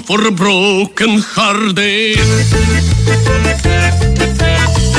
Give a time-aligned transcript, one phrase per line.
[0.00, 2.16] kwam verbroken garde.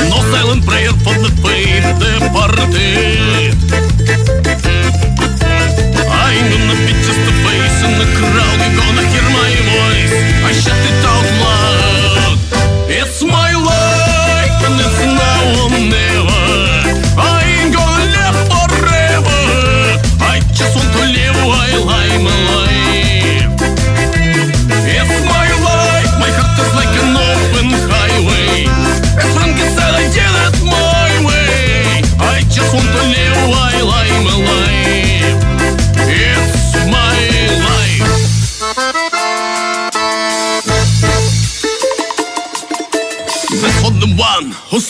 [0.08, 3.52] Nog een prayer van de tweede partij.
[6.06, 10.14] I'm gonna bitches the face in the crowd, you gonna hear my voice.
[10.48, 11.23] I shut it out.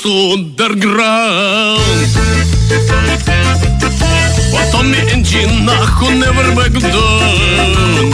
[0.05, 1.81] One who stood their ground.
[4.51, 8.11] For Tommy and Gina who never back down.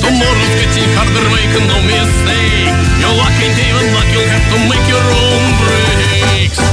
[0.00, 2.74] Tomorrow's getting harder, make no mistake.
[3.00, 6.69] Your luck ain't even luck, you'll have to make your own breaks.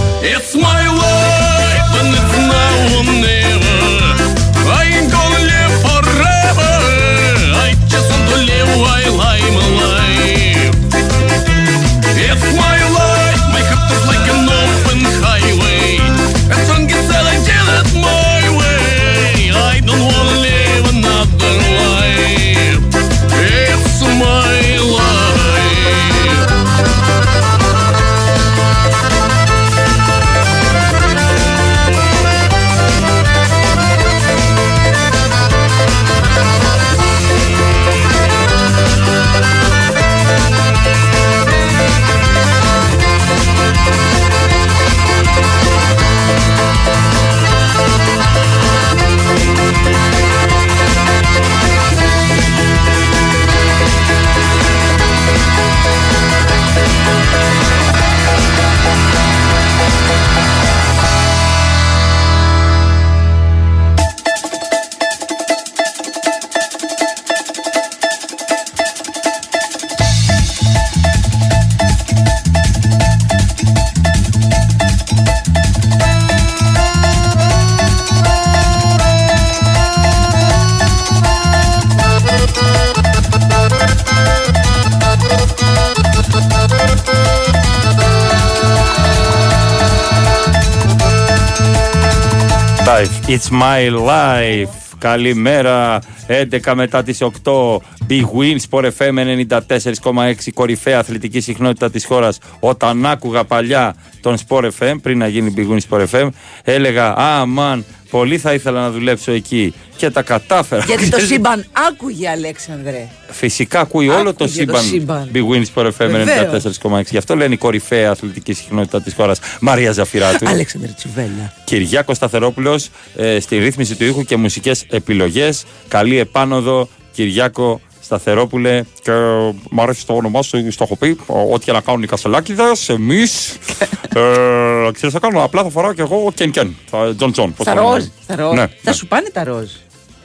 [93.08, 93.28] Life.
[93.28, 94.96] It's my life.
[94.98, 96.00] Καλημέρα.
[96.28, 97.82] 11 μετά τις 8.
[98.10, 100.52] Big Win, Sport FM 94,6.
[100.54, 102.40] Κορυφαία αθλητική συχνότητα της χώρας.
[102.60, 106.28] Όταν άκουγα παλιά τον Sport FM, πριν να γίνει Big Win Sport FM,
[106.64, 109.74] έλεγα Α, man, πολύ θα ήθελα να δουλέψω εκεί.
[109.96, 110.84] Και τα κατάφερα.
[110.86, 113.08] Γιατί το σύμπαν άκουγε, Αλέξανδρε.
[113.30, 114.84] Φυσικά ακούει όλο το Άκουγε το σύμπαν.
[114.84, 115.30] σύμπαν.
[115.34, 116.64] Big Win Sport FM Βεβαίως.
[116.82, 117.02] 94,6.
[117.10, 119.40] Γι' αυτό λένε η κορυφαία αθλητική συχνότητα της χώρας.
[119.62, 120.50] Μαρία Ζαφυράτου.
[120.50, 121.54] Αλέξανδρε Τσουβέλα.
[121.64, 125.66] Κυριάκος Σταθερόπουλος ε, στη ρύθμιση του ήχου και μουσικές επιλογές.
[125.88, 128.84] Καλή επάνοδο, Κυριάκο Σταθερόπουλε.
[129.04, 131.18] Και ε, μ' αρέσει το όνομά σου, στο έχω πει.
[131.26, 133.58] ο- Ό,τι και να κάνουν οι Κασελάκηδε, εμείς.
[134.16, 136.76] ε, ξέρεις, θα κάνω απλά θα φοράω και εγώ Κεν Κεν.
[136.90, 137.54] θα- Τζον Τζον.
[137.54, 137.94] πώς Τα το λένε.
[137.94, 138.04] ροζ.
[138.28, 138.54] Τα ροζ.
[138.54, 138.92] Ναι, Θα ναι.
[138.92, 139.70] σου πάνε τα ροζ.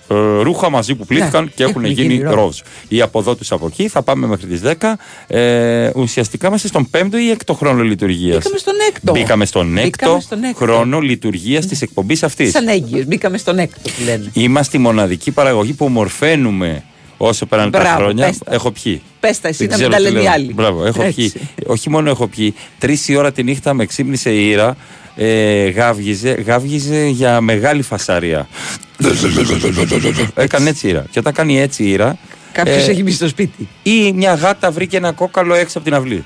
[0.09, 2.35] Ε, ρούχα μαζί που πλύθηκαν Ναι, και έχουν έχουν γίνει γίνει ροζ.
[2.35, 2.59] ροζ.
[2.89, 4.99] Ή από εδώ του από εκεί, θα πάμε μέχρι τις 10.
[5.27, 8.37] Ε, ουσιαστικά είμαστε στον 5ο ή 6ο χρόνο λειτουργίας.
[8.37, 9.13] Μπήκαμε στον έκτο.
[9.13, 10.65] Μπήκαμε στον Μπήκαμε 6ο στον έκτο.
[10.65, 12.51] χρόνο λειτουργίας της εκπομπής αυτής.
[12.51, 13.05] Σαν έγκυος.
[13.05, 14.31] Μπήκαμε στον έκτο που λένε.
[14.33, 16.85] Είμαστε η μοναδική παραγωγή που μορφαίνουμε
[17.27, 18.27] όσο περνάνε τα Μπράβο, χρόνια.
[18.27, 18.55] πες τα.
[18.55, 19.03] Έχω πιει.
[19.21, 20.33] Πες τα εσύ, Δεν να μην ξέρω τα τι λένε οι λέω.
[20.33, 20.53] άλλοι.
[20.55, 21.15] Μπράβο, έχω Έτσι.
[21.15, 21.33] πιει.
[21.67, 22.55] Όχι μόνο έχω πιει.
[22.79, 24.77] Τρεις η ώρα τη νύχτα με ξύπνησε η Ήρα.
[25.17, 28.49] Ε, γάβγιζε, γάβγιζε για μεγάλη φασαρία.
[30.35, 31.05] Έκανε έτσι η Ήρα.
[31.11, 32.19] Και όταν κάνει έτσι η Ήρα.
[32.53, 33.69] Κάποιος ε, έχει μπει στο σπίτι.
[33.83, 36.25] Ή μια γάτα βρήκε ένα κόκαλο έξω από την αυλή.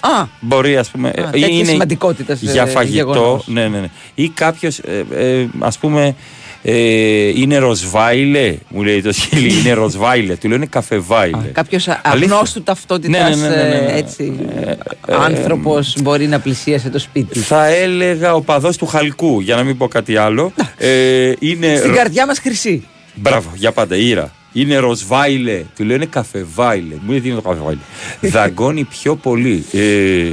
[0.00, 1.08] Α, Μπορεί, ας πούμε.
[1.14, 2.94] ε, τέτοια σημαντικότητας, για ε, φαγητό.
[2.94, 3.46] γεγονός.
[3.46, 3.88] Ναι, ναι, ναι.
[4.14, 6.14] Ή κάποιος, ε, ε, ας πούμε,
[6.62, 8.54] ε, είναι ροσβάιλε.
[8.68, 10.36] Μου λέει το σκύλι, είναι ροσβάιλε.
[10.36, 11.36] Του λένε καφεβάιλε.
[11.52, 12.10] κάποιος Αλήθεια.
[12.12, 13.92] αγνώστου ταυτότητας Ναι, ναι, ναι, ναι, ναι.
[13.96, 14.32] έτσι.
[14.64, 14.72] ε,
[15.14, 17.38] Άνθρωπος μπορεί να πλησίασε το σπίτι.
[17.38, 20.52] Θα έλεγα ο παδός του Χαλκού, για να μην πω κάτι άλλο.
[20.78, 21.76] Ε, είναι.
[21.76, 22.86] Στην ρο- καρδιά μας χρυσή.
[23.14, 24.32] Μπράβο, για πάντα, ήρα.
[24.52, 25.62] Είναι ροσβάιλε.
[25.76, 26.94] Του λένε καφεβάιλε.
[27.00, 27.78] Μου λέει τι είναι το καφεβάιλε.
[28.38, 29.64] Δαγκώνει πιο πολύ.
[29.72, 30.28] Ε,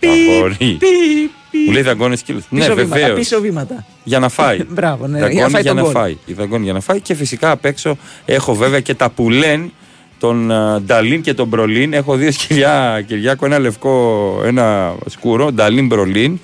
[0.00, 0.78] δαγκώνει.
[1.66, 2.40] Μου λέει δαγκώνεις σκύλο.
[2.48, 2.94] Ναι, Πίσω βήματα.
[3.00, 3.18] βεβαίως.
[3.18, 3.84] Πίσω βήματα.
[4.04, 4.64] Για να φάει.
[4.74, 5.92] Μπράβο, ναι, Δαγκώνεις για να φάει για τον να γκολ.
[6.02, 6.16] φάει.
[6.24, 7.00] Η δαγκώνεις για να φάει.
[7.00, 9.72] Και φυσικά απ' έξω έχω βέβαια και τα πουλέν
[10.18, 11.92] τον α, Νταλίν και τον Μπρολίν.
[11.92, 16.38] Έχω δύο σκυλιά, Κυριάκο, ένα λευκό, ένα σκούρο, Νταλίν Μπρολίν.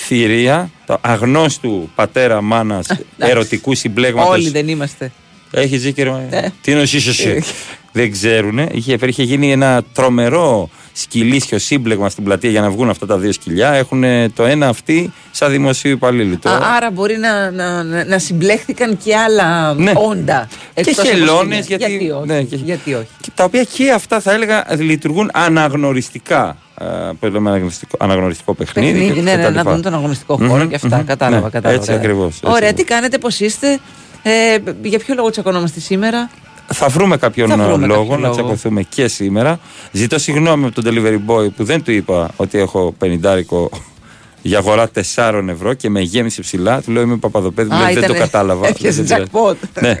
[0.00, 3.06] Θηρία, το αγνώστου πατέρα μάνας εντάξει.
[3.16, 4.32] ερωτικού συμπλέγματος.
[4.34, 5.12] Όλοι δεν είμαστε.
[5.50, 6.26] Έχει ζήκερο.
[6.30, 6.52] Ε.
[6.60, 7.42] Τι είναι ο εσύ;
[7.98, 8.58] Δεν ξέρουν.
[8.72, 13.32] Είχε, είχε γίνει ένα τρομερό σκυλίσιο σύμπλεγμα στην πλατεία για να βγουν αυτά τα δύο
[13.32, 13.72] σκυλιά.
[13.72, 14.04] Έχουν
[14.34, 16.38] το ένα αυτή σαν δημοσίου υπαλλήλου.
[16.38, 16.48] Το...
[16.50, 19.92] Α, άρα μπορεί να, να, να, να συμπλέχθηκαν και άλλα Ναι.
[19.96, 20.48] όντα.
[20.74, 21.86] Και εκτός από χελώνες, σκυλιά.
[21.86, 23.06] γιατί- γιατί, όχι, ναι, και- γιατί όχι.
[23.20, 26.56] Και τα οποία και αυτά θα έλεγα λειτουργούν αναγνωριστικά.
[26.80, 26.84] Ε,
[27.20, 28.92] Πώ λέμε αναγνωριστικό, αναγνωριστικό παιχνίδι.
[28.92, 29.72] Παιχνίδι, και ναι, τα ναι, να λοιπά.
[29.72, 30.96] δουν τον αγωνιστικό χώρο Μμμ, και αυτά.
[30.96, 31.80] μμμ, Κατάλαβα, ναι, κατάλαβα.
[31.82, 32.24] Έτσι κατάλαβα.
[32.26, 32.54] ακριβώ.
[32.54, 33.78] Ωραία, τι κάνετε, πώς είστε.
[34.22, 36.30] Ε, για ποιο λόγο τσακωνόμαστε σήμερα;
[36.74, 38.32] Θα βρούμε κάποιον Θα βρούμε λόγο κάποιο να λόγο.
[38.34, 39.60] τσακωθούμε και σήμερα.
[39.92, 43.70] Ζητώ συγγνώμη από τον delivery boy που δεν του είπα ότι έχω πενιντάρικο
[44.42, 46.82] για αγορά 4 ευρώ και με γέμισε ψηλά.
[46.82, 48.66] Του λέω είμαι Παπαδοπέδη, μου Α, λέει, δεν το ήτανε- κατάλαβα.
[48.68, 49.54] έπιασε Δεν πειράζει.
[49.62, 49.68] jackpot.
[49.80, 49.96] Ναι.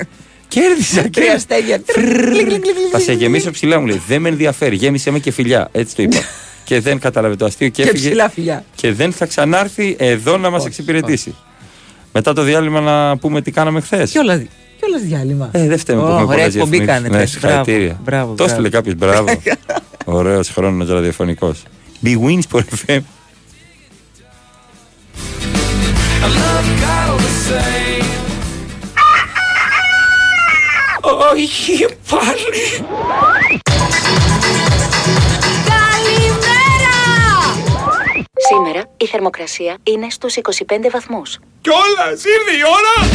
[0.48, 1.34] Κέρδισα, Τρία κέρδισα.
[1.34, 1.80] αστέρια.
[2.92, 4.02] Θα σε γεμίσω ψηλά, μου λέει.
[4.06, 5.68] Δεν με ενδιαφέρει, γέμισε με και φιλιά.
[5.72, 6.16] Έτσι το είπα.
[6.64, 8.08] και δεν κατάλαβε το αστείο και Και έφυγε.
[8.08, 8.64] ψηλά φιλιά.
[8.74, 11.34] Και δεν θα ξανάρθει εδώ να μα Όχι, εξυπηρετήσει.
[12.12, 14.08] Μετά το διάλειμμα να πούμε τι κάναμε χθε.
[14.88, 15.48] Κιόλα κιόλας διάλειμμα.
[15.52, 16.94] Ε, δεν φταίμε που Ω, έχουμε ωραία πολλές εκπομπή διαφημίσεις.
[17.02, 17.16] κάνετε.
[17.16, 18.00] Ναι, συγχαρητήρια.
[18.04, 18.50] Μπράβο, Το μπράβο.
[18.50, 19.28] έστειλε κάποιος, μπράβο.
[20.18, 21.62] Ωραίος χρόνος ραδιοφωνικός.
[22.04, 23.00] Big Wins for FM.
[31.32, 32.86] Όχι πάλι.
[38.48, 41.38] Σήμερα η θερμοκρασία είναι στους 25 βαθμούς.
[41.60, 43.08] Κιόλας, ήρθε η ώρα.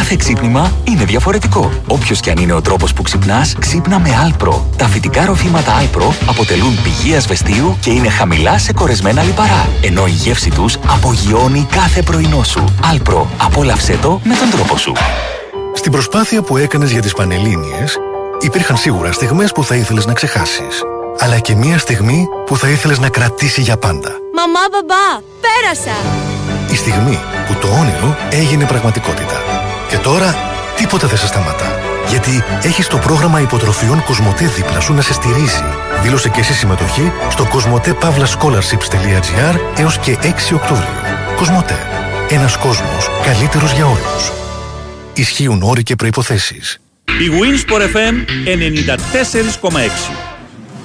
[0.00, 1.70] Κάθε ξύπνημα είναι διαφορετικό.
[1.86, 4.60] Όποιος και αν είναι ο τρόπος που ξυπνάς, ξύπνα με Alpro.
[4.76, 9.68] Τα φυτικά ροφήματα Alpro αποτελούν πηγή ασβεστίου και είναι χαμηλά σε κορεσμένα λιπαρά.
[9.82, 12.64] Ενώ η γεύση τους απογειώνει κάθε πρωινό σου.
[12.92, 13.26] Alpro.
[13.36, 14.92] Απόλαυσέ το με τον τρόπο σου.
[15.74, 17.98] Στην προσπάθεια που έκανες για τις Πανελλήνιες,
[18.40, 20.82] υπήρχαν σίγουρα στιγμές που θα ήθελες να ξεχάσεις.
[21.18, 24.10] Αλλά και μία στιγμή που θα ήθελες να κρατήσει για πάντα.
[24.34, 25.96] Μαμά, μπαμπά, πέρασα!
[26.72, 29.39] Η στιγμή που το όνειρο έγινε πραγματικότητα.
[29.90, 30.34] Και τώρα
[30.76, 31.78] τίποτα δεν σε σταματά.
[32.08, 35.62] Γιατί έχεις το πρόγραμμα υποτροφιών Κοσμοτέ δίπλα σου να σε στηρίζει.
[36.02, 40.88] Δήλωσε και εσύ συμμετοχή στο κοσμοτέ-scholarships.gr έως και 6 Οκτώβριο.
[41.36, 41.78] Κοσμοτέ.
[42.28, 44.32] Ένας κόσμος καλύτερος για όλους.
[45.14, 46.80] Ισχύουν όροι και προϋποθέσεις.
[47.04, 50.29] Η Winsport FM 94,6.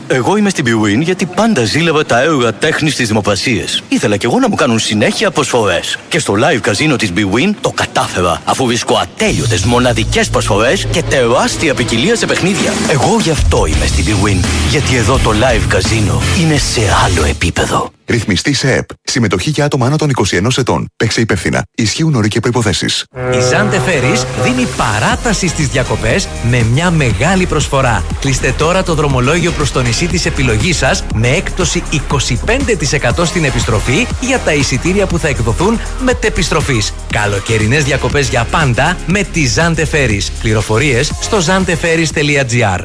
[0.07, 3.63] Εγώ είμαι στην Bwin γιατί πάντα ζήλευα τα έργα τέχνης στι δημοπρασίε.
[3.89, 5.97] Ήθελα κι εγώ να μου κάνουν συνέχεια προσφορές.
[6.09, 11.73] Και στο live καζίνο της Bwin το κατάφερα, αφού βρίσκω ατέλειωτες μοναδικές προσφορές και τεράστια
[11.73, 12.73] ποικιλία σε παιχνίδια.
[12.91, 14.45] Εγώ γι' αυτό είμαι στην Bwin.
[14.69, 17.91] Γιατί εδώ το live καζίνο είναι σε άλλο επίπεδο.
[18.05, 18.89] Ρυθμιστή σε ΕΠ.
[19.03, 20.87] Συμμετοχή για άτομα άνω των 21 ετών.
[20.97, 21.63] Παίξε υπεύθυνα.
[21.75, 22.85] Ισχύουν όροι και προποθέσει.
[23.33, 28.03] Η Ζάντε Φέρις δίνει παράταση στις διακοπές με μια μεγάλη προσφορά.
[28.19, 34.07] Κλείστε τώρα το δρομολόγιο προς το νησί της επιλογής σας με έκπτωση 25% στην επιστροφή
[34.21, 36.93] για τα εισιτήρια που θα εκδοθούν μετεπιστροφής.
[37.11, 40.31] Καλοκαιρινές διακοπές για πάντα με τη Ζάντε Φέρις.
[40.31, 42.79] Πληροφορίες στο zanteferis.gr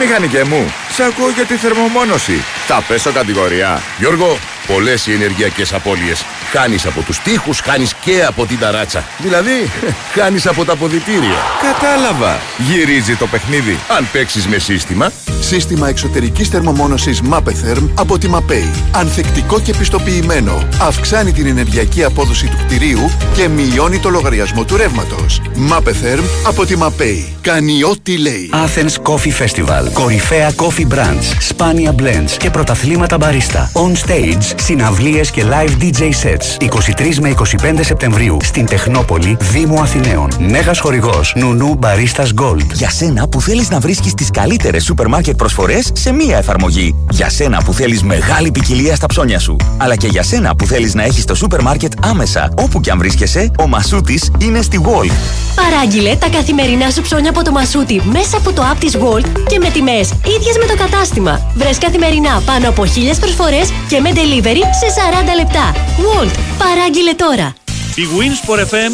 [0.00, 2.32] Μηχανικέ μου, σε ακούω για τη θερμομόνωση.
[2.66, 3.82] Θα πέσω κατηγορία.
[3.98, 4.38] Γιώργο,
[4.72, 6.24] πολλές οι ενεργειακές απώλειες.
[6.52, 9.04] Χάνεις από τους τοίχου, χάνεις και από την ταράτσα.
[9.18, 9.70] Δηλαδή,
[10.14, 11.38] χάνεις από τα ποδητήρια.
[11.62, 12.38] Κατάλαβα.
[12.58, 13.78] Γυρίζει το παιχνίδι.
[13.96, 15.12] Αν παίξεις με σύστημα.
[15.40, 18.78] Σύστημα εξωτερικής θερμομόνωσης Mapetherm από τη Mapei.
[18.92, 20.68] Ανθεκτικό και πιστοποιημένο.
[20.80, 25.40] Αυξάνει την ενεργειακή απόδοση του κτηρίου και μειώνει το λογαριασμό του ρεύματος.
[25.70, 27.24] Mapetherm από τη Mapei.
[27.40, 28.50] Κάνει ό,τι λέει.
[28.52, 29.92] Athens Coffee Festival.
[29.92, 33.70] Κορυφαία coffee brands, σπάνια blends και πρωταθλήματα μπαρίστα.
[33.74, 36.62] On stage, συναυλίες και live DJ sets.
[36.62, 40.30] 23 με 25 Σεπτεμβρίου στην Τεχνόπολη, Δήμο Αθηναίων.
[40.38, 42.72] Μέγας χορηγός Νουνού Baristas Gold.
[42.72, 46.94] Για σένα που θέλεις να βρίσκεις τις καλύτερες σούπερ μάρκετ προσφορές σε μία εφαρμογή.
[47.10, 49.56] Για σένα που θέλεις μεγάλη ποικιλία στα ψώνια σου.
[49.76, 52.52] Αλλά και για σένα που θέλεις να έχεις το σούπερ μάρκετ άμεσα.
[52.56, 55.10] Όπου και αν βρίσκεσαι, ο Μασούτης είναι στη Wall.
[55.54, 59.58] Παράγγειλε τα καθημερινά σου ψώνια από το Μασούτι μέσα από το app της Gold και
[59.58, 61.40] με τιμές ίδιες με το κατάστημα.
[61.54, 65.00] Βρες καθημερινά πάνω από χίλιες προσφορές και με delivery σε
[65.32, 65.72] 40 λεπτά.
[65.74, 66.30] Gold.
[66.58, 67.54] Παράγγειλε τώρα.
[67.94, 68.92] Η Winsport FM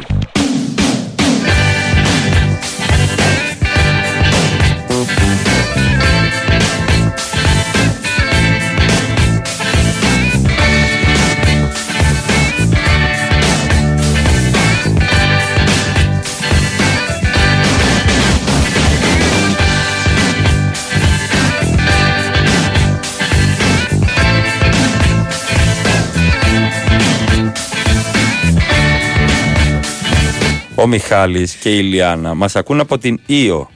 [0.00, 0.17] 94,6.
[30.80, 33.70] Ο Μιχάλης και η Ιλιάνα μας ακούν από την Ήο.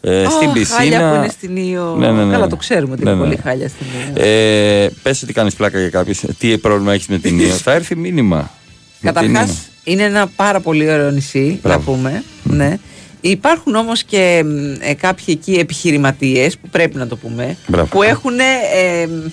[0.00, 0.76] Ε, στην Ω, πισίνα.
[0.78, 1.94] Χάλια που είναι στην Ήο.
[1.98, 2.32] Ναι, ναι, ναι.
[2.32, 3.24] Καλά, το ξέρουμε ότι Ναι, είναι ναι.
[3.24, 4.22] πολύ χάλια στην Ήο.
[4.24, 6.20] Ε, πες ότι κάνεις πλάκα για κάποιους.
[6.38, 7.48] Τι πρόβλημα έχεις με την Ήο.
[7.64, 8.36] Θα έρθει μήνυμα.
[8.36, 9.92] Με την Καταρχάς, Ήο.
[9.92, 12.22] Είναι ένα πάρα πολύ ωραίο νησί, να πούμε.
[12.42, 12.78] Ναι.
[13.20, 17.88] Υπάρχουν όμως και μ, ε, κάποιοι εκεί επιχειρηματίες που πρέπει να το πούμε Μπράβο.
[17.88, 19.26] που έχουν ε, μ,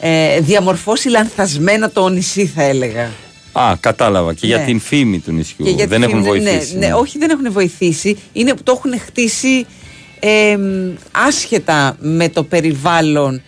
[0.00, 3.10] ε, διαμορφώσει λανθασμένα το νησί θα έλεγα.
[3.58, 4.34] Α, κατάλαβα.
[4.34, 4.64] Και για Ναι.
[4.64, 5.64] την φήμη του νησιού.
[5.64, 6.76] Και για τη δεν έχουν φήμη, ναι, βοηθήσει.
[6.76, 8.16] Ναι, όχι δεν έχουν βοηθήσει.
[8.32, 9.66] Είναι που το έχουν χτίσει
[10.20, 13.42] ε, μ, άσχετα με το περιβάλλον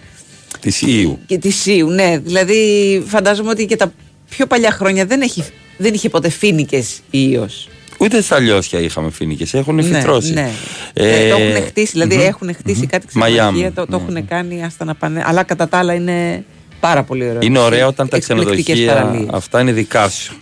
[0.61, 1.19] Της Ιου.
[1.27, 1.88] και της Σίου.
[1.91, 3.93] Ναι, δηλαδή φαντάζομαι ότι και τα
[4.31, 5.45] πιο παλιά χρόνια δεν, έχει,
[5.77, 7.69] δεν είχε ποτέ φίνικες ίος.
[8.00, 9.55] Ούτε στα λιώσια είχαμε φίνικες.
[9.55, 10.33] Έχουν Ναι, φυτρώσει.
[10.33, 10.50] ναι.
[10.93, 12.23] Ε, Ε, το έχουν χτίσει, δηλαδή μμμ.
[12.27, 13.37] έχουν χτίσει κάτι Μαϊάμι.
[13.59, 15.23] ξενοδοχεία, το, το έχουν κάνει άστα να πάνε.
[15.27, 16.45] Αλλά κατά τα άλλα είναι
[16.80, 17.38] πάρα πολύ ωραίο.
[17.42, 19.28] Είναι ωραία όταν τα Εκπληκτικές ξενοδοχεία παραλίες.
[19.32, 20.37] αυτά είναι δικά σου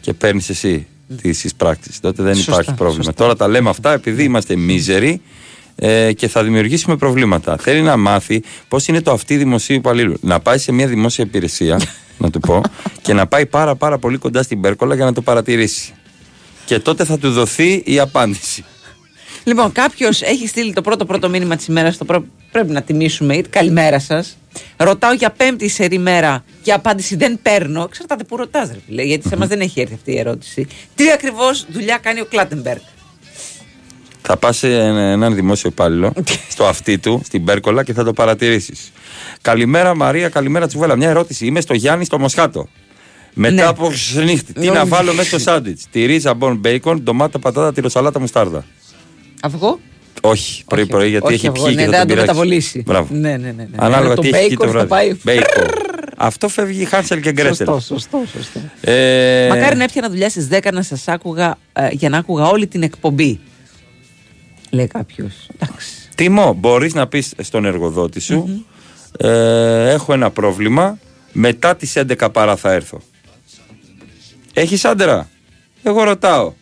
[0.00, 0.86] και παίρνεις εσύ
[1.22, 2.00] τις εισπράξεις.
[2.00, 3.04] Τότε δεν Σωστά, υπάρχει πρόβλημα.
[3.04, 3.22] σωστά.
[3.22, 5.20] Τώρα τα λέμε αυτά επειδή είμαστε μίζεροι
[5.76, 7.56] ε, και θα δημιουργήσουμε προβλήματα.
[7.56, 10.16] Θέλει να μάθει πώς είναι το αυτή δημοσίου υπαλλήλου.
[10.20, 11.80] Να πάει σε μια δημόσια υπηρεσία,
[12.18, 12.60] να του πω,
[13.02, 15.92] και να πάει πάρα πάρα πολύ κοντά στην Πέρκολα για να το παρατηρήσει.
[16.64, 18.64] Και τότε θα του δοθεί η απάντηση.
[19.46, 21.96] Λοιπόν, κάποιος έχει στείλει το πρώτο πρώτο μήνυμα της ημέρας.
[21.96, 22.24] Το προ...
[22.52, 23.40] Πρέπει να τιμήσουμε.
[23.50, 24.36] Καλημέρα σας.
[24.76, 27.82] Ρωτάω για πέμπτη σερή μέρα και απάντηση δεν παίρνω.
[27.82, 29.02] Εξαρτάται που ρωτάς, ρε φίλε.
[29.02, 30.66] Γιατί σε εμά δεν έχει έρθει αυτή η ερώτηση.
[30.94, 32.80] Τι ακριβώς δουλειά κάνει ο Κλάτεμπεργκ.
[34.22, 36.12] Θα πας σε έναν δημόσιο υπάλληλο,
[36.52, 38.92] στο αυτί του, στην Πέρκολα και θα το παρατηρήσεις.
[39.42, 40.96] Καλημέρα Μαρία, καλημέρα Τσουβέλα.
[40.96, 41.46] Μια ερώτηση.
[41.46, 42.68] Είμαι στο Γιάννη στο Μοσχάτο.
[43.34, 43.62] Μετά Ναι.
[43.62, 43.90] από
[44.24, 48.64] νύχτη, τι να βάλω μέσα στο σάντουιτς; Τη ρίζα μπον μπέικον, ντομάτα, πατάτα, τυροσαλάτα, μουστάρδα.
[49.40, 49.80] Αυγό;
[50.20, 52.26] Όχι, πρωί-πρωί γιατί όχι έχει αυγό, πιει ναι, και θα δεν τον θα το πειράξει.
[52.32, 52.82] μεταβολήσει.
[52.86, 53.14] Μπράβο.
[53.14, 53.66] Ναι, ναι, ναι, ναι.
[53.76, 54.88] Ανάλογα Το τι έχει εκεί το bacon θα βράδυ.
[54.88, 55.16] πάει.
[55.24, 55.68] Bacon.
[56.16, 57.54] Αυτό φεύγει Χάνσελ και Γκρέτελ.
[57.66, 58.60] Σωστό, σωστό, σωστό.
[58.80, 62.66] Ε, Μακάρι να έπιανα δουλειά στις 10 να σας άκουγα ε, για να άκουγα όλη
[62.66, 63.40] την εκπομπή.
[64.70, 65.48] Λέει κάποιος.
[65.58, 65.86] Εντάξει.
[66.14, 68.66] Τίμο, μπορείς να πεις στον εργοδότη σου,
[69.18, 70.98] ε, έχω ένα πρόβλημα,
[71.32, 73.00] μετά τις 11 παρά θα έρθω.
[74.52, 75.28] Έχεις άντερα.
[75.82, 76.52] Εγώ ρωτάω.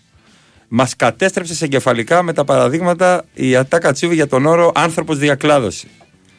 [0.69, 5.87] Μας κατέστρεψε εγκεφαλικά με τα παραδείγματα η Ατάκα Τσίβη για τον όρο άνθρωπος διακλάδωσης.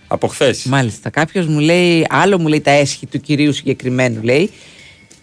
[0.07, 0.63] Από χθες.
[0.65, 1.09] Μάλιστα.
[1.09, 4.51] Κάποιος μου λέει, άλλο μου λέει τα έσχη του κυρίου συγκεκριμένου λέει.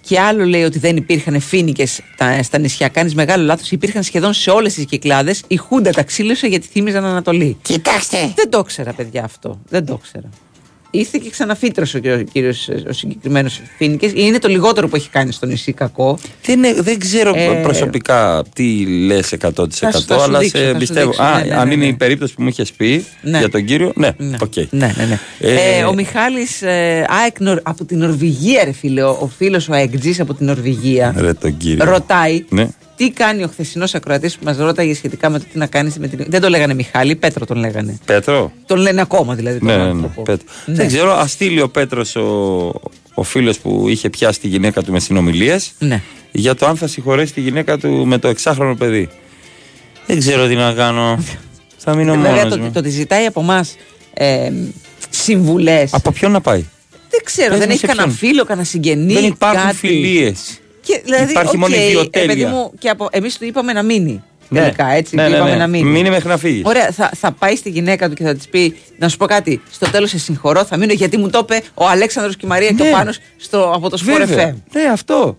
[0.01, 2.01] Και άλλο λέει ότι δεν υπήρχαν φίνικες
[2.43, 2.89] στα νησιά.
[2.89, 3.71] Κάνεις μεγάλο λάθος.
[3.71, 5.43] Υπήρχαν σχεδόν σε όλες τις κυκλάδες.
[5.47, 7.57] Η Χούντα τα ξύλωσε γιατί θύμιζαν Ανατολή.
[7.63, 8.33] Κοιτάξτε.
[8.37, 9.61] Δεν το ξέρα, παιδιά, αυτό.
[9.69, 10.29] Δεν το ξέρα.
[10.95, 14.13] Ήρθε και ξαναφύτρωσε ο κύριος, ο συγκεκριμένος Φίνικες.
[14.15, 16.19] Είναι το λιγότερο που έχει κάνει στο νησί κακό.
[16.45, 20.59] Δεν, ε, δεν ξέρω Ε, προσωπικά τι λες 100% Θα σου- θα σου αλλά δείξω,
[20.59, 21.07] θα σε σου πιστεύω.
[21.07, 21.23] δείξω.
[21.23, 21.91] Α, Ναι, ναι, αν ναι, είναι ναι.
[21.91, 23.39] η περίπτωση που μου είχες πει Ναι.
[23.39, 24.53] για τον κύριο, ναι, οκ.
[24.57, 25.19] Ναι, ναι, ναι.
[25.41, 29.69] Ε, Ε, ο Μιχάλης ε, ΑΕΚ Νορ- από την Νορβηγία, ρε φίλε, ο, ο φίλος
[29.69, 31.85] ο αεκτζής από την Νορβηγία, Ρε τον κύριο.
[31.85, 32.69] ρωτάει Ναι.
[33.05, 36.09] Τι κάνει ο χθεσινός ακροατής που μας ρώταγε σχετικά με το τι να κάνει με
[36.09, 36.25] την.
[36.29, 37.99] Δεν το λέγανε Μιχάλη, Πέτρο τον λέγανε.
[38.05, 39.59] Πέτρο; Τον λένε ακόμα δηλαδή.
[39.59, 40.23] Τον Ναι, ναι, ναι, άνθρωπο.
[40.23, 40.47] Πέτρο.
[40.67, 40.75] Ναι.
[40.75, 42.23] Δεν ξέρω, ας στείλει ο Πέτρος ο,
[43.15, 46.03] ο φίλος που είχε πιάσει τη γυναίκα του με συνομιλίες Ναι.
[46.33, 49.09] για το αν θα συγχωρέσει τη γυναίκα του με το εξάχρονο παιδί.
[50.07, 51.25] Δεν ξέρω τι να κάνω.
[51.77, 52.71] θα μείνω Βέβαια μόνος το, μου.
[52.71, 53.67] το ότι ζητάει από εμά
[54.15, 54.51] ε,
[55.11, 55.95] συμβουλές.
[55.95, 56.65] Από ποιον να πάει;
[57.11, 58.17] Δεν ξέρω, Πες δεν μου έχει σε κανένα ποιον.
[58.19, 59.13] φίλο, κανένα συγγενή.
[59.13, 59.77] Δεν υπάρχουν κάτι.
[59.77, 60.61] φιλίες.
[60.83, 62.33] Και, δηλαδή, Υπάρχει μόνο οκ, ιδιοτέλεια.
[62.33, 64.23] ε, παιδί μου, και από, εμείς του είπαμε να μείνει.
[64.49, 64.61] Ναι.
[64.61, 65.15] Τελικά, έτσι.
[65.17, 65.57] Ναι, του ναι, είπαμε ναι.
[65.57, 65.91] να μείνει.
[65.91, 66.63] Μείνει μέχρι να φύγεις.
[66.65, 69.63] Ωραία, θα, θα πάει στη γυναίκα του και θα της πει: Να σου πω κάτι.
[69.71, 72.71] Στο τέλος σε συγχωρώ, θα μείνω γιατί μου το είπε ο Αλέξανδρος και η Μαρία
[72.71, 74.51] και ο Πάνος στο, από το Sport Βέβαια.
[74.51, 74.57] FM.
[74.73, 75.37] Ναι, αυτό.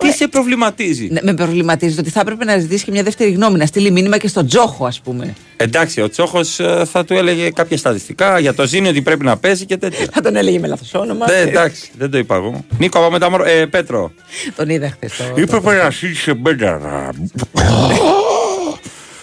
[0.00, 3.30] Τι σε προβληματίζει; Ναι, με προβληματίζει το ότι θα έπρεπε να ζητήσει και μια δεύτερη
[3.30, 5.34] γνώμη, να στείλει μήνυμα και στον Τζόχο, ας πούμε.
[5.56, 6.44] Εντάξει, ο Τσόχο
[6.84, 10.06] θα του έλεγε κάποια στατιστικά για το ζήνιο ότι πρέπει να παίζει και τέτοια.
[10.12, 11.26] Θα τον έλεγε με λάθος όνομα.
[11.30, 12.64] Ναι, εντάξει, δεν το είπα εγώ.
[12.78, 13.30] Νίκο, από μετά.
[13.30, 14.12] μωρό- Ε, Πέτρο.
[14.56, 15.16] Τον είδα χθες.
[15.16, 15.40] Το...
[15.40, 17.10] Είπε να στήσει σε μπένταρα.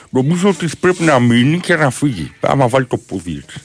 [0.10, 2.32] Νομίζω ότι πρέπει να μείνει και να φύγει.
[2.40, 3.56] Άμα βάλει το πόδι της.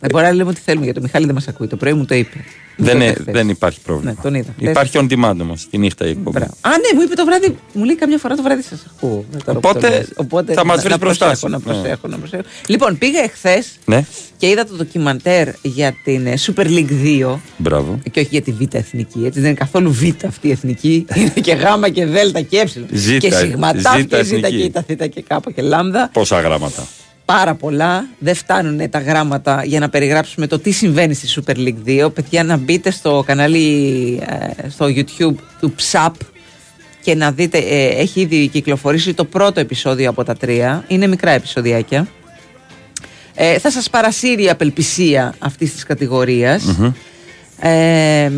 [0.00, 1.66] Δεν μπορεί να λέμε ό,τι θέλουμε για το Μιχάλη, δεν μας ακούει.
[1.66, 2.44] Το πρωί μου το είπε.
[2.78, 3.34] Μου Δεν, το ε, είπε χθες.
[3.34, 4.10] δεν υπάρχει πρόβλημα.
[4.10, 4.54] Ναι, τον είδα.
[4.58, 6.38] Υπάρχει on demand όμως τη νύχτα η εκπομπή.
[6.38, 9.24] Α, ναι, μου είπε το βράδυ, μου λέει καμιά φορά το βράδυ σας ακούω.
[9.34, 10.08] Ε, τώρα που Οπότε το λες.
[10.16, 11.52] Οπότε θα μας να- βρεις να μπροστά προσέχω, σου.
[11.52, 11.80] Να Ναι.
[11.80, 12.42] προσέχω, να προσέχω.
[12.66, 14.04] Λοιπόν, πήγα εχθές Ναι,
[14.36, 17.98] και είδα το ντοκιμαντέρ για την ε, Super League 2 μπράβο.
[18.10, 19.18] και όχι για τη Β' εθνική.
[19.24, 21.06] Έτσι, δεν είναι καθόλου Β' αυτή η εθνική.
[21.16, 22.14] είναι και Γ και Δ
[22.48, 22.66] και Ε.
[22.96, 24.56] Ζήτα, και Σιγματάφ ζήτα και Ζ εθνική.
[24.56, 26.10] και Ήτα Θ και Κ και Λάμδα.
[26.12, 26.86] Πόσα γράμματα.
[27.26, 28.08] Πάρα πολλά.
[28.18, 32.14] Δεν φτάνουν τα γράμματα για να περιγράψουμε το τι συμβαίνει στη Super League 2.
[32.14, 33.66] Παιδιά, να μπείτε στο κανάλι
[34.62, 36.10] ε, στο YouTube του PSAP
[37.02, 37.58] και να δείτε.
[37.58, 40.84] ε, έχει ήδη κυκλοφορήσει το πρώτο επεισόδιο από τα τρία.
[40.88, 42.08] Είναι μικρά επεισοδιάκια.
[43.34, 46.64] Ε, θα σας παρασύρει η απελπισία αυτής της κατηγοριας
[47.60, 48.30] Ε,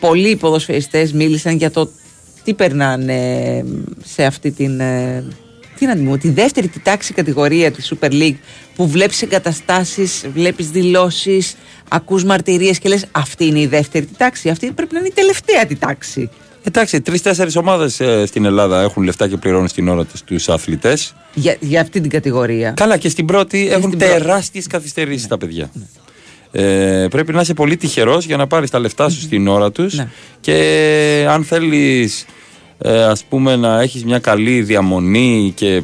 [0.00, 1.90] πολλοί ποδοσφαιριστές μίλησαν για το
[2.44, 3.64] τι περνάνε
[4.04, 5.24] σε αυτή την ε,
[5.80, 8.36] τι να την πω, τη δεύτερη τη τάξη κατηγορία της Super League
[8.76, 11.56] που βλέπεις εγκαταστάσεις, βλέπεις δηλώσεις,
[11.88, 15.12] ακούς μαρτυρίες και λες αυτή είναι η δεύτερη τη τάξη, αυτή πρέπει να είναι η
[15.14, 16.30] τελευταία τη τάξη
[16.62, 21.14] Εντάξει, τρει-τέσσερι ομάδες στην Ελλάδα έχουν λεφτά και πληρώνουν στην ώρα του τους αθλητές.
[21.34, 22.70] Για, για αυτή την κατηγορία.
[22.70, 24.14] Καλά, και στην πρώτη έχουν στην πρώτη.
[24.14, 25.70] τεράστιες καθυστερήσεις τα παιδιά.
[26.52, 29.94] Ε, πρέπει να είσαι πολύ τυχερός για να πάρεις τα λεφτά σου στην ώρα τους.
[29.94, 30.08] Ναι.
[30.40, 32.26] Και αν θέλεις,
[32.82, 35.82] ε, ας πούμε, να έχεις μια καλή διαμονή και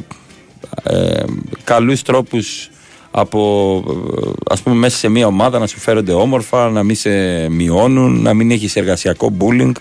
[0.83, 1.23] ε,
[1.63, 2.69] καλούς τρόπους
[3.11, 3.83] από,
[4.25, 7.09] ε, ας πούμε, μέσα σε μια ομάδα να σου φέρονται όμορφα, να μην σε
[7.49, 9.71] μειώνουν, να μην έχεις εργασιακό bullying.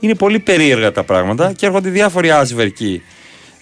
[0.00, 3.02] Είναι πολύ περίεργα τα πράγματα και έρχονται διάφοροι άσβερκοι.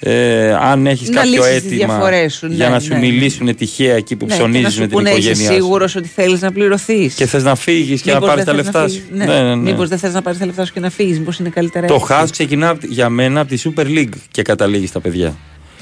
[0.07, 2.99] Ε, αν έχεις Να κάποιο λύσεις τις αίτημα διαφορές σου, για ναι, να σου ναι.
[2.99, 5.53] μιλήσουν τυχαία εκεί που Ναι, και να ψωνίζεις σου με την πούνε, οικογένειά είσαι σου
[5.53, 8.65] σίγουρος ότι θέλεις να πληρωθείς; και θες να φύγεις και να Μήπως πάρεις τα δεν
[8.65, 9.03] θες να λεφτά σου.
[9.11, 9.27] φύγεις.
[9.27, 9.57] Ναι.
[9.57, 11.95] Μήπως δεν θες να πάρεις τα λεφτά σου και να φύγεις, μήπως είναι καλύτερα Το
[11.95, 15.35] έτσι; χάος ξεκινά απ' τη- για μένα από τη Super League και καταλήγεις στα παιδιά.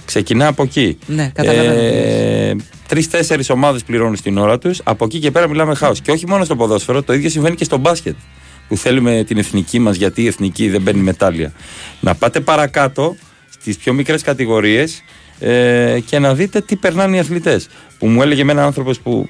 [0.04, 0.98] Ξεκινά από εκεί.
[1.06, 1.80] Ναι, καταλαβαίνω.
[1.80, 2.56] Ε,
[2.88, 4.80] Τρει-τέσσερι ομάδες πληρώνουν στην ώρα τους.
[4.84, 6.00] Από εκεί και πέρα μιλάμε χάος.
[6.00, 8.14] Και όχι μόνο στο ποδόσφαιρο, το ίδιο συμβαίνει και στο μπάσκετ.
[8.68, 11.52] Που θέλουμε την εθνική μας, γιατί η εθνική δεν παίρνει μετάλλια.
[12.00, 13.16] Να πάτε παρακάτω
[13.62, 15.02] στι πιο μικρές κατηγορίες
[15.38, 17.68] ε, και να δείτε τι περνάνε οι αθλητές.
[17.98, 19.26] Που μου έλεγε ένα άνθρωπος που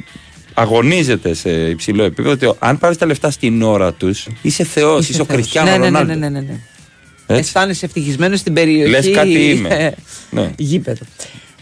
[0.55, 5.21] αγωνίζεται σε υψηλό επίπεδο ότι αν πάρεις τα λεφτά στην ώρα τους, είσαι Θεός, είσαι,
[5.21, 5.39] ο Θεός.
[5.39, 6.15] Κριστιανό ναι, ναι, ναι, Ρονάλντο.
[6.15, 6.61] ναι, ναι, ναι.
[7.27, 7.43] Έτσι.
[7.43, 8.91] Αισθάνεσαι ευτυχισμένος στην περιοχή.
[8.91, 9.69] Λες κάτι είμαι.
[9.69, 9.91] ε,
[10.31, 10.51] Ναι.
[10.57, 11.05] Γήπεδο.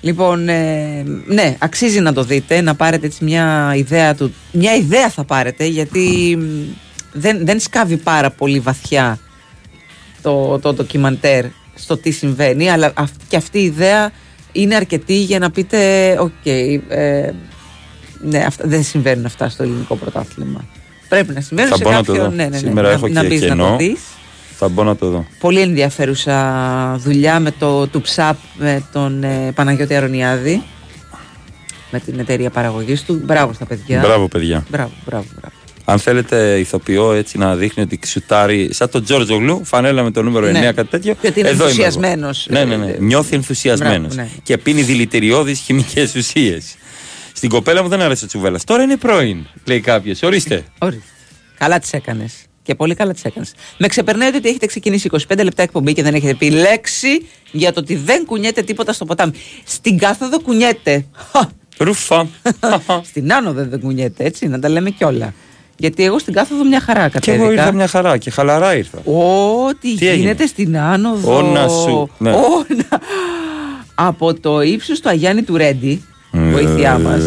[0.01, 4.35] Λοιπόν, ε, ναι, αξίζει να το δείτε, να πάρετε έτσι μια ιδέα του.
[4.53, 6.45] Μια ιδέα θα πάρετε, γιατί μ,
[7.13, 9.19] δεν, δεν σκάβει πάρα πολύ βαθιά
[10.23, 11.45] το, το ντοκιμαντέρ
[11.81, 14.11] στο τι συμβαίνει, αλλά αυ- και αυτή η ιδέα
[14.53, 15.79] είναι αρκετή για να πείτε,
[16.21, 17.31] οκ, ε,
[18.23, 20.65] ναι, αυτά, δεν συμβαίνουν αυτά στο ελληνικό πρωτάθλημα.
[21.09, 22.35] Πρέπει να συμβαίνουν Θα σε μπω να το κάποιον, δω.
[22.37, 23.77] ναι, ναι, ναι, Σήμερα να, έχω να και μπεις να το κενό.
[23.77, 24.01] δεις.
[24.57, 25.27] Θα μπω να το δω.
[25.39, 30.63] Πολύ ενδιαφέρουσα δουλειά με το του ψαπ με τον ε, Παναγιώτη Αρωνιάδη
[31.91, 33.21] με την εταιρεία παραγωγής του.
[33.25, 34.01] Μπράβο στα παιδιά.
[34.01, 34.65] Μπράβο, παιδιά.
[34.71, 35.55] Μπράβο, μπράβο, μπράβο.
[35.91, 40.23] Αν θέλετε ηθοποιό έτσι να δείχνει ότι ξουτάρει σαν τον Τζόρτζο Γλου, φανέλα με το
[40.23, 40.73] νούμερο 9, Ναι.
[40.73, 41.15] κάτι τέτοιο.
[41.21, 41.83] Και ότι είναι εδώ είμαι εγώ.
[41.83, 42.47] ενθουσιασμένος.
[42.51, 42.87] Ναι, ναι, ναι.
[42.91, 44.15] Ε, Νιώθει ενθουσιασμένος.
[44.15, 44.41] Μπράβο, ναι.
[44.43, 46.75] Και πίνει δηλητηριώδεις χημικές ουσίες.
[47.33, 48.65] Στην κοπέλα μου δεν αρέσει ο τσουβέλας.
[48.65, 50.23] Τώρα είναι πρώην, λέει κάποιος.
[50.23, 50.65] Ορίστε.
[50.79, 51.03] Ορίστε.
[51.59, 52.35] Καλά τις έκανες.
[52.63, 53.53] Και πολύ καλά τις έκανες.
[53.79, 57.81] Με ξεπερνάτε ότι έχετε ξεκινήσει 25 λεπτά εκπομπή και δεν έχετε πει λέξη για το
[57.81, 59.33] ότι δεν κουνιέται τίποτα στο ποτάμι.
[59.65, 61.07] Στην κάθοδο κουνιέται.
[61.79, 62.29] Ρουφά.
[63.11, 65.35] Στην άνοδο δεν κουνιέται, έτσι, να τα λέμε κιόλα.
[65.81, 67.43] Γιατί εγώ στην κάθοδο μια χαρά Και κατέβηκα.
[67.45, 68.99] εγώ ήρθα μια χαρά και χαλαρά ήρθα.
[69.05, 71.37] Ό,τι Τι έγινε; γίνεται στην άνοδο.
[71.37, 72.31] Όνα σου, ναι.
[72.31, 73.01] Όνα.
[73.95, 77.23] Από το ύψος του Αγιάννη του Ρέντι, βοήθειά μας.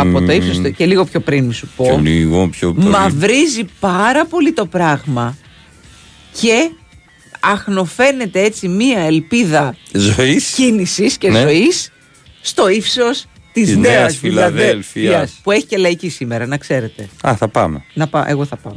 [0.00, 0.70] Από το ύψος του.
[0.72, 1.84] και λίγο πιο πριν σου πω.
[1.84, 2.86] Ε, Και λίγο πιο πολύ.
[2.88, 5.36] Μαυρίζει πάρα πολύ το πράγμα
[6.40, 6.70] και
[7.40, 10.52] αχνοφαίνεται έτσι μία ελπίδα Ζωής.
[10.52, 11.40] κίνησης και Ναι.
[11.40, 11.92] ζωής
[12.40, 15.40] στο ύψος της, Της νέας, Νέας Φιλαδέλφειας Φιλαδέλφειας.
[15.42, 17.08] που έχει και λαϊκή σήμερα, να ξέρετε.
[17.26, 17.84] Α, θα πάμε.
[17.94, 18.74] Να πά, εγώ θα πάω.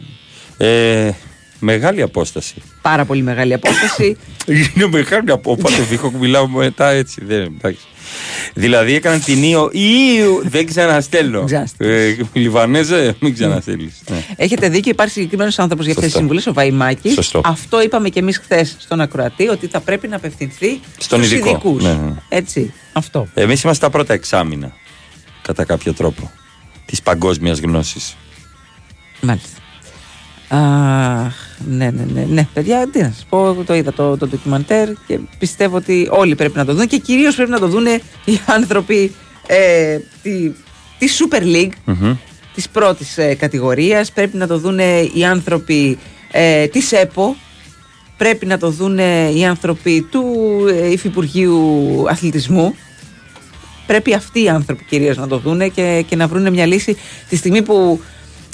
[0.57, 1.11] Ε,
[1.59, 2.53] μεγάλη απόσταση.
[2.81, 4.17] Πάρα πολύ μεγάλη απόσταση.
[4.75, 5.81] Είναι μεγάλη απόσταση.
[6.01, 7.25] Όποτε μιλάω μετά έτσι.
[7.25, 7.85] Δεν, εντάξει.
[8.53, 9.69] Δηλαδή έκαναν την Ήο.
[9.71, 11.45] Ήου, δεν ξαναστέλνω.
[11.77, 14.01] Ε, Λιβανέζε, μην ξαναστέλνεις.
[14.09, 14.23] Ναι.
[14.35, 16.35] Έχετε δίκιο, υπάρχει συγκεκριμένος άνθρωπος για αυτές τις Σωστά.
[16.35, 17.13] συμβουλές, ο Βαϊμάκης.
[17.13, 17.41] Σωστό.
[17.43, 21.49] Αυτό είπαμε και εμείς χθες στον Ακροατή, ότι θα πρέπει να απευθυνθεί Στον στους ειδικό.
[21.49, 21.83] ειδικούς.
[21.83, 22.13] Ναι, ναι.
[22.29, 22.73] Έτσι.
[22.93, 23.27] Αυτό.
[23.33, 24.71] Εμείς είμαστε τα πρώτα εξάμεινα.
[25.41, 26.31] Κατά κάποιο τρόπο.
[26.85, 28.15] Της παγκόσμιας γνώσης.
[29.21, 29.49] Μάλιστα.
[30.49, 31.33] Αχ,
[31.67, 32.47] ναι, ναι, ναι, ναι.
[32.53, 36.35] Παιδιά, τι να σας πω, εγώ το είδα το, το ντοκιμαντέρ και πιστεύω ότι όλοι
[36.35, 37.85] πρέπει να το δουν και κυρίως πρέπει να το δουν
[38.25, 39.15] οι άνθρωποι
[39.47, 40.51] ε, τη,
[40.97, 42.15] τη Super League,
[42.53, 44.11] της πρώτης ε, κατηγορίας.
[44.11, 44.79] Πρέπει να το δουν
[45.13, 45.97] οι άνθρωποι
[46.31, 47.35] ε, της ΕΠΟ.
[48.17, 48.97] Πρέπει να το δουν
[49.35, 50.25] οι άνθρωποι του
[50.69, 52.75] ε, Υφυπουργείου Αθλητισμού.
[53.87, 56.97] Πρέπει αυτοί οι άνθρωποι κυρίως να το δούνε και, και να βρουν μια λύση
[57.29, 58.01] τη στιγμή που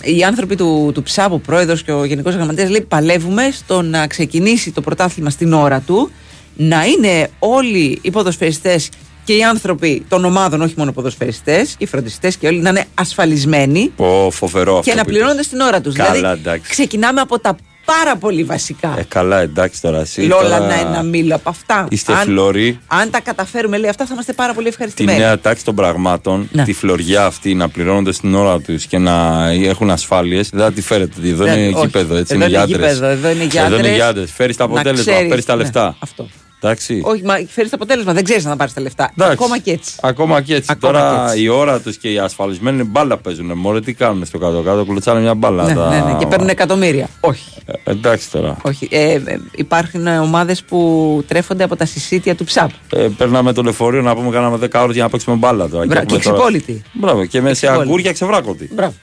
[0.03, 4.07] οι άνθρωποι του, του ΨΑΠ, ο πρόεδρος και ο γενικός γραμματέας λέει παλεύουμε στο να
[4.07, 6.11] ξεκινήσει το πρωτάθλημα στην ώρα του,
[6.55, 8.89] να είναι όλοι οι ποδοσφαιριστές
[9.23, 13.91] και οι άνθρωποι των ομάδων, όχι μόνο ποδοσφαιριστές, οι φροντιστές και όλοι να είναι ασφαλισμένοι
[13.95, 14.89] Πω, φοβερό αυτό.
[14.89, 15.95] και να που πληρώνονται στην ώρα τους.
[15.95, 16.71] Καλά, δηλαδή, εντάξει.
[16.71, 18.87] ξεκινάμε από τα πάρα πολύ βασικά.
[18.87, 18.99] είπες.
[19.03, 19.99] Ε, καλά, εντάξει τώρα.
[19.99, 21.87] Εσύ, Λόλα τώρα να ένα μήλο από αυτά.
[21.89, 22.79] Είστε αν, φλόροι.
[22.87, 25.17] αν τα καταφέρουμε, λέει αυτά, θα είμαστε πάρα πολύ Τη ευχαριστημένοι.
[25.19, 26.63] νέα τάξη των πραγμάτων, Ναι.
[26.63, 30.81] τη φλωριά αυτή να πληρώνονται στην ώρα τους και να έχουν ασφάλειες, δεν θα τη
[30.81, 31.27] φέρετε.
[31.27, 31.85] Εδώ Δεν- είναι όχι.
[31.85, 32.93] γήπεδο, έτσι Εδώ είναι είναι για άντρες.
[32.93, 33.95] γήπεδο, εδώ είναι για Εδώ είναι άντρες.
[33.95, 34.31] για άντρες.
[34.31, 35.95] Φέρεις τα Να αποτέλεσμα, ξέρεις, παίρνει τα ναι, λεφτά.
[35.99, 36.27] αυτό.
[36.63, 37.01] Εντάξει.
[37.05, 38.13] Όχι, μα φέρεις το αποτέλεσμα.
[38.13, 39.11] Δεν ξέρεις να πάρεις τα λεφτά.
[39.17, 39.33] Εντάξει.
[39.33, 39.93] Ακόμα και έτσι.
[40.01, 40.67] Ακόμα και έτσι.
[40.71, 41.43] Ακόμα Τώρα και έτσι.
[41.43, 43.51] η ώρα τους και οι ασφαλισμένοι μπάλα παίζουν.
[43.55, 45.63] Μωρέ, τι κάνουν στο κάτω-κάτω, κλωτσάνε μια μπάλα.
[45.63, 47.07] Ναι, τα- ναι, ναι, και παίρνουν εκατομμύρια.
[47.19, 47.49] Όχι.
[47.65, 48.57] Ε, εντάξει τώρα.
[48.61, 48.87] όχι.
[48.91, 49.21] Ε, ε,
[49.55, 52.69] υπάρχουν ομάδες που τρέφονται από τα συσίτια του ψαπ.
[52.93, 55.85] Ε, περνάμε το λεωφορείο να πούμε κάναμε 10 ώρες για να παίξουμε μπάλα τώρα.
[55.85, 56.81] Μπρα- έχουμε και τώρα- ξυπόλυτη.
[56.93, 57.81] Μπράβο, και με σε ξυπόλυτη.
[57.89, 58.69] αγκούρια ξεβράκωτη.
[58.73, 58.93] Μπράβο.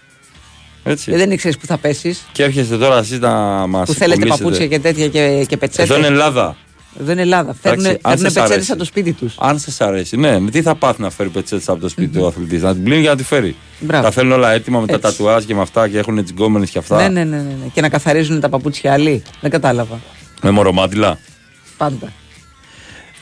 [0.84, 1.12] Έτσι.
[1.12, 2.22] Ε, δεν ήξερες που θα πέσεις.
[2.32, 3.30] Και έρχεστε τώρα εσείς να
[3.66, 3.86] μας.
[3.88, 5.90] Που θέλετε παπούτσια και τέτοια και, και πετσέτες.
[5.90, 6.56] Εδώ είναι Ελλάδα.
[6.98, 7.54] Εδώ είναι Ελλάδα.
[7.62, 8.70] Φέρνουν, Εντάξει, αν φέρνουν σας πετσέτες αρέσει.
[8.70, 9.34] από το σπίτι τους.
[9.38, 12.62] Αν σα αρέσει, ναι, τι θα πάθει να φέρει πετσέτες από το σπίτι του αθλητής;
[12.62, 13.56] Να την πλύνει για να τη φέρει.
[13.80, 14.04] Μπράβο.
[14.04, 15.06] Τα θέλουν όλα έτοιμα με τα Έτσι.
[15.06, 16.96] τατουάζ και με αυτά και έχουν τι γκόμενε και αυτά.
[16.96, 17.66] Ναι, ναι, ναι, ναι, ναι.
[17.72, 19.22] Και να καθαρίζουν τα παπούτσια άλλοι.
[19.40, 20.00] Δεν κατάλαβα.
[20.42, 21.18] Με μορομάντιλα.
[21.76, 22.12] Πάντα.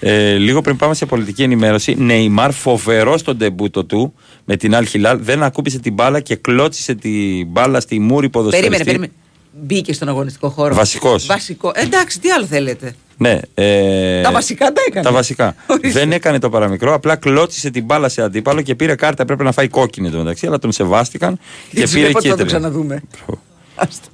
[0.00, 4.87] Ε, λίγο πριν πάμε σε πολιτική ενημέρωση, Νεϊμάρ φοβερό στον τεμπούτο του με την Αλ
[4.87, 5.18] Χιλάλ.
[5.22, 8.70] Δεν ακούπησε την μπάλα και κλώτσισε την μπάλα στη μούρη ποδοσφαιριστή.
[8.70, 9.12] Περίμενε, περίμενε.
[9.61, 10.74] Μπήκε στον αγωνιστικό χώρο.
[10.74, 11.26] Βασικός.
[11.26, 11.72] Βασικό.
[11.74, 12.94] Ε, εντάξει, τι άλλο θέλετε.
[13.20, 15.04] Ναι, ε, Τα βασικά τα έκανε.
[15.04, 15.54] Τα βασικά.
[15.66, 15.98] Ορίστε.
[15.98, 19.24] Δεν έκανε το παραμικρό, απλά κλώτσισε την μπάλα σε αντίπαλο και πήρε κάρτα.
[19.24, 21.38] Πρέπει να φάει κόκκινη το μεταξύ, αλλά τον σεβάστηκαν
[21.70, 22.48] και Δεν πήρε ξέρω πότε θα το κίτρινη.
[22.61, 23.02] ξαναδούμε.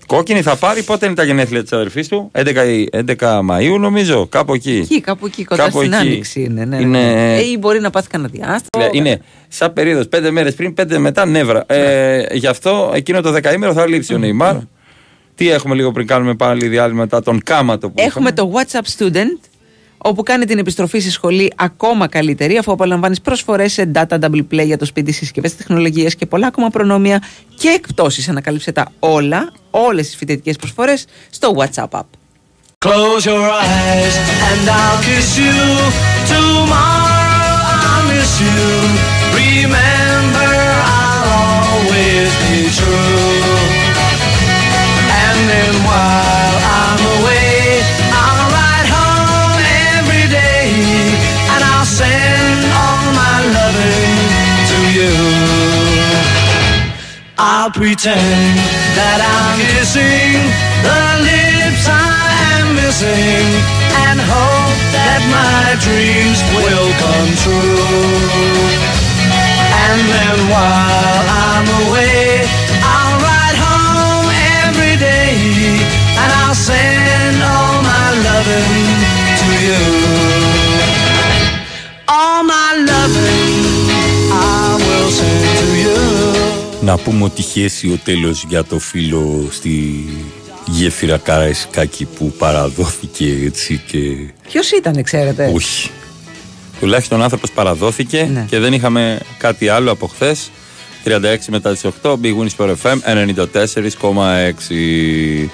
[0.07, 4.27] Κόκκινη θα πάρει, πότε είναι τα γενέθλια της αδερφής του, 11, η- 11 Μαου νομίζω,
[4.27, 4.81] κάπου εκεί.
[4.83, 6.07] Εκεί, κάπου εκεί, κοντά Κάπου στην εκεί.
[6.07, 6.65] άνοιξη είναι.
[6.65, 7.35] Ναι, ναι, Είναι- ναι.
[7.37, 8.89] Ε, ή μπορεί να πάθει κανένα διάστημα.
[8.93, 11.65] Είναι σαν περίοδος, πέντε μέρες πριν, πέντε μετά νεύρα.
[11.67, 14.57] Ε, γι' αυτό εκείνο το δεκαήμερο θα λείψει ο Νεϊμάρ.
[15.35, 19.39] Τι έχουμε λίγο πριν κάνουμε πάλι διάλειμμα μετά τον κάματο που Έχουμε το WhatsApp Student,
[19.99, 24.65] όπου κάνει την επιστροφή στη σχολή ακόμα καλύτερη, αφού απολαμβάνεις προσφορές σε data double play
[24.65, 27.23] για το σπίτι, συσκευές τεχνολογίας και πολλά ακόμα προνόμια
[27.57, 28.29] και εκπτώσεις.
[28.29, 32.03] Ανακάλυψε τα όλα, όλες τις φοιτητικές προσφορές στο WhatsApp app.
[32.87, 34.15] Close your eyes
[34.49, 35.57] and I'll kiss you.
[36.35, 37.55] Tomorrow
[37.89, 38.63] I'll miss you.
[39.41, 40.53] Remember,
[40.97, 41.25] I'll
[41.73, 43.24] always be true.
[57.47, 58.57] I'll pretend
[58.97, 60.33] that I'm kissing
[60.81, 62.25] the lips I
[62.57, 63.45] am missing
[64.01, 67.85] and hope that my dreams will come true.
[69.77, 72.49] And then while I'm away,
[72.81, 74.29] I'll ride home
[74.65, 75.37] every day
[76.17, 78.89] and I'll send all my loving
[79.37, 79.85] to you.
[82.09, 83.85] All my loving
[84.33, 86.64] I will send to you.
[86.85, 90.05] Να πούμε ότι χέσει ο τέλος για το φίλο στη
[90.67, 93.99] γέφυρα Καραϊσκάκη που παραδόθηκε έτσι και
[94.49, 95.91] Ποιος ήταν, ξέρετε; όχι.
[96.81, 98.45] Τουλάχιστον ο άνθρωπος παραδόθηκε Ναι.
[98.49, 100.51] και δεν είχαμε κάτι άλλο από χθες.
[101.05, 105.49] 36 μετά τις 8, Big Wins for FM 94,6.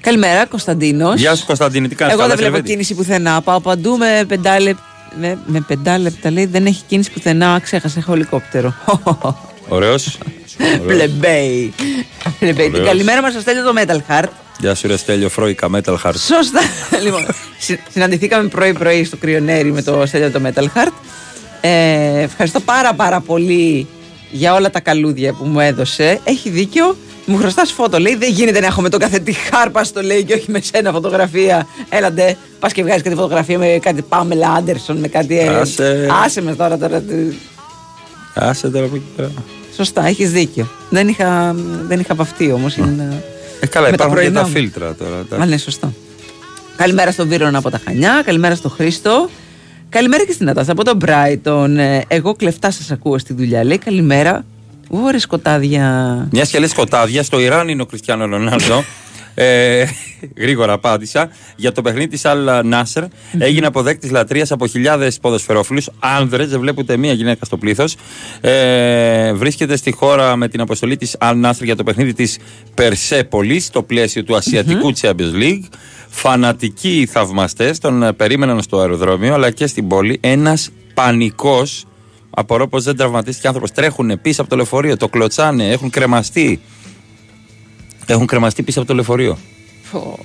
[0.00, 1.20] Καλημέρα, Κωνσταντίνος.
[1.20, 3.40] Γεια σου Κωνσταντίνη, τι κάνεις Εγώ καλά, δεν βλέπω Σερβέτη; κίνηση πουθενά.
[3.40, 4.82] Πάω παντού με πεντάλεπτα.
[5.20, 7.60] Με, με πεντάλεπτα λέει δεν έχει κίνηση πουθενά.
[7.62, 8.74] Ξέχασα, έχω ελικόπτερο.
[9.68, 10.08] Ωραίος.
[10.60, 10.86] Ωραίος.
[10.86, 11.72] Πλεμπέι.
[12.38, 12.64] Πλεμπέι.
[12.66, 12.88] Την Ωραίος.
[12.88, 14.28] καλημέρα μας στο στέλνει το Metal Heart.
[14.60, 16.14] Γεια σου ρε Στέλιο Φρόικα Metal Heart.
[16.26, 16.60] Σωστά.
[17.04, 17.26] λοιπόν,
[17.58, 20.92] συ- συναντηθήκαμε πρωί-πρωί στο κρυονέρι με το Στέλιο το Metal Heart.
[21.60, 23.86] Ε, ευχαριστώ πάρα πάρα πολύ
[24.30, 26.20] για όλα τα καλούδια που μου έδωσε.
[26.24, 26.96] Έχει δίκιο.
[27.26, 27.98] Μου χρωστάς φώτο.
[27.98, 31.66] Λέει: Δεν γίνεται να έχουμε τον καθετή χάρπα στο λέει και όχι με σένα φωτογραφία.
[31.88, 35.38] Έλαντε, πας και βγάζεις κάτι φωτογραφία με κάτι Πάμελα Άντερσον, με κάτι.
[35.38, 36.08] ε, Άσε.
[36.24, 36.78] Άσε με τώρα.
[36.78, 37.34] τώρα τι-
[38.34, 39.30] Άσε τώρα από εκεί πέρα.
[39.78, 40.68] Σωστά, έχεις δίκιο.
[40.90, 41.54] Δεν είχα,
[41.88, 42.76] δεν είχα βαφτεί όμως.
[42.76, 44.52] Ε, καλά, Με τα υπάρχουν και πρωινά τα μου.
[44.52, 45.10] φίλτρα τώρα.
[45.16, 45.42] εντάξει.
[45.42, 45.92] Α, ναι, σωστό.
[46.76, 48.22] Καλημέρα στον Βίρονα από τα Χανιά.
[48.24, 49.28] Καλημέρα στον Χρήστο.
[49.88, 51.68] Καλημέρα και στην Νατάσα από τον Brighton.
[51.76, 53.64] Ε, Εγώ κλεφτά σας ακούω στη δουλειά.
[53.64, 54.44] Λέει καλημέρα.
[54.88, 55.84] Ωρε σκοτάδια.
[56.32, 58.84] Μιας και λες σκοτάδια, στο Ιράν είναι ο Κριστιανό Ρονάλντο.
[59.40, 59.84] ε,
[60.36, 61.30] γρήγορα απάντησα.
[61.56, 63.04] Για το παιχνίδι της Αλ Νάσερ
[63.38, 65.90] έγινε αποδέκτης λατρείας από χιλιάδες ποδοσφαιρόφιλους.
[65.98, 67.96] Άνδρες, δεν βλέπω ούτε μία γυναίκα στο πλήθος.
[68.40, 72.38] Ε, βρίσκεται στη χώρα με την αποστολή της Αλ Νάσερ για το παιχνίδι της
[72.74, 75.64] Περσέπολης στο πλαίσιο του ασιατικου Champions League.
[76.08, 80.18] Φανατικοί θαυμαστές τον ε, περίμεναν στο αεροδρόμιο αλλά και στην πόλη.
[80.22, 81.86] Ένας πανικός
[82.30, 83.72] Απορώ πως δεν τραυματίστηκε άνθρωπος.
[83.72, 86.60] Τρέχουν πίσω από το λεωφορείο, το κλωτσάνε, έχουν κρεμαστεί.
[88.10, 89.38] Έχουν κρεμαστεί πίσω από το λεωφορείο.
[89.82, 90.18] Φω.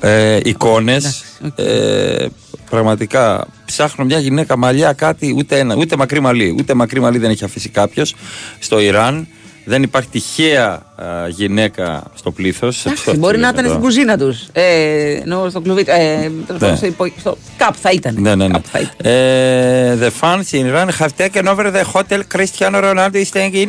[0.00, 1.24] Ε, Εικόνες.
[1.56, 2.26] Ε,
[2.70, 6.54] πραγματικά ψάχνω μια γυναίκα μαλλιά, κάτι, ούτε ένα, ούτε μακρύ μαλλί.
[6.58, 8.14] Ούτε μακρύ μαλλί δεν έχει αφήσει κάποιος
[8.58, 9.26] στο Ιράν.
[9.68, 12.84] Δεν υπάρχει τυχαία α, γυναίκα στο πλήθος.
[13.16, 14.48] Μπορεί να ήταν στην κουζίνα τους.
[14.52, 15.84] Ε, ενώ στο κλουβί.
[15.86, 18.16] Ε, τέλος πάντων, στο υπο- στο- κάπου θα ήταν.
[18.20, 18.58] Ναι, ναι, ναι.
[18.96, 23.68] Ε, the fans in Iran have taken over the hotel Cristiano Ronaldo is staying in.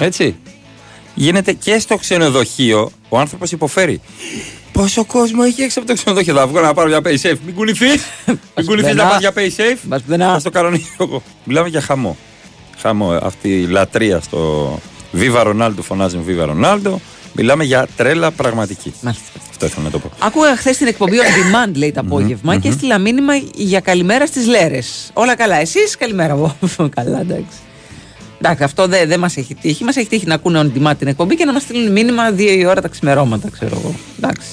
[0.00, 0.36] Έτσι.
[1.20, 2.90] Γίνεται και στο ξενοδοχείο.
[3.08, 4.00] Ο άνθρωπος υποφέρει.
[4.72, 6.34] Πόσο κόσμο έχει έξω από το ξενοδοχείο.
[6.34, 7.36] Θα βγω να πάρω μια pay safe.
[7.44, 8.02] Μην κουνηθείς.
[8.56, 9.98] Μην κουνηθείς να πας για pay safe.
[10.18, 11.22] Θα το κανονίσω εγώ.
[11.44, 12.16] Μιλάμε για χαμό.
[12.78, 13.18] Χαμό.
[13.22, 14.78] Αυτή η λατρεία στο
[15.20, 16.94] Viva Ronaldo φωνάζουν Viva Ronaldo.
[17.32, 18.94] Μιλάμε για τρέλα πραγματική.
[19.50, 20.10] Αυτό ήθελα να το πω.
[20.18, 24.46] Άκουγα χθες την εκπομπή On Demand, λέει το απόγευμα, και έστειλα μήνυμα για καλημέρα στις
[24.46, 25.10] Λέρες.
[25.12, 25.56] Όλα καλά.
[25.56, 26.32] Εσείς; Καλημέρα.
[26.32, 26.56] Εγώ.
[26.96, 27.58] καλά, εντάξει.
[28.42, 29.84] Εντάξει, αυτό δεν δεν μας έχει τύχει.
[29.84, 32.52] Μας έχει τύχει να ακούνε on demand την εκπομπή και να μας στείλουν μήνυμα δύο
[32.52, 33.94] η ώρα τα ξημερώματα, ξέρω εγώ.
[34.18, 34.48] Εντάξει.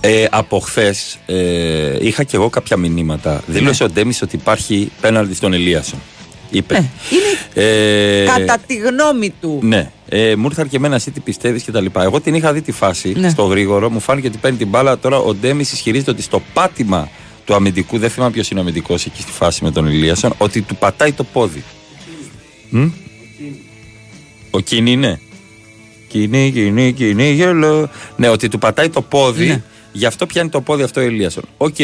[0.00, 3.42] Ε, από χθες ε, είχα και εγώ κάποια μηνύματα.
[3.46, 5.98] Δήλωσε ο Ντέμις ότι υπάρχει πέναλτι στον Ελίασον.
[6.50, 6.90] Είπε.
[7.54, 9.58] Ε, Κατά τη γνώμη του.
[9.62, 9.90] Ναι.
[10.08, 12.02] Ε, μου ήρθαν και εμένα εσύ τι πιστεύεις και τα λοιπά.
[12.02, 13.28] Εγώ την είχα δει τη φάση Ναι.
[13.28, 14.98] στο γρήγορο, μου φάνηκε ότι παίρνει την μπάλα.
[14.98, 17.08] Τώρα ο Ντέμις ισχυρίζεται ότι στο πάτημα
[17.44, 20.60] του αμυντικού, δεν θυμάμαι ποιος είναι ο αμυντικός εκεί στη φάση με τον Ηλίασον, ότι
[20.62, 21.64] του πατάει το πόδι.
[22.70, 22.90] Μμ;
[24.54, 25.20] Ο Κίνη είναι.
[26.08, 27.88] Κίνη, κίνη, κίνη, γελό.
[28.16, 29.62] Ναι, ότι του πατάει το πόδι, Ναι.
[29.92, 31.42] γι' αυτό πιάνει το πόδι αυτό ο Ηλίασον.
[31.56, 31.74] Οκ,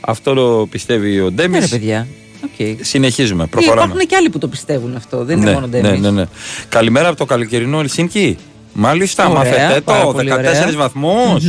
[0.00, 1.58] αυτό το πιστεύει ο Ντέμις.
[1.60, 2.06] Ναι, ρε παιδιά.
[2.58, 2.74] Okay.
[2.80, 3.82] Συνεχίζουμε, προχωράμε.
[3.84, 5.24] Υπάρχουν και άλλοι που το πιστεύουν αυτό.
[5.24, 6.00] Δεν είναι ναι, μόνο ναι, Ντέμις.
[6.00, 6.24] ναι, ναι.
[6.68, 8.36] Καλημέρα από το καλοκαιρινό Ελσίνκι.
[8.72, 10.12] Μάλιστα, Ωραία, μαθετε πάρα το.
[10.12, 10.72] πολύ 14 ωραία.
[10.76, 11.44] βαθμούς.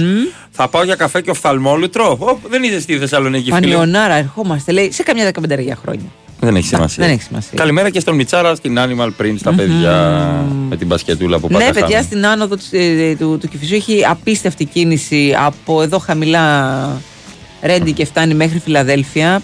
[0.51, 2.17] Θα πάω για καφέ και οφθαλμόλουτρο.
[2.19, 3.59] Ω, δεν είσαι στη Θεσσαλονίκη, φίλε.
[3.59, 6.05] Πανιωνάρα, ερχόμαστε, λέει, σε καμιά δεκαπενταριά χρόνια.
[6.39, 7.03] Δεν έχει σημασία.
[7.03, 7.51] δεν έχει σημασία.
[7.55, 10.25] Καλημέρα και στον Μιτσάρα, στην Animal Print, στα παιδιά
[10.69, 12.03] με την μπασκετούλα που πάντα Ναι, παιδιά, χάνουν.
[12.03, 17.01] στην άνοδο της, ε, του, του Κηφισού έχει απίστευτη κίνηση από εδώ χαμηλά
[17.61, 19.41] Ρέντι και φτάνει μέχρι Φιλαδέλφια.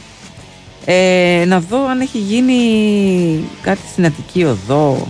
[0.86, 2.60] Ε, να δω αν έχει γίνει
[3.62, 5.08] κάτι στην Αττική Οδό.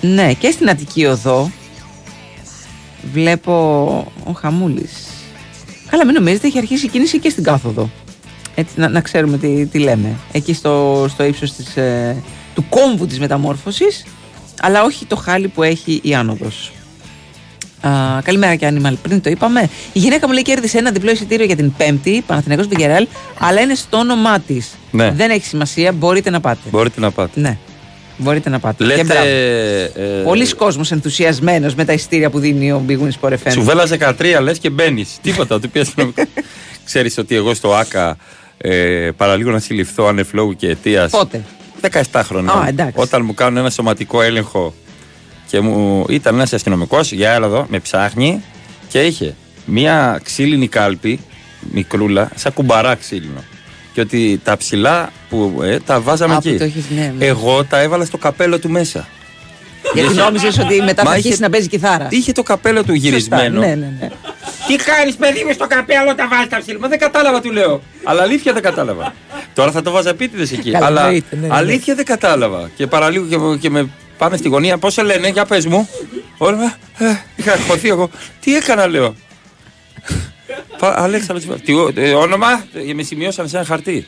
[0.00, 1.50] Ναι, και στην Αττική Οδό
[3.12, 3.52] βλέπω
[4.24, 5.06] ο Χαμούλης.
[5.90, 7.90] Καλά, μην νομίζετε, έχει αρχίσει η κίνηση και στην κάθοδο.
[8.54, 10.08] Έτσι, να, να ξέρουμε τι, τι λέμε.
[10.32, 12.16] Εκεί στο, στο ύψος της, ε,
[12.54, 14.04] του κόμβου της μεταμόρφωσης,
[14.62, 16.72] αλλά όχι το χάλι που έχει η άνοδος.
[17.80, 17.90] Α,
[18.24, 19.68] καλημέρα και Animal, πριν το είπαμε.
[19.92, 23.06] Η γυναίκα μου λέει κέρδισε ένα διπλό εισιτήριο για την Πέμπτη, Παναθηναϊκός Βιγεράλ,
[23.38, 24.68] αλλά είναι στο όνομά της.
[24.90, 25.10] Ναι.
[25.10, 26.58] Δεν έχει σημασία, μπορείτε να πάτε.
[26.70, 27.40] Μπορείτε να πάτε.
[27.40, 27.56] Ναι.
[28.16, 28.84] Μπορείτε να πάτε.
[28.84, 29.02] Και Λέτε.
[29.02, 29.26] μπράβο.
[29.26, 33.52] ε, Πολλοί κόσμος ενθουσιασμένος με τα ειστήρια που δίνει ο Big Win Sport FM.
[33.52, 33.84] Σου βέλα
[34.18, 35.18] 13, λες και μπαίνεις.
[35.22, 35.60] Τίποτα.
[35.60, 35.94] Του πεις
[36.84, 38.16] Ξέρεις ότι εγώ στο ΑΚΑ
[38.64, 41.10] ε, παραλίγο να συλληφθώ ανεφλόγου και αιτίας.
[41.10, 41.44] Πότε;
[42.12, 42.52] 17 χρόνια.
[42.52, 42.94] Α, εντάξει.
[42.96, 44.74] Όταν μου κάνουν ένα σωματικό έλεγχο
[45.46, 48.42] και μου ήταν ένας αστυνομικός, για έλα εδώ, με ψάχνει
[48.88, 51.20] και είχε μία ξύλινη κάλπη,
[51.72, 53.44] μικρούλα, σαν κουμπαρά ξύλινο.
[53.92, 56.52] Και ότι τα ψηλά που ε, τα βάζαμε Α, εκεί.
[56.52, 57.24] που το έχεις, ναι, ναι.
[57.24, 59.08] Εγώ τα έβαλα στο καπέλο του μέσα.
[59.94, 62.08] Γιατί νόμιζες ότι μετά Μα θα είχε- αρχίσει να παίζει κιθάρας.
[62.10, 63.60] Είχε το καπέλο του γυρισμένο.
[63.60, 64.08] Ναι, ναι, ναι.
[64.66, 66.78] Τι κάνεις, παιδί μου, στο καπέλο τα βάζεις τα ψήλα.
[66.78, 67.82] Μα δεν κατάλαβα, του λέω.
[68.04, 69.14] Αλλά αλήθεια δεν κατάλαβα.
[69.54, 70.70] Τώρα θα το βάζα επίτηδες εκεί.
[70.70, 71.54] Καλά, αλλά εννοείται, ναι, ναι.
[71.54, 72.70] αλήθεια δεν κατάλαβα.
[72.76, 74.78] Και παραλίγο και, με- και με πάνε στη γωνία.
[74.78, 75.88] Πώς σε λένε, για πες μου.
[76.38, 76.76] Όλα.
[76.98, 78.10] Ε, είχα χωθεί εγώ.
[78.40, 79.14] Τι έκανα, λέω.
[80.78, 84.06] Πα- Αλέξανδρος, τι ο- ε, όνομα, ε, με σημειώσαν σε ένα χαρτί.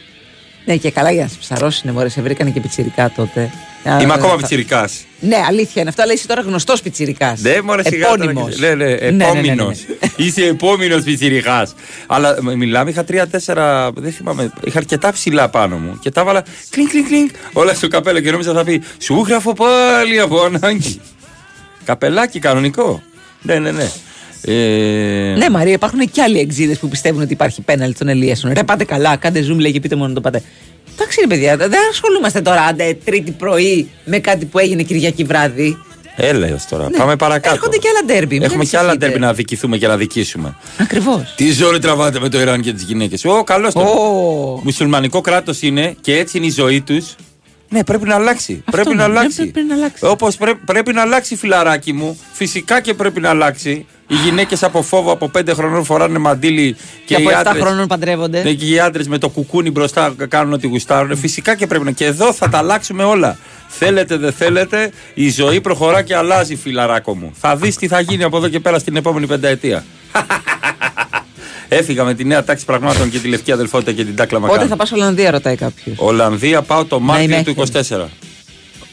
[0.64, 3.40] Ναι, και καλά για να σε ψαρώσουν, μωρέ, σε βρήκανε και πιτσιρικά τότε.
[3.84, 5.04] Α, Είμαι ε, ακόμα θα- πιτσιρικάς.
[5.20, 7.40] Ναι, αλήθεια είναι αυτό, αλλά είσαι τώρα γνωστός πιτσιρικάς.
[7.40, 8.06] Ναι, μωρέ σιγά.
[8.08, 8.54] τώρα Επώνυμος.
[8.54, 9.66] και- Ναι, ναι, ναι, ναι, επόμενο.
[9.66, 9.74] ναι.
[10.16, 11.74] Είσαι επόμενο πιτσιρικάς.
[12.06, 13.90] Αλλά μ- μιλάμε, είχα τρία-τέσσερα.
[13.92, 14.50] Δεν θυμάμαι.
[14.64, 15.98] Είχα αρκετά ψηλά πάνω μου.
[16.00, 17.30] Και τα έβαλα κλινκ, κλινκ, κλινκ.
[17.52, 21.00] Όλα στο καπέλο και νόμιζα θα πει Σου γράφω πάλι από ανάγκη.
[21.84, 23.02] Καπελάκι κανονικό.
[23.42, 23.90] Ναι, ναι, ναι.
[24.46, 28.52] Ε, Ναι, Μαρία, υπάρχουν και άλλοι εξήδε που πιστεύουν ότι υπάρχει πέναλ στον Ελίασον.
[28.54, 30.42] Ρε, πάτε καλά, κάντε zoom, λέει και πείτε μόνο να το πάτε.
[30.92, 35.78] Εντάξει, ρε παιδιά, δεν ασχολούμαστε τώρα άντε, τρίτη πρωί με κάτι που έγινε Κυριακή βράδυ.
[36.16, 36.90] Έλεος τώρα.
[36.90, 36.96] Ναι.
[36.96, 37.54] Πάμε παρακάτω.
[37.54, 38.34] Έρχονται και άλλα ντέρμπι.
[38.34, 39.06] μην Έχουμε και άλλα ανησυχείτε.
[39.06, 40.56] ντέρμπι να δικηθούμε και να δικήσουμε.
[40.78, 41.34] Ακριβώς.
[41.36, 43.24] Τι ζόρι τραβάτε με το Ιράν και τις γυναίκες.
[43.24, 43.80] Ω, καλώς το.
[44.62, 47.14] Μουσουλμανικό κράτος είναι και έτσι είναι η ζωή τους.
[47.68, 48.62] Ναι, πρέπει να αλλάξει.
[48.70, 49.46] πρέπει ναι, να ναι, αλλάξει.
[49.46, 50.06] πρέπει να αλλάξει.
[50.06, 52.18] Όπως πρέπει να αλλάξει, φιλαράκι μου.
[52.32, 53.86] Φυσικά και πρέπει να αλλάξει.
[54.08, 56.72] Οι γυναίκες από φόβο από 5 χρονών φοράνε μαντίλι
[57.06, 58.42] Και, και, οι από 7 άντρες- χρόνων παντρεύονται.
[58.42, 61.16] ναι, και οι άντρες με το κουκούνι μπροστά κάνουν ό,τι γουστάρουν.
[61.16, 61.90] Φυσικά και πρέπει να.
[61.90, 63.38] Και εδώ θα τα αλλάξουμε όλα.
[63.68, 67.32] Θέλετε, δεν θέλετε, η ζωή προχωρά και αλλάζει, φιλαράκο μου.
[67.40, 69.84] Θα δεις τι θα γίνει από εδώ και πέρα στην επόμενη πενταετία.
[71.68, 74.68] Έφυγα με τη νέα τάξη πραγμάτων και τη λευκή αδελφότητα και την τάκλα Πότε μακάρι.
[74.68, 75.96] θα πας Ολλανδία, ρωτάει κάποιος.
[75.98, 78.08] Ολλανδία πάω το Μάρτιο είμαι του 24.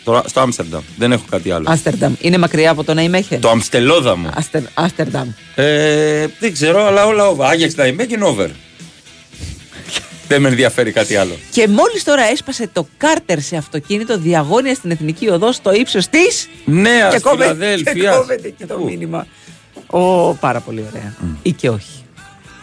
[0.04, 0.82] Τώρα στο Άμστερνταμ.
[0.98, 1.66] Δεν έχω κάτι άλλο.
[1.70, 2.14] Άστερνταμ.
[2.20, 4.30] Είναι μακριά από το να είμαι Το Αμστελόδα μου.
[4.74, 5.30] Άστερνταμ.
[5.56, 7.46] Ε, δεν ξέρω, αλλά όλα over.
[7.50, 8.50] Άγιαξ να είμαι και over.
[10.28, 11.38] δεν με ενδιαφέρει κάτι άλλο.
[11.52, 16.48] Και μόλις τώρα έσπασε το κάρτερ σε αυτοκίνητο διαγώνια στην Εθνική Οδό στο ύψος της.
[16.66, 17.96] Νέας και κόβε- Φιλαδέλφειας.
[17.96, 19.28] Και κόβεται και το μήνυμα.
[19.88, 21.16] Ω, πάρα πολύ ωραία.
[21.42, 22.01] Ή και όχι.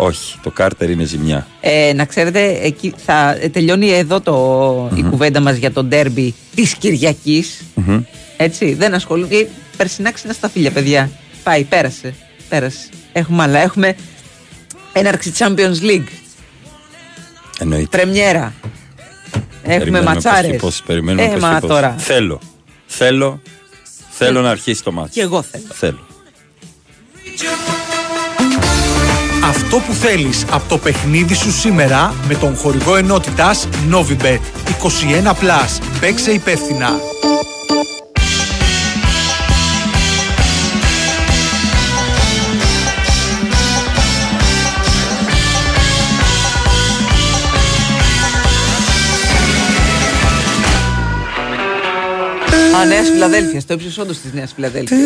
[0.00, 1.46] Όχι, το κάρτερ είναι ζημιά.
[1.60, 6.34] Ε, να ξέρετε, εκεί θα ε, τελειώνει εδώ το, η κουβέντα μας για το ντέρμπι
[6.54, 7.62] της Κυριακής.
[7.74, 8.00] Μμμ.
[8.36, 9.28] Έτσι, δεν ασχολούν.
[9.30, 11.10] Ε, περσινά ξύνα στα φίλια, παιδιά.
[11.42, 12.14] Πάει, πέρασε.
[12.48, 12.88] Πέρασε.
[13.12, 13.58] Έχουμε άλλα.
[13.58, 13.96] Έχουμε
[14.92, 16.08] έναρξη Champions League.
[17.58, 17.96] Εννοείται.
[17.96, 18.54] Πρεμιέρα.
[19.62, 20.40] Έχουμε Περιμένουμε ματσάρες.
[20.42, 21.70] πώς και πώς, περιμένουμε Ε, πώς μα και πώς.
[21.70, 21.94] τώρα.
[21.98, 22.40] Θέλω.
[22.86, 23.40] Θέλω.
[24.10, 25.10] Θέλω να αρχίσει το μάτι.
[25.10, 25.64] Και εγώ θέλω.
[25.68, 26.06] Θέλω.
[29.70, 34.40] Αυτό αυτό που θέλεις από το παιχνίδι σου σήμερα με τον χορηγό ενότητας Novibet
[34.82, 35.80] 21+.
[36.00, 36.88] Παίξε υπεύθυνα.
[52.78, 55.00] Α, Νέα Φιλαδέλφια, στο ύψος όντως της Νέας Φιλαδέλφιας.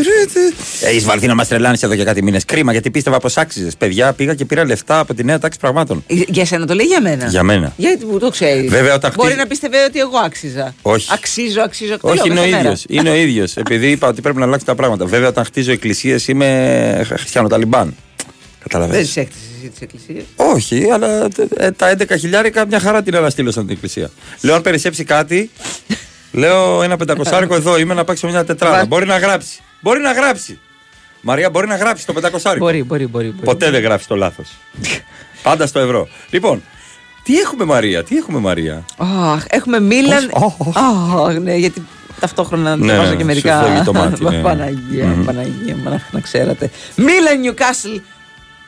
[0.81, 2.45] Έχει βαλθεί να μας τρελάνεις εδώ για κάτι μήνες.
[2.45, 3.77] Κρίμα γιατί πίστευα πως άξιζες.
[3.77, 6.05] Παιδιά, πήγα και πήρα λεφτά από τη νέα τάξη πραγμάτων.
[6.07, 7.73] Ε, Για σένα το λέει για μένα; Για μένα.
[7.77, 8.71] Γιατί που το ξέρεις.
[8.71, 10.75] Βέβαια, όταν Μπορεί χτίζει- να πίστευε ότι εγώ άξιζα.
[10.83, 11.09] Όχι.
[11.13, 11.99] Αξίζω, αξίζω.
[11.99, 12.63] το Όχι, λέω είναι ο κάθε μέρα.
[12.63, 12.85] ίδιος.
[12.89, 13.57] Είναι ο ίδιος.
[13.63, 15.05] Επειδή είπα ότι πρέπει να αλλάξει τα πράγματα.
[15.05, 17.85] Βέβαια, όταν χτίζω εκκλησίες είμαι χριστιανοταλιμπάν.
[17.87, 19.13] Δεν Καταλαβαίνεις.
[19.13, 23.63] τι έκτισε εσύ τις εκκλησίες; Όχι, αλλά ε, τα 11 χιλιάρικα μια χαρά την αναστήλωσαν
[23.67, 24.11] την εκκλησία.
[24.41, 25.51] Λέω, αν περισσέψει κάτι,
[26.33, 28.77] λέω ένα πεντακοσάρικο εδώ είμαι να παίξω μια τετράδα.
[28.77, 29.61] Βα- Μπορεί να γράψει.
[29.81, 30.59] Μπορεί να γράψει.
[31.21, 32.65] Μαρία, μπορεί να γράψει το πεντακοσάρικο.
[32.65, 33.27] Μπορεί, μπορεί, μπορεί.
[33.31, 33.45] μπορεί.
[33.45, 34.49] Ποτέ δεν γράφεις το λάθος.
[35.43, 36.09] Πάντα στο ευρώ.
[36.31, 36.63] Λοιπόν,
[37.23, 40.31] τι έχουμε Μαρία, τι έχουμε Μαρία; Αχ, έχουμε Μίλαν.
[40.75, 41.83] Αχ, ναι, γιατί
[42.21, 43.63] ταυτόχρονα Ναι, διαβάζω ναι, και σου μερικά.
[43.63, 44.41] φεύγει το μάτι, ναι.
[44.43, 45.25] Παναγία, Μμμ.
[45.25, 46.71] Παναγία, να, να ξέρατε.
[46.97, 47.91] Μίλαν Νιουκάσλ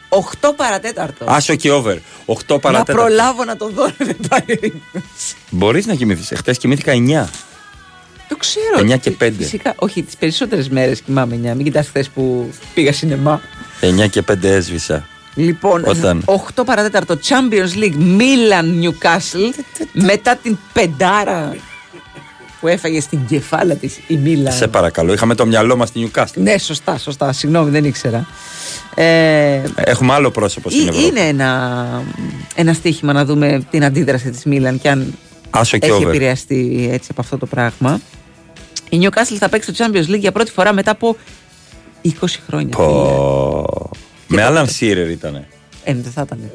[0.09, 0.20] 8
[0.57, 1.24] παρατέταρτο.
[1.29, 1.96] Άσο και over.
[2.27, 2.92] 8 να παρατέταρτο.
[3.03, 4.72] προλάβω να το δω, δεν πάει.
[5.50, 6.33] Μπορείς να κοιμηθείς.
[6.38, 7.29] Χθε κοιμήθηκα 9.
[8.35, 8.94] Το ξέρω.
[8.94, 9.31] 9 και 5.
[9.38, 11.55] Φυσικά, όχι, τις περισσότερες μέρες κοιμάμαι 9.
[11.55, 13.40] Μην κοιτάς χθες που πήγα σινεμά.
[13.81, 15.07] 9 και 5 έσβησα.
[15.35, 21.57] Λοιπόν, Όταν; 8 παρατέταρτο Champions League Milan Newcastle μετά την πεντάρα
[22.61, 24.53] που έφαγε στην κεφάλα της η Μίλαν.
[24.53, 26.25] Σε παρακαλώ, είχαμε το μυαλό μας στην Newcastle.
[26.35, 27.33] Ναι, σωστά, σωστά.
[27.33, 28.27] Συγγνώμη, δεν ήξερα.
[28.94, 31.07] Ε, Έχουμε άλλο πρόσωπο στην ε, Ευρώπη.
[31.07, 32.03] είναι ένα,
[32.55, 35.14] ένα στοίχημα να δούμε την αντίδραση της Μίλαν και αν
[35.51, 36.09] Άσο και έχει over.
[36.09, 38.01] επηρεαστεί έτσι από αυτό το πράγμα.
[38.88, 41.16] Η Newcastle θα παίξει το Champions League για πρώτη φορά μετά από
[42.05, 42.11] 20
[42.47, 42.77] χρόνια.
[42.77, 43.90] Πω.
[44.27, 45.49] Με Άλαν Σίρερ ήτανε.
[45.85, 46.51] Ε, δεν θα ήταν.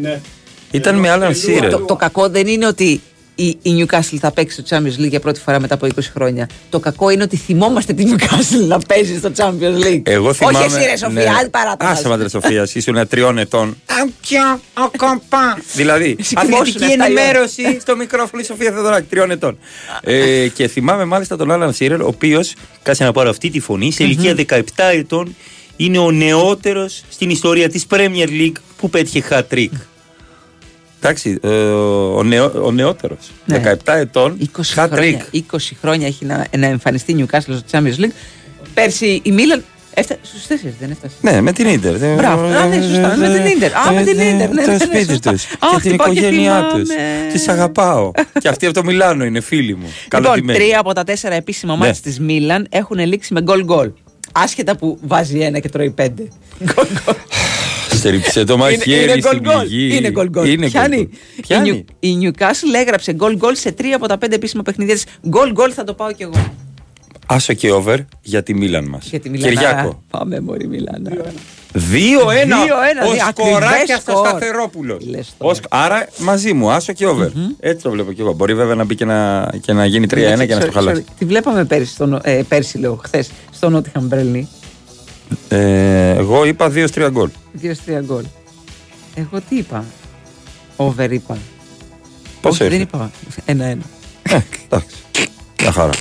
[0.00, 0.20] Ναι.
[0.70, 1.70] Ήταν με Άλαν Σίρερ.
[1.70, 3.00] Το, το κακό δεν είναι ότι
[3.40, 6.48] η, η Newcastle θα παίξει το Champions League για πρώτη φορά μετά από 20 χρόνια.
[6.70, 10.00] Το κακό είναι ότι θυμόμαστε τη Newcastle να παίζει στο Champions League.
[10.02, 10.58] Εγώ θυμάμαι.
[10.58, 11.92] Όχι εσύ, ρε Σοφία, άλλη παράταση.
[11.92, 13.76] Άσε μαντρε Σοφία, ήσουν τριών ετών.
[15.74, 17.20] δηλαδή, Εσύ κοιμόσουν αθλητική εφτά η ώρα.
[17.20, 19.58] ενημέρωση στο μικρόφωνο η Σοφία Θεοδωράκη, τριών ετών.
[20.02, 23.92] ε, και θυμάμαι μάλιστα τον Άλαν Σίρελ, ο οποίος, κάτσε να πάρω αυτή τη φωνή,
[23.92, 24.60] σε ηλικία 17
[24.92, 25.36] ετών
[25.76, 29.68] είναι ο νεότερος στην ιστορία της Premier League που πέτυχε hat-trick.
[31.00, 33.30] Εντάξει, ε, ο, νεό, ο νεότερος.
[33.44, 33.62] Ναι.
[33.84, 34.88] 17 ετών, 20 hat-trick.
[34.90, 38.12] χρόνια, 20 χρόνια έχει να, να εμφανιστεί η Newcastle στο Champions League.
[38.74, 41.14] Πέρσι η Μίλαν έφτασε στους 4, δεν έφτασε.
[41.20, 41.96] Ναι, με την Ίντερ.
[42.14, 42.44] Μπράβο.
[42.46, 43.16] Α, ναι, σωστά.
[43.16, 43.76] Με την Ίντερ.
[43.76, 44.48] Α, με την Ίντερ.
[44.50, 45.32] Ναι, Το ναι, ναι, σπίτι σωστά.
[45.32, 45.44] τους.
[45.44, 46.78] Α, Και την χτυπάω και οικογένειά θυμάμαι.
[46.82, 46.88] τους.
[47.32, 48.10] Τις αγαπάω.
[48.40, 49.86] Και αυτοί από το Μιλάνο είναι φίλοι μου.
[50.02, 50.58] Λοιπόν, Καλοτιμένοι.
[50.58, 51.78] τρία από τα τέσσερα επίσημα Ναι.
[51.86, 53.90] μάτια της Μίλαν έχουν λήξει με γκολ γκολ.
[54.32, 56.22] Άσχετα που βάζει ένα και τρώει πέντε.
[57.98, 59.96] Στρίψε το μαχαίρι στην πληγή.
[59.96, 60.48] Είναι γκολ γκολ.
[60.48, 60.96] Είναι Πιάνει.
[60.96, 61.42] γκολ γκολ.
[61.42, 61.68] Πιάνει.
[61.68, 65.04] Η, Νιου- η Newcastle έγραψε γκολ γκολ σε τρία από τα πέντε επίσημα παιχνίδια της.
[65.28, 66.52] Γκολ γκολ θα το πάω κι εγώ.
[67.26, 69.06] Άσο και over για τη Μίλαν μας.
[69.10, 69.52] Για τη Μιλάνα.
[69.52, 70.02] Κυριάκο.
[70.10, 71.10] Πάμε, Μωρή Μιλάνα.
[71.10, 71.78] 2-1.
[71.78, 74.26] 2-1, Ο δι- Σκοράκια ακριβές στο σκορ.
[74.26, 74.98] Σταθερόπουλο.
[75.68, 77.28] Άρα μαζί μου, άσο και over.
[77.60, 78.32] Έτσι το βλέπω κι εγώ.
[78.32, 81.04] Μπορεί βέβαια να μπει και να, και να γίνει 3-1 και να στο Sorry, χαλάσει.
[81.08, 81.12] sorry.
[81.18, 84.48] Τη βλέπαμε πέρσι, στο, ε, πέρσι λέω, χθες στο Νότιχαμ Μπρελνί.
[85.48, 87.30] Ε, εγώ είπα 2-3 γκολ.
[87.62, 88.24] 2-3 γκολ.
[89.14, 89.84] Εγώ τι είπα;
[90.76, 91.38] Over είπα.
[92.40, 93.10] Πόσο Όχι, δεν ήρθε; είπα.
[93.44, 93.82] Ένα-ένα.
[94.64, 94.96] Εντάξει.
[95.60, 95.92] Μια χαρά.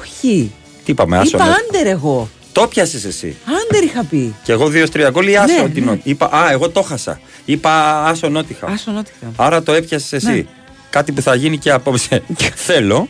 [0.00, 0.52] Όχι.
[0.84, 1.36] Τι είπαμε, άσο.
[1.36, 1.50] Είπα ναι.
[1.68, 2.28] άντερ εγώ.
[2.52, 3.36] Το πιάσες εσύ.
[3.62, 4.34] Άντερ είχα πει.
[4.42, 5.90] Και εγώ 2-3 γκολ ή άσο Ναι, ότι ναι.
[5.90, 7.20] νο- Είπα, α, εγώ το χάσα.
[7.44, 8.66] Είπα άσο νότιχα.
[8.66, 9.30] Άσο Νότιχαμ.
[9.36, 10.26] Άρα το έπιασες εσύ.
[10.32, 10.44] Ναι.
[10.90, 12.22] Κάτι που θα γίνει και απόψε.
[12.66, 13.08] θέλω,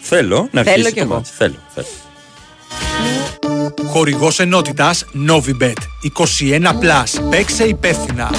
[0.00, 1.14] θέλω να Θέλω αρχίσει κι το εγώ.
[1.14, 1.30] μάτς.
[1.30, 1.86] Θέλω, θέλω.
[3.92, 5.80] Χορηγός ενότητας Novibet.
[6.02, 7.22] 21+.
[7.30, 8.30] Παίξε υπεύθυνα.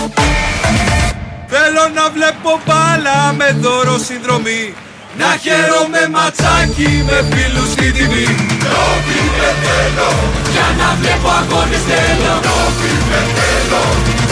[1.47, 4.73] Θέλω να βλέπω μπάλα με δώρο συνδρομή.
[5.17, 8.27] Να χαίρομαι ματσάκι με φίλους στη τιμή.
[8.71, 10.09] Νόβι με θέλω.
[10.53, 12.33] Για να βλέπω αγώνες θέλω.
[12.47, 14.22] Νόβι με θέλω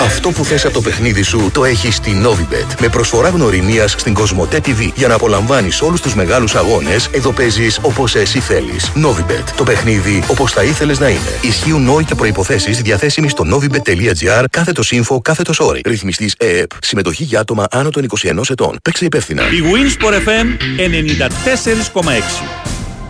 [0.00, 2.80] Αυτό που θες από το παιχνίδι σου το έχεις στη Novibet.
[2.80, 7.78] Με προσφορά γνωριμίας στην Κοσμοτέ TV για να απολαμβάνεις όλους τους μεγάλους αγώνες, εδώ παίζεις
[7.82, 8.92] όπως εσύ θέλεις.
[8.94, 9.44] Novibet.
[9.56, 11.38] Το παιχνίδι όπως θα ήθελες να είναι.
[11.40, 15.80] Ισχύουν όροι και προϋποθέσεις διαθέσιμοι στο novibet.gr κάθετος info κάθετος όρι.
[15.84, 16.70] Ρυθμιστής ΕΕΠ.
[16.80, 18.78] Συμμετοχή για άτομα άνω των 21 ετών.
[18.82, 19.42] Παίξε υπεύθυνα.
[19.42, 20.46] Η Winsport FM
[20.80, 22.44] 94,6.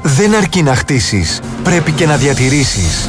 [0.03, 3.09] Δεν αρκεί να χτίσεις, πρέπει και να διατηρήσεις.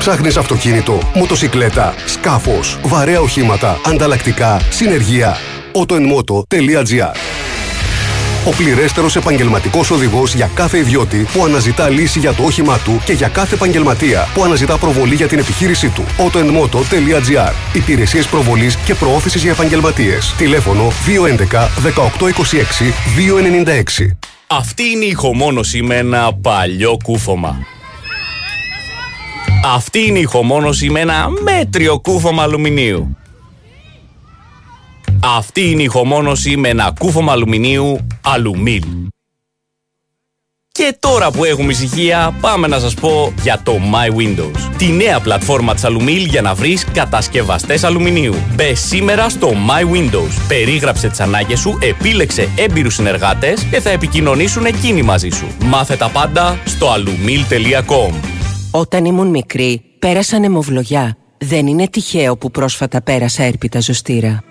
[0.00, 5.36] Ψάχνεις αυτοκίνητο, μοτοσικλέτα, σκάφος, βαρέα οχήματα, ανταλλακτικά, συνεργεία.
[5.72, 7.14] autoenmoto.gr
[8.46, 13.12] ο πληρέστερος επαγγελματικός οδηγός για κάθε ιδιώτη που αναζητά λύση για το όχημά του και
[13.12, 16.04] για κάθε επαγγελματία που αναζητά προβολή για την επιχείρησή του.
[16.18, 20.34] autoenmoto.gr Υπηρεσίες προβολής και προώθησης για επαγγελματίες.
[20.38, 22.92] Τηλέφωνο 211 1826
[24.06, 24.16] 296.
[24.46, 27.66] Αυτή είναι η ηχομόνωση με ένα παλιό κούφωμα.
[29.64, 33.16] Αυτή είναι η ηχομόνωση με ένα μέτριο κούφωμα αλουμινίου.
[35.36, 38.82] Αυτή είναι η ηχομόνωση με ένα κούφωμα αλουμινίου αλουμίλ.
[40.72, 44.70] Και τώρα που έχουμε ησυχία, πάμε να σας πω για το My Windows.
[44.76, 48.34] Τη νέα πλατφόρμα της Alumil για να βρεις κατασκευαστές αλουμινίου.
[48.54, 50.42] Μπε σήμερα στο My Windows.
[50.48, 55.46] Περίγραψε τις ανάγκες σου, επίλεξε έμπειρους συνεργάτες και θα επικοινωνήσουν εκείνοι μαζί σου.
[55.64, 58.39] Μάθε τα πάντα στο alumil.com.
[58.72, 61.16] Όταν ήμουν μικρή, πέρασα νεμοβλογιά.
[61.38, 64.42] Δεν είναι τυχαίο που πρόσφατα πέρασα έρπιτα ζωστήρα.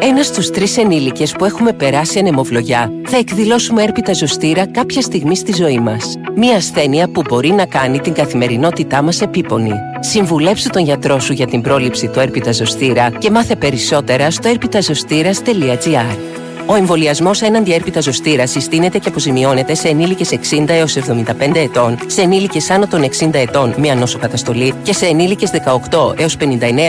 [0.00, 5.52] Ένας στους τρεις ενήλικες που έχουμε περάσει ανεμοβλογιά θα εκδηλώσουμε έρπιτα ζωστήρα κάποια στιγμή στη
[5.52, 6.14] ζωή μας.
[6.36, 9.72] Μία ασθένεια που μπορεί να κάνει την καθημερινότητά μας επίπονη.
[10.00, 16.43] Συμβουλέψου τον γιατρό σου για την πρόληψη του έρπιτα ζωστήρα και μάθε περισσότερα στο έρπιταζωστήρας.gr.
[16.66, 22.20] Ο εμβολιασμός έναντι έρπιτα ζωστήρας συστήνεται και αποζημιώνεται σε ενήλικες 60 έως 75 ετών, σε
[22.20, 25.50] ενήλικες άνω των 60 ετών μία νόσοκαταστολή και σε ενήλικες
[25.90, 26.44] 18 έως 59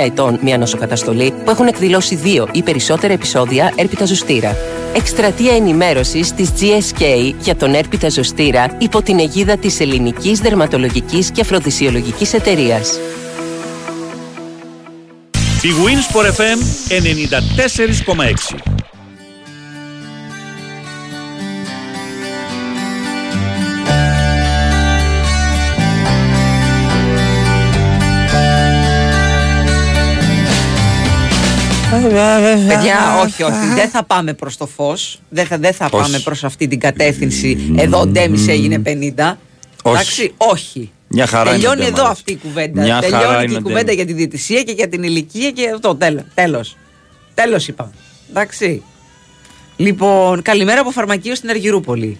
[0.05, 4.55] ετών μία νόσοκαταστολή που έχουν εκδηλώσει δύο ή περισσότερα επεισόδια έρπιτα ζωστήρα.
[4.95, 11.41] Εκστρατεία ενημέρωσης της GSK για τον έρπιτα ζωστήρα υπό την αιγίδα της Ελληνικής Δερματολογικής και
[11.41, 12.99] Αφροδισιολογικής Εταιρείας.
[15.61, 16.59] Η Winsport FM
[16.89, 18.74] 94,6
[32.68, 33.68] Παιδιά, όχι, όχι.
[33.76, 35.20] Δεν θα πάμε προς το φως.
[35.30, 36.03] Δεν θα, δεν θα Όχι.
[36.03, 37.74] πάμε προς αυτή την κατεύθυνση.
[37.78, 38.89] Εδώ ο Ντέμι έγινε 50.
[39.84, 39.95] Όχι.
[39.95, 40.91] Εντάξει, όχι.
[41.07, 42.18] Μια χαρά είναι Τελειώνει ο εδώ Ντέμαρας.
[42.18, 42.82] αυτή η κουβέντα.
[42.82, 43.95] Μια χαρά Τελειώνει είναι και η ο κουβέντα Ντέμι.
[43.95, 45.97] για τη διαιτησία και για την ηλικία και αυτό.
[46.34, 46.66] Τέλο.
[47.34, 47.91] Τέλος είπαμε.
[48.30, 48.84] Εντάξει.
[49.76, 52.18] Λοιπόν, καλημέρα από φαρμακείο στην Αργυρούπολη.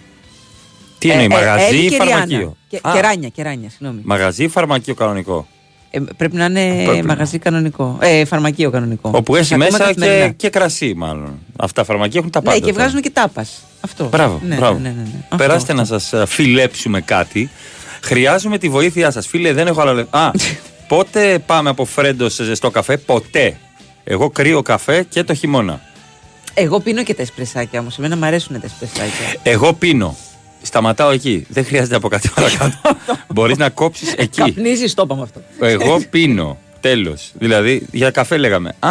[0.98, 2.10] Τι εννοεί, Ε, ε, μαγαζί Έλλη ή και Ριάννα.
[2.12, 2.56] φαρμακείο.
[2.68, 2.90] Και, Α.
[2.94, 4.00] κεράνια, κεράνια, συγγνώμη.
[4.04, 5.46] Μαγαζί ή φαρμακείο κανονικό;
[5.90, 7.06] Ε, πρέπει να είναι Πρέπει να.
[7.06, 7.98] μαγαζί κανονικό.
[8.00, 9.10] Ε, φαρμακείο κανονικό.
[9.14, 10.26] Όπου έχει Ακούμε μέσα καθημερινά.
[10.26, 11.38] και, και κρασί, μάλλον.
[11.56, 12.56] Αυτά τα φαρμακεία έχουν τα πάντα.
[12.58, 12.82] Ναι, και τώρα.
[12.84, 13.62] βγάζουν και τάπας.
[13.80, 14.08] Αυτό.
[14.08, 14.78] Μπράβο, Ναι, μπράβο.
[14.78, 15.08] ναι, ναι, ναι, ναι.
[15.22, 15.94] Αυτό, Περάστε αυτό.
[15.94, 17.50] να σας φιλέψουμε κάτι.
[18.02, 19.26] Χρειάζομαι τη βοήθειά σας.
[19.26, 20.18] Φίλε, δεν έχω άλλα λεφτά.
[20.26, 20.30] Α,
[20.88, 23.56] πότε πάμε από φρέντο σε ζεστό καφέ, ποτέ.
[24.04, 25.80] Εγώ κρύο καφέ και το χειμώνα.
[26.54, 27.98] Εγώ πίνω και τα εσπρεσάκια όμως.
[27.98, 29.40] Εμένα μου αρέσουν τα εσπρεσάκια.
[29.42, 30.16] Εγώ πίνω.
[30.66, 31.46] Σταματάω εκεί.
[31.48, 32.78] Δεν χρειάζεται από κάτι παρακάτω.
[33.34, 34.40] Μπορείς να κόψεις εκεί.
[34.40, 35.40] Καπνίζεις, το είπαμε αυτό.
[35.60, 36.58] Εγώ πίνω.
[36.80, 37.30] Τέλος.
[37.38, 38.74] Δηλαδή, για καφέ λέγαμε.
[38.78, 38.90] Α,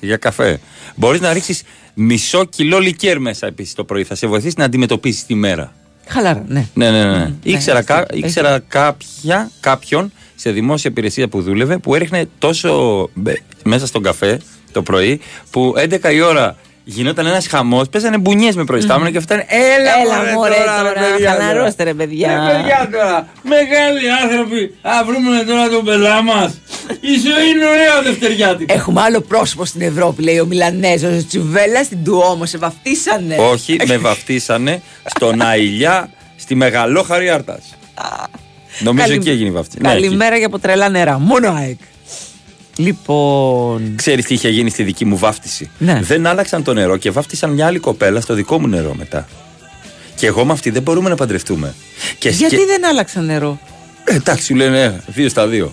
[0.00, 0.60] για καφέ.
[0.94, 1.62] Μπορείς να ρίξεις
[1.94, 4.04] μισό κιλό λικέρ μέσα επίσης το πρωί.
[4.04, 5.72] Θα σε βοηθήσει να αντιμετωπίσεις τη μέρα.
[6.06, 6.66] Χαλάρα, ναι.
[6.74, 7.32] Ναι, ναι, ναι.
[7.42, 12.28] ήξερα έχει κα- δίκιο, έχει ήξερα κάποια, κάποιον σε δημόσια υπηρεσία που δούλευε που έριχνε
[12.38, 14.40] τόσο μπε- μέσα στον καφέ
[14.72, 19.44] το πρωί που 11 η ώρα γινόταν ένας χαμός, παίζανε μπουνιές με προϊστάμενο και φτάνε.
[19.48, 22.28] Έλα, Έλα, μωρέ, τώρα, ρε, παιδιά, χαλαρώστε, ρε, παιδιά.
[22.28, 26.60] Ρε, παιδιά τώρα, μεγάλοι άνθρωποι, α βρούμε τώρα τον πελά μας.
[27.00, 28.74] Η ζωή είναι ωραία δευτεριάτικα.
[28.74, 31.22] Έχουμε άλλο πρόσωπο στην Ευρώπη, λέει ο Μιλανέζος.
[31.22, 33.36] Ο Τσουβέλλας στην Τουόμο, σε βαφτίσανε.
[33.38, 37.74] Όχι, με βαφτίσανε στον Αηλιά στη Μεγαλόχαρη Άρτας.
[38.78, 39.82] Νομίζω Καλη- εκεί έγινε η βαφτίση.
[39.82, 40.00] Ναι, εκεί.
[40.02, 41.18] Καλημέρα για από τρελά νερά.
[41.18, 41.78] Μόνο ΑΕΚ.
[42.80, 43.92] Λοιπόν.
[43.96, 46.00] Ξέρεις τι είχε γίνει στη δική μου βάφτιση; Ναι.
[46.02, 49.28] Δεν άλλαξαν το νερό και βάφτισαν μια άλλη κοπέλα στο δικό μου νερό μετά.
[50.14, 51.74] Και εγώ με αυτή δεν μπορούμε να παντρευτούμε.
[52.18, 53.58] Και Γιατί σκε- δεν άλλαξαν νερό;
[54.04, 55.72] Ε, εντάξει, σου λένε ε, δύο στα δύο.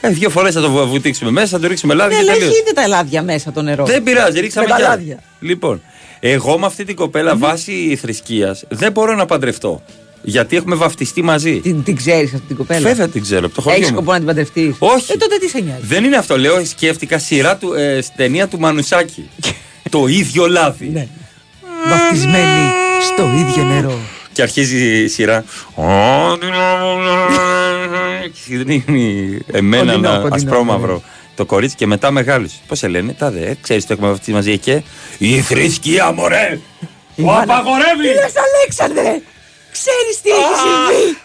[0.00, 2.32] Ε, δύο φορές θα το βου- βουτήξουμε μέσα, θα το ρίξουμε λάδι Ναι, και αλλά
[2.32, 2.50] τελείως.
[2.54, 3.84] έχει ήδη τα λάδια μέσα το νερό.
[3.84, 4.94] Δεν πειράζει, ρίξαμε Με τα κι άλλα.
[4.94, 5.18] λάδια.
[5.40, 5.82] Λοιπόν,
[6.20, 9.82] εγώ με αυτή την κοπέλα βάσει θρησκείας δεν μπορώ να παντρευτώ.
[10.26, 11.60] Γιατί έχουμε βαφτιστεί μαζί.
[11.60, 13.96] Την, την ξέρεις αυτή την κοπέλα; Βέβαια την ξέρω, από το χωριό Έχεις μου.
[13.96, 15.12] σκοπό να την παντρευτείς; Όχι.
[15.12, 16.64] Ε, τότε τι σε νοιάζει; Δεν είναι αυτό, λέω.
[16.64, 19.28] Σκέφτηκα σειρά του, ε, στην ταινία του Μανουσάκη.
[19.90, 20.88] το ίδιο λάδι.
[20.92, 21.06] Ναι.
[21.88, 22.70] Βαφτισμένη
[23.12, 23.98] στο ίδιο νερό.
[24.32, 25.44] Και αρχίζει η σειρά.
[25.74, 26.62] Ό,τι να-
[28.48, 28.84] Και δίνει
[29.52, 31.02] εμένα Κοντινό, ένα κοντινό, ασπρόμαυρο.
[31.34, 32.48] Το κορίτσι και μετά μεγάλου.
[32.66, 34.82] Πώς σε λένε, τα δε, ξέρεις το έχουμε βαφτίσει μαζί και.
[35.18, 36.58] Η θρησκεία, μωρέ!
[37.16, 38.02] Το απαγορεύει!
[38.02, 39.20] Τι λες Αλέξανδρε!
[39.76, 40.64] Ξέρεις τι έχεις Α!
[40.64, 41.18] συμβεί!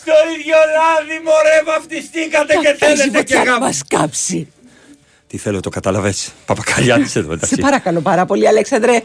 [0.00, 3.64] Στο ίδιο λάδι, μωρέ, βαφτιστήκατε και Θα παίζει θέλετε και φωτιά να γάμο.
[3.66, 4.52] μας κάψει.
[5.26, 6.28] Τι θέλω, το καταλαβες.
[6.46, 7.56] Παπακαλιάτης εδώ Σε μεταξύ.
[7.56, 9.00] παρακαλώ πάρα πολύ Αλέξανδρε.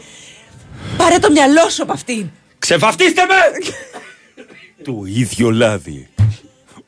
[0.96, 2.26] Πάρε το μυαλό σου από αυτήν.
[2.58, 3.34] Ξεβαφτίστε με!
[4.84, 6.08] το ίδιο λάδι.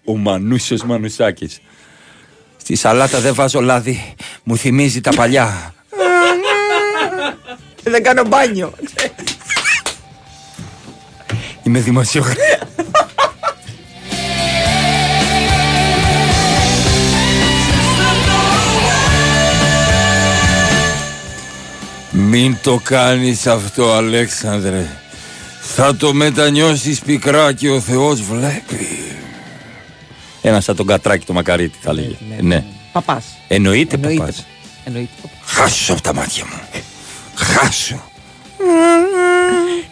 [0.05, 1.61] Ο Μανούσιος Μανουσάκης.
[2.57, 4.15] Στη σαλάτα δεν βάζω λάδι.
[4.43, 5.75] Μου θυμίζει τα παλιά.
[7.83, 8.73] Δεν κάνω μπάνιο.
[11.67, 12.45] Είμαι δημοσιογράφος.
[22.11, 24.87] Μην το κάνεις αυτό Αλέξανδρε
[25.61, 28.89] Θα το μετανιώσεις πικρά και ο Θεός βλέπει
[30.43, 33.25] Ένα σαν τον Κατράκη το Μακαρίτη θα λέγε Ναι, Παπάς.
[33.49, 34.19] Εννοείται, Εννοείται.
[34.19, 34.47] παπάς
[34.85, 35.11] Εννοείται.
[35.45, 36.83] Χάσου από τα μάτια μου
[37.35, 38.01] Χάσου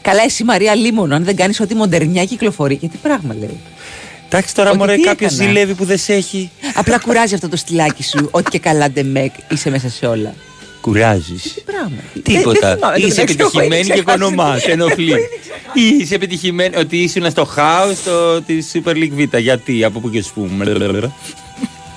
[0.04, 2.76] Καλά, εσύ Μαρία Λίμωνο, αν δεν κάνεις ό,τι μοντερνιά κυκλοφορεί.
[2.76, 3.60] Και τι πράγμα λέει.
[4.28, 7.48] Εντάξει τώρα Ότι μωρέ τι κάποιος έκανα; ζηλεύει που δεν σε έχει Απλά κουράζει αυτό
[7.48, 8.28] το στυλάκι σου.
[8.38, 10.34] Ό,τι και καλά ντεμεκ είσαι μέσα σε όλα.
[10.80, 11.96] Κουράζεις Τι πράγμα.
[12.22, 12.76] Τίποτα.
[12.76, 14.18] Δεν- δεν θυμάμαι, το Είσαι μεταξύ, έχω επιτυχημένη ήδη και ξεχάσει.
[14.18, 14.62] κονομάς.
[14.62, 15.14] Σε ενοχλεί.
[16.00, 17.96] Είσαι επιτυχημένη ότι ήσουν στο χάος
[18.46, 19.36] της Super League Β.
[19.36, 20.64] Γιατί, από πού και σου πούμε.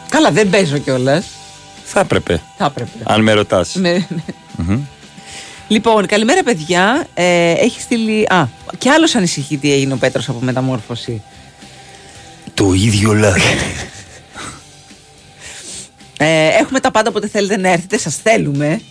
[0.09, 1.25] Καλά, δεν παίζω κιόλας.
[1.83, 2.41] Θα έπρεπε.
[2.57, 2.89] Θα έπρεπε.
[3.03, 3.75] Αν με ρωτάς.
[5.67, 5.81] Ναι, ναι.
[5.83, 7.07] Λοιπόν, καλημέρα παιδιά.
[7.13, 8.25] Ε, έχει στείλει.
[8.29, 8.47] Α,
[8.77, 11.21] κι άλλος ανησυχεί τι έγινε ο Πέτρος από μεταμόρφωση.
[12.53, 13.41] Το ίδιο λάδι.
[16.19, 18.81] Ε, έχουμε τα πάντα όποτε θέλετε να έρθετε, σας θέλουμε.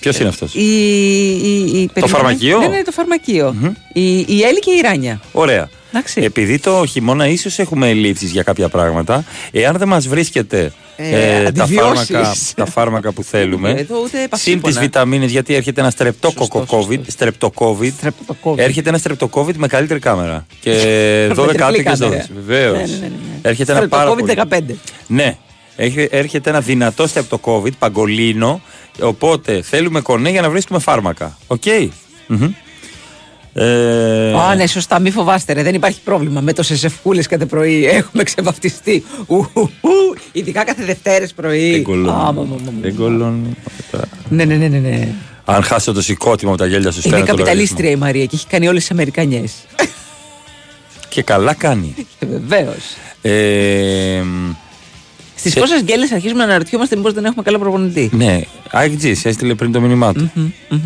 [0.00, 2.06] Ποιος είναι αυτός; Η, η, η, περίμενε.
[2.06, 3.54] φαρμακείο; Ναι, ναι, το φαρμακείο.
[3.92, 5.20] Η, η Έλλη και η Ράνια.
[5.32, 5.68] Ωραία.
[5.96, 6.20] Εντάξει.
[6.20, 11.48] Επειδή το χειμώνα ίσως έχουμε ελλείψεις για κάποια πράγματα, εάν δεν μας βρίσκεται Ε, τα,
[11.48, 12.06] αντιβιώσεις.
[12.10, 14.62] φάρμακα, τα φάρμακα που θέλουμε, Εδώ ούτε συν παυσίπονα.
[14.72, 17.94] τις βιταμίνες, γιατί έρχεται ένα στρεπτόκοκο COVID, στρεπτοκόβιτ,
[18.56, 20.46] έρχεται ένα στρεπτοκόβιτ με καλύτερη κάμερα.
[20.60, 20.70] Και
[21.30, 22.26] 12 τριπλή άτομο και κάμερα.
[22.46, 22.72] Βεβαίως.
[22.90, 23.38] Ναι, ναι, ναι, ναι.
[23.42, 24.34] Έρχεται ένα πάρα πολύ.
[24.50, 24.60] COVID-15.
[25.06, 25.36] Ναι.
[25.76, 28.60] Έχει- Έρχεται ένα δυνατό στρεπτοκόβιτ, παγκολίνο.
[29.00, 31.38] Οπότε θέλουμε κονέ για να βρίσκουμε φάρμακα.
[31.46, 31.62] Οκ.
[32.26, 32.52] Μμμ.
[33.56, 36.40] Ε, Α, ναι, σωστά, μη φοβάστε, ρε, δεν υπάρχει πρόβλημα.
[36.40, 39.04] Με τόσε ευκούλε κάθε πρωί έχουμε ξεβαφτιστεί.
[39.26, 39.90] Ου, ου, ου,
[40.32, 41.82] Ειδικά κάθε Δευτέρες πρωί.
[41.82, 42.60] Δεν Α, μα, μα, κολώνει.
[42.64, 42.78] μα, μα.
[42.80, 43.56] Δεν κολώνει.
[44.28, 44.78] Ναι, ναι, ναι, ναι.
[44.78, 45.08] ναι.
[45.44, 48.36] Αν χάσω το σηκώτημα από τα γέλια σου, Είναι στέλνω το καπιταλίστρια η Μαρία και
[48.36, 49.52] έχει κάνει όλες τις Αμερικανιές.
[49.70, 49.94] λογαριασμό.
[51.08, 51.94] Και καλά κάνει.
[52.20, 52.96] Βεβαίως.
[53.22, 54.22] Ε,
[55.44, 58.40] Στις σε- πόσες γκέλες αρχίζουμε να αναρωτιόμαστε μήπως δεν έχουμε καλό προπονητή; Ναι,
[58.72, 60.30] IGG έστειλε πριν το μήνυμά του.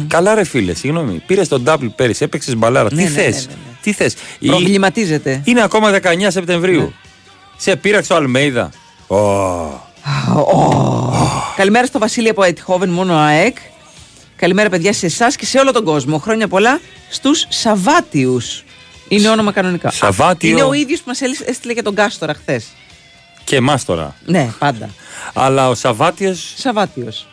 [0.06, 1.22] Καλά, ρε φίλε, συγγνώμη.
[1.26, 2.88] Πήρες τον double πέρυσι, έπαιξες μπαλάρα.
[2.92, 4.14] Ναι, Τι ναι, θες, ναι, ναι, τι θες;
[4.46, 5.42] Προβληματίζεται.
[5.44, 5.98] Είναι ακόμα 19
[6.28, 6.80] Σεπτεμβρίου.
[6.80, 6.88] Ναι.
[7.56, 8.70] Σε πείραξε ο Αλμέιδα.
[9.06, 9.16] Ω.
[11.56, 13.56] Καλημέρα στο Βασίλη από Ετχόβεν, μόνο ΑΕΚ.
[14.36, 16.18] Καλημέρα, παιδιά, σε εσάς και σε όλο τον κόσμο.
[16.18, 16.80] Χρόνια πολλά
[17.11, 18.64] στους Σαββάτιους.
[19.09, 19.90] Είναι όνομα κανονικά.
[19.90, 20.50] Σαββάτιο.
[20.50, 22.66] Είναι ο ίδιος που μας έστειλε και τον Κάστορα χθες.
[23.49, 24.14] Και εμάς τώρα.
[24.26, 24.90] Ναι, πάντα.
[25.34, 27.26] Αλλά ο Σαββάτιο Σαββάτιος.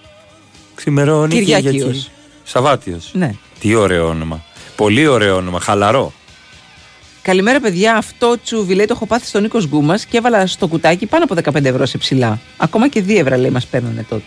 [0.75, 1.33] ξημερώνει.
[1.33, 1.73] Κυριακίος.
[1.73, 2.07] Κυριακή.
[2.43, 3.09] Σαββάτιος.
[3.13, 3.35] Ναι.
[3.59, 4.43] Τι ωραίο όνομα.
[4.75, 5.59] Πολύ ωραίο όνομα.
[5.59, 6.13] Χαλαρό.
[7.21, 7.95] Καλημέρα, παιδιά.
[7.95, 11.35] Αυτό τσούβι λέει το έχω πάθει στον Νίκος Γκούμας και έβαλα στο κουτάκι πάνω από
[11.57, 12.39] 15 ευρώ σε ψηλά.
[12.57, 14.23] Ακόμα και 2 ευρώ λέει μας παίρνανε τότε.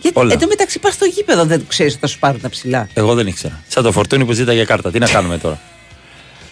[0.00, 0.32] Γιατί Όλα.
[0.32, 2.88] εν τω μεταξύ πας στο γήπεδο, δεν ξέρεις ότι θα σου πάρουν τα ψηλά.
[2.94, 3.62] Εγώ δεν ήξερα.
[3.68, 4.90] Σαν το φορτούνι που ζήταγε κάρτα.
[4.90, 5.60] Τι να κάνουμε τώρα.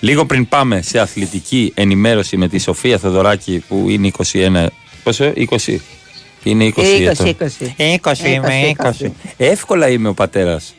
[0.00, 4.66] Λίγο πριν πάμε σε αθλητική ενημέρωση με τη Σοφία Θεοδωράκη που είναι 21.
[5.02, 5.76] Πόσο, 20.
[6.42, 6.78] Είναι 20.
[6.78, 7.36] 20, ετών.
[7.76, 8.00] 20.
[8.02, 9.06] 20 είμαι, 20.
[9.36, 10.74] Εύκολα είμαι ο πατέρας.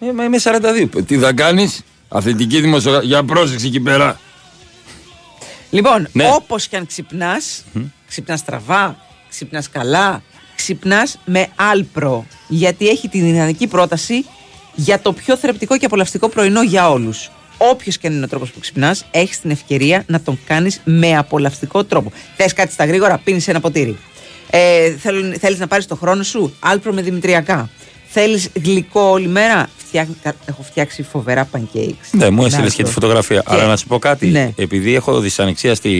[0.00, 0.88] Ε, μα είμαι 42.
[1.06, 3.08] Τι θα κάνεις, αθλητική δημοσιογραφία.
[3.08, 4.20] Για πρόσεξε εκεί πέρα.
[5.70, 6.30] Λοιπόν, Ναι.
[6.34, 7.64] όπως και αν ξυπνάς,
[8.08, 8.96] ξυπνάς στραβά,
[9.28, 10.22] ξυπνάς καλά,
[10.56, 12.26] ξυπνάς με άλπρο.
[12.48, 14.24] Γιατί έχει την ιδανική πρόταση
[14.74, 17.30] για το πιο θρεπτικό και απολαυστικό πρωινό για όλους.
[17.58, 21.16] Όποιος και αν είναι ο τρόπος που ξυπνάς, έχεις την ευκαιρία να τον κάνεις με
[21.16, 22.12] απολαυστικό τρόπο.
[22.36, 23.96] Θες κάτι στα γρήγορα, πίνεις ένα ποτήρι.
[24.50, 24.90] Ε,
[25.38, 27.70] Θέλεις να πάρεις το χρόνο σου, άλπρο με δημητριακά.
[28.08, 31.94] Θέλεις γλυκό όλη μέρα, Φτιάχνει- έχω φτιάξει φοβερά pancakes.
[32.10, 32.84] Ναι, μου Με έστειλε και άλπρο.
[32.84, 33.36] τη φωτογραφία.
[33.40, 34.26] Και- Αλλά να σου πω κάτι.
[34.26, 34.52] Ναι.
[34.56, 35.90] Επειδή έχω δυσανεξία στη,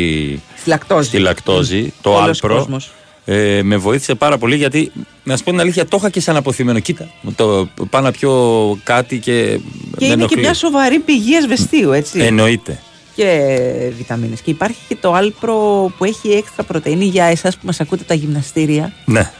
[0.61, 1.09] Στη λακτόζη.
[1.09, 2.57] στη λακτόζη, το Όλος άλπρο.
[2.57, 2.91] κόσμος.
[3.31, 4.93] Ε, με βοήθησε πάρα πολύ γιατί,
[5.25, 6.79] να σου πω την αλήθεια, το είχα και σαν αποθυμένο.
[6.79, 8.33] Κοίτα, μου το πάω να πιω
[8.85, 9.33] κάτι και.
[9.43, 9.61] Και
[9.99, 10.41] με είναι και ενοχλεί.
[10.41, 12.19] μια σοβαρή πηγή ασβεστίου, έτσι.
[12.21, 12.79] Εννοείται.
[13.15, 13.59] Και
[13.97, 14.41] βιταμίνες.
[14.41, 15.55] Και υπάρχει και το άλπρο
[15.99, 18.93] που έχει έξτρα πρωτεΐνη για εσάς που μας ακούτε από τα γυμναστήρια.
[19.05, 19.31] Ναι.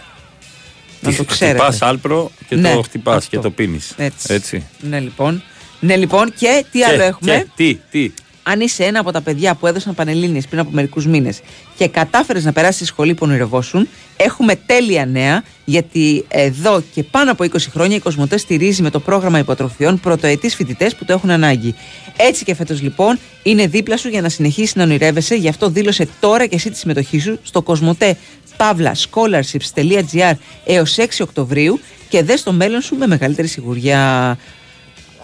[1.01, 1.59] Να το ξέρετε.
[1.59, 3.31] Χτυπάς άλπρο και Ναι, το χτυπά αυτό.
[3.31, 3.95] και το πίνεις.
[3.97, 4.35] Έτσι.
[4.35, 4.67] Έτσι.
[4.81, 5.43] Ναι, λοιπόν.
[5.81, 6.33] Ναι, λοιπόν.
[6.39, 8.13] Και τι Και- άλλο έχουμε; και τι, τι.
[8.51, 11.41] Αν είσαι ένα από τα παιδιά που έδωσαν πανελλήνιες πριν από μερικούς μήνες
[11.77, 17.31] και κατάφερες να περάσεις τη σχολή που ονειρευόσουν, έχουμε τέλεια νέα γιατί εδώ και πάνω
[17.31, 21.31] από 20 χρόνια η Κοσμοτέ στηρίζει με το πρόγραμμα υποτροφιών πρωτοετής φοιτητές που το έχουν
[21.31, 21.75] ανάγκη.
[22.17, 26.09] Έτσι και φέτος λοιπόν είναι δίπλα σου για να συνεχίσεις να ονειρεύεσαι, γι' αυτό δήλωσε
[26.21, 28.17] τώρα και εσύ τη συμμετοχή σου στο Κοσμοτέ
[28.57, 30.33] Παύλα scholarships.gr
[30.65, 34.39] έως 6 Οκτωβρίου και δες το μέλλον σου με μεγαλύτερη σιγουριά.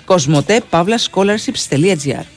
[0.04, 2.33] Κοσμοτέ Παύλα scholarships.gr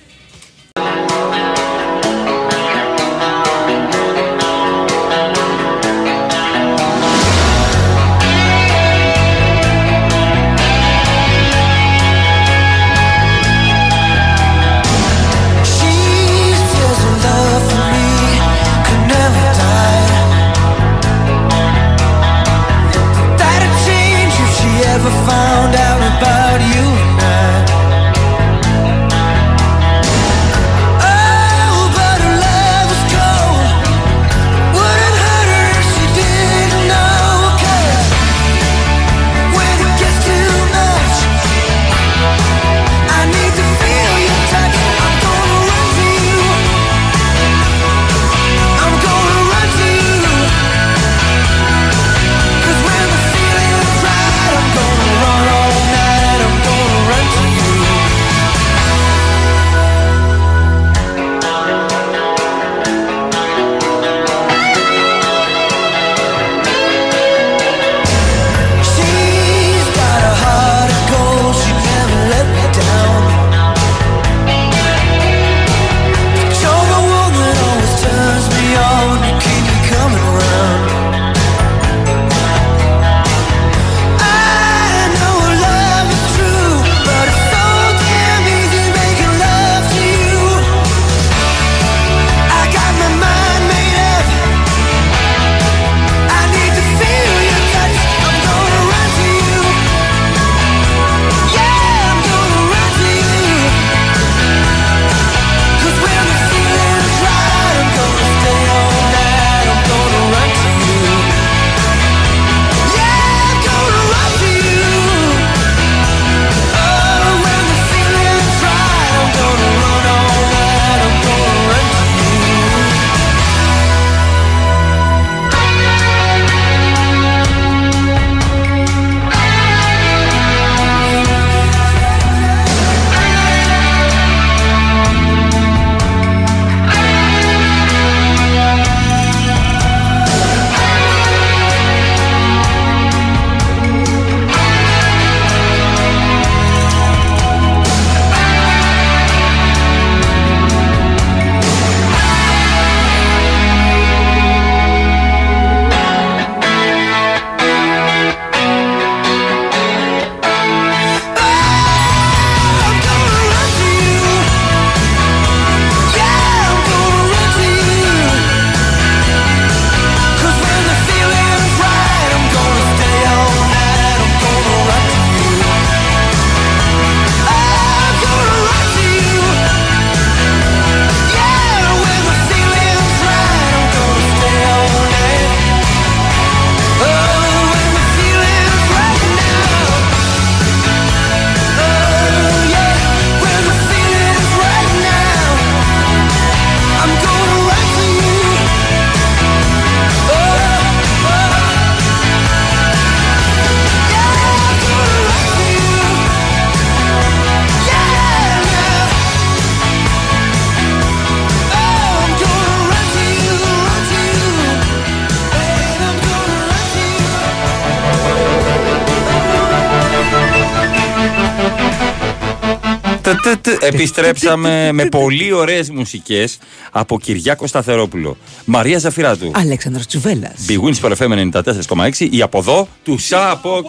[223.88, 226.58] Επιστρέψαμε με πολύ ωραίες μουσικές
[226.92, 228.38] από Κυριάκο Σταθερόπουλο.
[228.66, 229.52] Μαρία Ζαφυράτου.
[229.56, 232.28] Αλέξανδρος Τσουβέλλας Big Wins for FM 94,6.
[232.32, 233.84] Η από εδώ του Σάπο.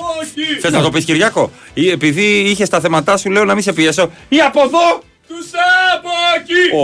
[0.60, 3.72] Θες να το πεις Κυριάκο; Ή επειδή είχε τα θέματά σου, λέω να μην σε
[3.72, 4.10] πιέσω.
[4.28, 6.08] Η από εδώ του Σάπο.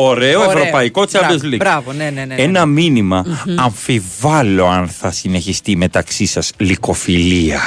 [0.03, 0.51] Ωραίο, Ωραίο.
[0.51, 1.57] ευρωπαϊκό Μπράβο, Champions League.
[1.57, 2.43] μπράβο, ναι, ναι, ναι, ναι.
[2.43, 3.25] Ένα μήνυμα.
[3.57, 7.61] Αμφιβάλλω αν θα συνεχιστεί μεταξύ σας λικοφιλία.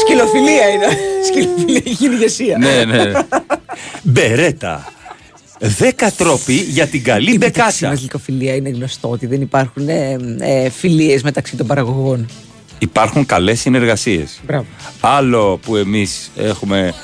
[0.00, 0.86] Σκυλοφιλία είναι.
[1.26, 2.58] Σκυλοφιλία έχει γίνει ηγεσία.
[2.58, 3.12] ναι, ναι.
[4.02, 4.92] Μπερέτα.
[5.58, 7.88] Δέκα τρόποι για την καλή Μεταξύ μπεκάσα.
[7.88, 12.26] μας λυκοφιλία είναι γνωστό ότι δεν υπάρχουν ε, ε, φιλίες μεταξύ των παραγωγών.
[12.78, 14.40] Υπάρχουν καλές συνεργασίες.
[14.46, 14.66] Μπράβο.
[15.00, 16.94] Άλλο που εμείς έχουμε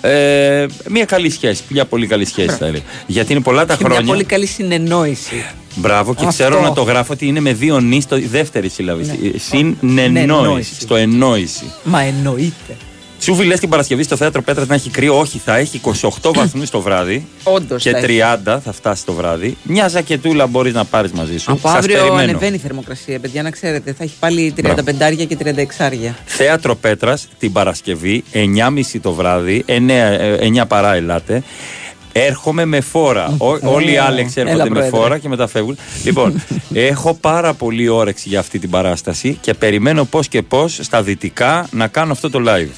[0.00, 1.62] Ε, μια καλή σχέση.
[1.68, 2.84] Μια πολύ καλή σχέση θα έλεγα.
[3.06, 4.12] Γιατί είναι πολλά τα Και μια χρόνια.
[4.12, 5.44] πολύ καλή συνεννόηση.
[5.74, 6.32] Μπράβο, και Αυτό.
[6.44, 9.32] ξέρω να το γράφω ότι είναι με δύο νη στο δεύτερη σύλλαβη.
[9.38, 10.12] Συν νενόηση.
[10.12, 10.74] Νενόηση.
[10.80, 11.64] Στο εννόηση.
[11.82, 12.76] Μα εννοείται.
[13.18, 16.70] Τσούφι λες την Παρασκευή στο θέατρο Πέτρας να έχει κρύο; Όχι, θα έχει 28 βαθμούς
[16.70, 17.26] το βράδυ.
[17.42, 18.20] Όντως Και θα έχει.
[18.44, 19.56] 30 θα φτάσει το βράδυ.
[19.62, 21.52] Μια ζακετούλα μπορείς να πάρεις μαζί σου.
[21.52, 22.22] Από Σας αύριο περιμένω.
[22.22, 23.92] ανεβαίνει η θερμοκρασία, παιδιά, να ξέρετε.
[23.98, 26.14] Θα έχει πάλι 35 και 36.
[26.24, 31.42] Θέατρο Πέτρας την Παρασκευή, 9.30 το βράδυ, 9, ε, 9 παρά ελάτε.
[32.12, 33.34] Έρχομαι με φόρα.
[33.38, 34.96] Ό- όλοι οι άλλοι έρχονται Έλα, με Πρόεδρε.
[34.98, 35.76] φόρα και μετά φεύγουν.
[36.04, 36.42] λοιπόν,
[36.74, 41.66] έχω πάρα πολύ όρεξη για αυτή την παράσταση και περιμένω πώς και πώς στα δυτικά
[41.70, 42.68] να κάνω αυτό το live.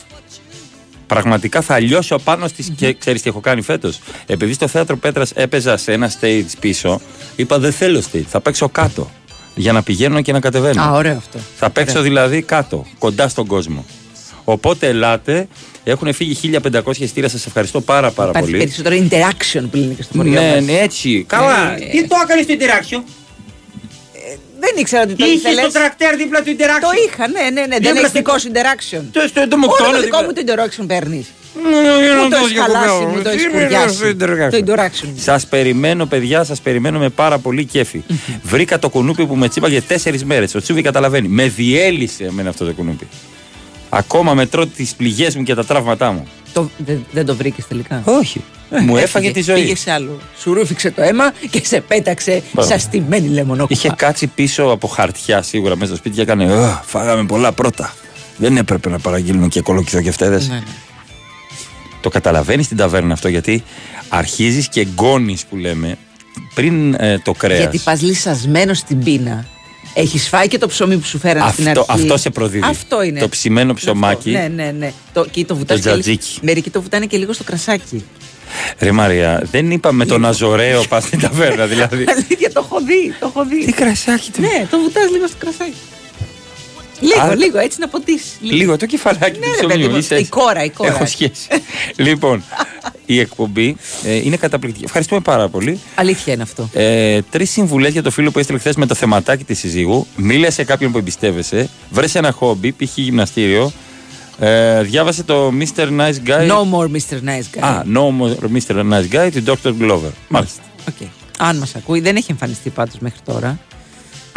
[1.08, 2.72] Πραγματικά θα λιώσω πάνω στις.
[2.76, 3.98] Και ξέρεις τι έχω κάνει φέτος.
[4.26, 7.00] Επειδή στο θέατρο Πέτρας έπαιζα σε ένα stage πίσω,
[7.36, 9.10] είπα δεν θέλω stage, θα παίξω κάτω.
[9.54, 10.82] Για να πηγαίνω και να κατεβαίνω.
[10.82, 11.38] Α, ωραίο αυτό.
[11.56, 12.02] Θα παίξω Ωραίο.
[12.10, 13.84] δηλαδή κάτω, κοντά στον κόσμο.
[14.44, 15.48] Οπότε ελάτε.
[15.84, 17.28] Έχουν φύγει 1500 ειστήρια.
[17.28, 18.62] Σας ευχαριστώ πάρα πάρα Υπάρχει πολύ.
[18.62, 20.64] περισσότερο interaction που λένε και στο χωριό Ναι, μας.
[20.64, 21.24] ναι, έτσι.
[21.28, 21.72] Καλά.
[21.74, 23.02] Ε, Τι το έκανε στο interaction;
[24.60, 25.64] Δεν ήξερα ότι το Είχε ήθελες.
[25.64, 26.84] το τρακτέρ δίπλα του interaction.
[26.88, 27.66] Το είχα, ναι, ναι, ναι.
[27.66, 29.02] Δεν Δίπλα έχεις στο- δικό σου interaction.
[29.12, 30.26] Το, στο, το Όλο μοκτόνο το δικό δίπλα.
[30.26, 31.26] μου το interaction παίρνεις.
[31.58, 33.08] είναι Μου το αυτό έχεις για χαλάσει, κοπέλα.
[33.16, 33.86] μου το έχεις Τι είναι σκουριάσει.
[33.86, 35.08] αυτό το interaction; Το interaction.
[35.16, 38.02] Σας περιμένω, παιδιά, σας περιμένω με πάρα πολύ κέφι.
[38.42, 40.54] Βρήκα το κουνούπι που με τσίπαγε τέσσερις μέρες.
[40.54, 41.28] Ο Τσούβι καταλαβαίνει.
[41.28, 43.06] Με διέλυσε εμένα αυτό το κουνούπι.
[43.88, 46.28] Ακόμα μετρώ τις πληγές μου και τα τραύματά μου.
[46.58, 48.44] Το, δεν, δεν το βρήκες τελικά; Όχι.
[48.86, 49.60] μου έφαγε τη ζωή.
[49.62, 50.18] Πήγες σε άλλο.
[50.38, 52.68] Σου ρούφηξε το αίμα και σε πέταξε Μπράβο.
[52.68, 53.74] σαν στημένη λεμονόκουπα.
[53.74, 57.94] Είχε κάτσει πίσω από χαρτιά σίγουρα μέσα στο σπίτι και έκανε «Α, Φάγαμε πολλά πρώτα.
[58.36, 60.38] Δεν έπρεπε να παραγγείλουμε και κολοκυθοκευτέδε.
[60.38, 60.62] Ναι, ναι.
[62.00, 63.62] Το καταλαβαίνεις στην ταβέρνα αυτό γιατί
[64.08, 65.98] αρχίζεις και γκώνεις που λέμε
[66.54, 67.58] πριν ε, το κρέας.
[67.60, 69.46] Γιατί πας λυσασμένο στην πείνα.
[69.94, 72.02] Έχει φάει και το ψωμί που σου φέραν στην Αυτό, αρχή.
[72.02, 72.64] αυτό σε προδίδει.
[72.68, 73.20] Αυτό είναι.
[73.20, 74.30] Το ψημένο ψωμάκι.
[74.30, 74.92] Ναι, ναι, ναι.
[75.12, 76.38] Το, και το βουτάς Το και λίγο- τζατζίκι.
[76.42, 78.04] Μερικοί το βουτάνε και λίγο στο κρασάκι.
[78.78, 82.04] Ρε Μαρία, δεν είπα με τον Αζωραίο πας στην ταβέρνα δηλαδή.
[82.16, 83.14] Αλήθεια, το έχω δει.
[83.20, 83.64] Το έχω δει.
[83.64, 84.40] Τι κρασάκι του.
[84.40, 85.74] Ναι, το βουτάς λίγο στο κρασάκι.
[87.00, 88.36] Λίγο, Α, λίγο, έτσι να ποτίσει.
[88.40, 89.90] Λίγο το κεφαλάκι Ναι, του ρε, παιδί ψωμιού.
[89.90, 90.30] μου, Είσαι η έτσι.
[90.30, 90.90] κόρα, η κόρα.
[90.90, 91.48] Έχω σχέση.
[91.96, 92.42] λοιπόν,
[93.06, 94.84] η εκπομπή ε, είναι καταπληκτική.
[94.84, 95.80] Ευχαριστούμε πάρα πολύ.
[95.94, 96.68] Αλήθεια είναι αυτό.
[96.72, 100.06] Ε, Τρεις συμβουλές για το φίλο που έστειλε χθες με το θεματάκι της συζύγου.
[100.16, 101.68] Μίλε σε κάποιον που εμπιστεύεσαι.
[101.90, 102.96] Βρες ένα χόμπι, π.χ.
[102.98, 103.72] γυμναστήριο.
[104.40, 105.86] Ε, διάβασε το Mr.
[105.98, 106.48] Nice Guy.
[106.48, 107.18] No more Mr.
[107.24, 107.60] Nice Guy.
[107.60, 108.74] Α, No More Mr.
[108.92, 109.72] Nice Guy του Dr.
[109.82, 110.10] Glover.
[110.28, 110.62] Μάλιστα.
[110.88, 111.06] Οκ.
[111.38, 113.58] Αν μας ακούει, δεν έχει εμφανιστεί πάντως μέχρι τώρα.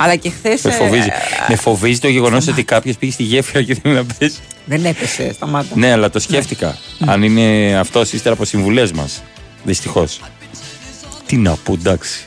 [0.03, 0.61] Αλλά και χθες.
[0.61, 1.09] Με φοβίζει,
[1.47, 4.39] με φοβίζει το γεγονός ότι κάποιος πήγε στη γέφυρα και θέλει να πέσει.
[4.65, 5.75] δεν έπεσε, σταμάτα.
[5.75, 6.77] Ναι, αλλά το σκέφτηκα.
[7.05, 9.21] Αν είναι αυτός ύστερα από συμβουλές μας.
[9.63, 10.19] Δυστυχώς.
[11.25, 12.25] Τι να πω, εντάξει.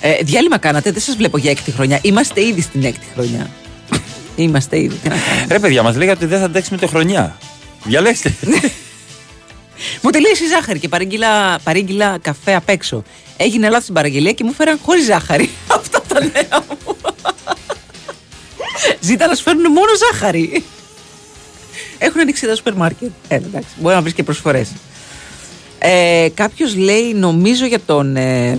[0.00, 1.98] Ε, διάλειμμα κάνατε, δεν σας βλέπω για έκτη χρονιά.
[2.02, 3.50] Είμαστε ήδη στην έκτη χρονιά.
[4.36, 4.94] Είμαστε ήδη.
[5.02, 5.46] Τι να κάνουμε.
[5.48, 7.36] Ρε παιδιά, μας λέγατε ότι δεν θα αντέξουμε το χρονιά.
[7.84, 8.34] Διαλέξτε.
[10.02, 13.02] Μου τελείωσε η ζάχαρη και παρήγγειλα, παρήγγειλα καφέ απ' έξω.
[13.36, 15.50] Έγινε λάθος στην παραγγελία και μου φέραν χωρίς ζάχαρη.
[15.78, 15.87] Αυτά
[16.18, 16.96] τα νέα μου.
[19.00, 20.64] Ζήτα να σου φέρουν μόνο ζάχαρη.
[21.98, 23.10] Έχουν ανοίξει τα σούπερ μάρκετ.
[23.28, 24.68] Ε, εντάξει, μπορεί να βρεις και προσφορές.
[25.78, 28.58] Ε, Κάποιος λέει, νομίζω για τον, ε,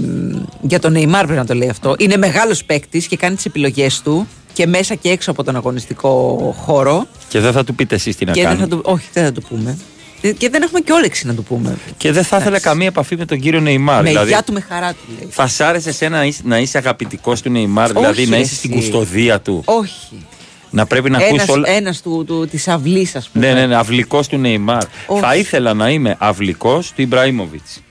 [0.61, 1.95] για τον Neymar πρέπει να το λέει αυτό.
[1.97, 6.37] Είναι μεγάλος παίκτης και κάνει τις επιλογές του και μέσα και έξω από τον αγωνιστικό
[6.59, 7.07] χώρο.
[7.27, 8.55] και δεν θα του πείτε εσείς τι να και κάνει.
[8.55, 9.77] δεν θα του, όχι, δεν θα το πούμε.
[10.21, 11.77] Ε, Και δεν έχουμε και όρεξη να το πούμε.
[11.97, 14.01] Και δεν θα ήθελα καμία επαφή με τον κύριο Νεϊμάρ.
[14.03, 15.27] με δηλαδή, γεια του, με χαρά του λέει.
[15.31, 18.41] θα σ' άρεσε εσένα να είσαι, να είσαι αγαπητικός του Νεϊμάρ, δηλαδή Όχι, να ρε,
[18.41, 18.79] είσαι στην εσύ.
[18.81, 19.61] κουστοδία του.
[19.65, 20.25] Όχι.
[20.71, 21.69] Να πρέπει να Ένας, ακούσει όλα.
[21.69, 23.45] ένας του, του, της αυλής ας πούμε.
[23.47, 24.83] Ναι, ναι, ναι, αυλικός του Νεϊμάρ.
[25.07, 25.21] Όχι.
[25.21, 27.81] Θα ήθελα να είμαι αυλικός του Ιμπραήμοβιτς.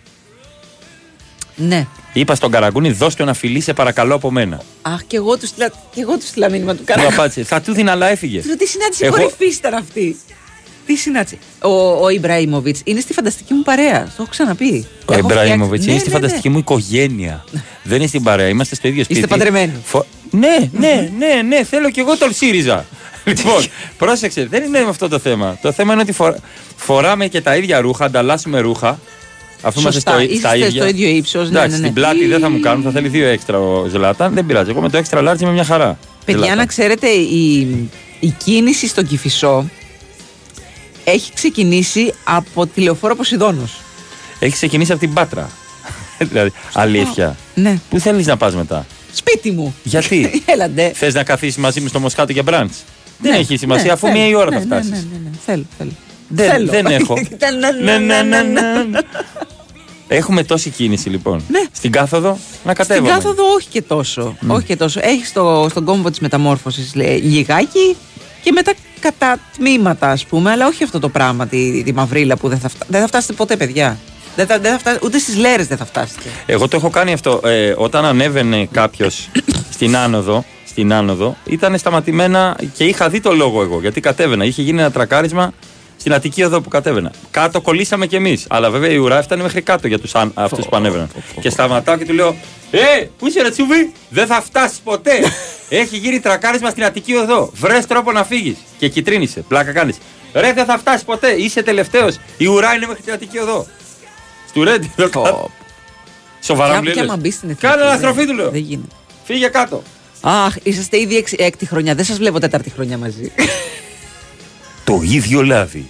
[1.56, 1.86] Ναι.
[2.12, 4.60] Είπα στον Καραγκούνι, δώσ' του ένα φιλί, σε παρακαλώ από μένα.
[4.82, 7.14] Αχ, και εγώ του στείλα, και εγώ του στείλα μήνυμα του Του Καραγκούνη.
[7.14, 8.40] απάντησε, θα του δίνα, αλλά έφυγε.
[8.40, 10.16] Του λέω, Τι συνάντηση Εγώ- κορυφή ήταν αυτή.
[10.88, 11.38] Τι συνάντηση.
[11.62, 14.04] Ο, ο Ιμπραήμοβιτς είναι στη φανταστική μου παρέα.
[14.04, 14.86] Το έχω ξαναπεί.
[15.04, 17.44] Ο Έχω Ιμπραήμοβιτς φτιάξει- είναι Ναι, στη ναι, φανταστική μου οικογένεια.
[17.82, 19.26] Δεν είναι στην παρέα, είμαστε στο ίδιο σπίτι.
[19.26, 19.72] παντρεμένοι.
[19.84, 22.84] Φο- Ναι, ναι, ναι, ναι, θέλω κι εγώ τον ΣΥΡΙΖΑ.
[23.24, 23.64] λοιπόν,
[23.98, 25.58] πρόσεξε, δεν είναι αυτό το θέμα.
[25.62, 26.38] Το θέμα είναι ότι φορά-
[26.76, 28.98] φοράμε και τα ίδια ρούχα, ανταλλάσσουμε ρούχα.
[29.62, 30.80] Αφού είμαστε Σωστά, στο, είσαστε στα ίδια.
[30.82, 31.82] στο ίδιο ύψος, ναι, Εντάξει, ναι, ναι.
[31.82, 34.34] στην πλάτη δεν θα μου κάνουν, θα θέλει δύο έξτρα ο Ζλάταν.
[34.34, 34.70] Δεν πειράζει.
[34.70, 35.98] Εγώ με το έξτρα large είμαι μια χαρά.
[36.24, 36.58] Παιδιά, Ζλάταν.
[36.58, 37.58] να ξέρετε, η,
[38.20, 39.68] η κίνηση στον Κηφισό
[41.10, 43.80] έχει ξεκινήσει από τη λεωφόρο Ποσειδώνος.
[44.38, 45.50] Έχει ξεκινήσει από την Πάτρα.
[46.30, 47.36] δηλαδή, αλήθεια.
[47.54, 47.78] Ναι.
[47.90, 49.74] Πού θέλεις να πας μετά; Σπίτι μου.
[49.82, 50.92] Γιατί; Έλαντε.
[50.94, 52.76] Θες να καθίσεις μαζί μου στο Μοσχάτο για μπραντς;
[53.18, 54.18] δεν Ναι, έχει σημασία, ναι, αφού θέλω.
[54.18, 54.90] μία η ώρα Ναι, θα ναι, φτάσεις.
[54.90, 55.90] Ναι, ναι, ναι, θέλω, θέλω.
[56.28, 56.70] Δεν, Θέλω.
[56.70, 57.14] δεν έχω.
[57.82, 58.98] Ναι, ναι, ναι, ναι.
[60.08, 61.42] Έχουμε τόση κίνηση λοιπόν.
[61.48, 61.60] Ναι.
[61.72, 62.36] Στην κάθοδο να
[62.72, 63.08] Στην κατέβουμε.
[63.12, 64.36] κάθοδο όχι και τόσο.
[64.46, 65.00] Όχι και τόσο.
[65.02, 67.96] Έχεις στο, στον κόμβο της μεταμόρφωσης λιγάκι
[68.42, 72.48] και μετά κατά τμήματα, ας πούμε, αλλά όχι αυτό το πράγμα, τη, τη μαυρίλα που
[72.48, 72.86] δεν θα, φτά...
[72.88, 73.98] δεν θα φτάσετε ποτέ, παιδιά.
[74.36, 74.98] Δεν θα, δεν θα φτά...
[75.02, 76.28] Ούτε στις λέρες δεν θα φτάσετε.
[76.46, 77.40] Εγώ το έχω κάνει αυτό.
[77.44, 79.28] Ε, όταν ανέβαινε κάποιος
[79.70, 83.80] στην άνοδο, στην άνοδο, ήταν σταματημένα και είχα δει το λόγο εγώ.
[83.80, 84.44] Γιατί κατέβαινα.
[84.44, 85.52] Είχε γίνει ένα τρακάρισμα
[85.96, 87.12] στην Αττική οδό που κατέβαινα.
[87.30, 88.44] Κάτω κολλήσαμε κι εμείς.
[88.48, 91.08] Αλλά βέβαια η ουρά έφτανε μέχρι κάτω για τους, αν- αυτούς που ανέβαιναν.
[91.40, 92.36] Και σταματάω και του λέω:
[92.70, 95.12] Ε, πού είσαι ρε Τσούβι, δεν θα φτάσεις ποτέ.
[95.68, 97.50] Έχει γίνει τρακάρισμα στην Αττική οδό.
[97.54, 98.56] Βρες τρόπο να φύγεις.
[98.78, 99.40] Και κυτρίνησε.
[99.48, 99.96] Πλάκα κάνεις.
[100.32, 101.30] Ρε, δεν θα φτάσεις ποτέ.
[101.32, 102.18] Είσαι τελευταίος.
[102.36, 103.66] Η ουρά είναι μέχρι την Αττική οδό.
[104.48, 105.50] Στου ρέντι εδώ κάτω.
[106.42, 106.94] Σοβαρά Και μου λέει.
[106.98, 107.22] άμα λες.
[107.22, 107.66] μπεις στην εθνική.
[107.66, 108.50] Κάνε δεν- αναστροφή του λέω.
[108.50, 108.94] Δεν γίνεται.
[109.24, 109.82] Φύγε κάτω.
[110.20, 111.94] Αχ, είσαστε ήδη εξ, έκτη χρονιά.
[111.94, 113.32] Δεν σας βλέπω τέταρτη χρονιά μαζί.
[114.84, 115.86] Το ίδιο λάδι.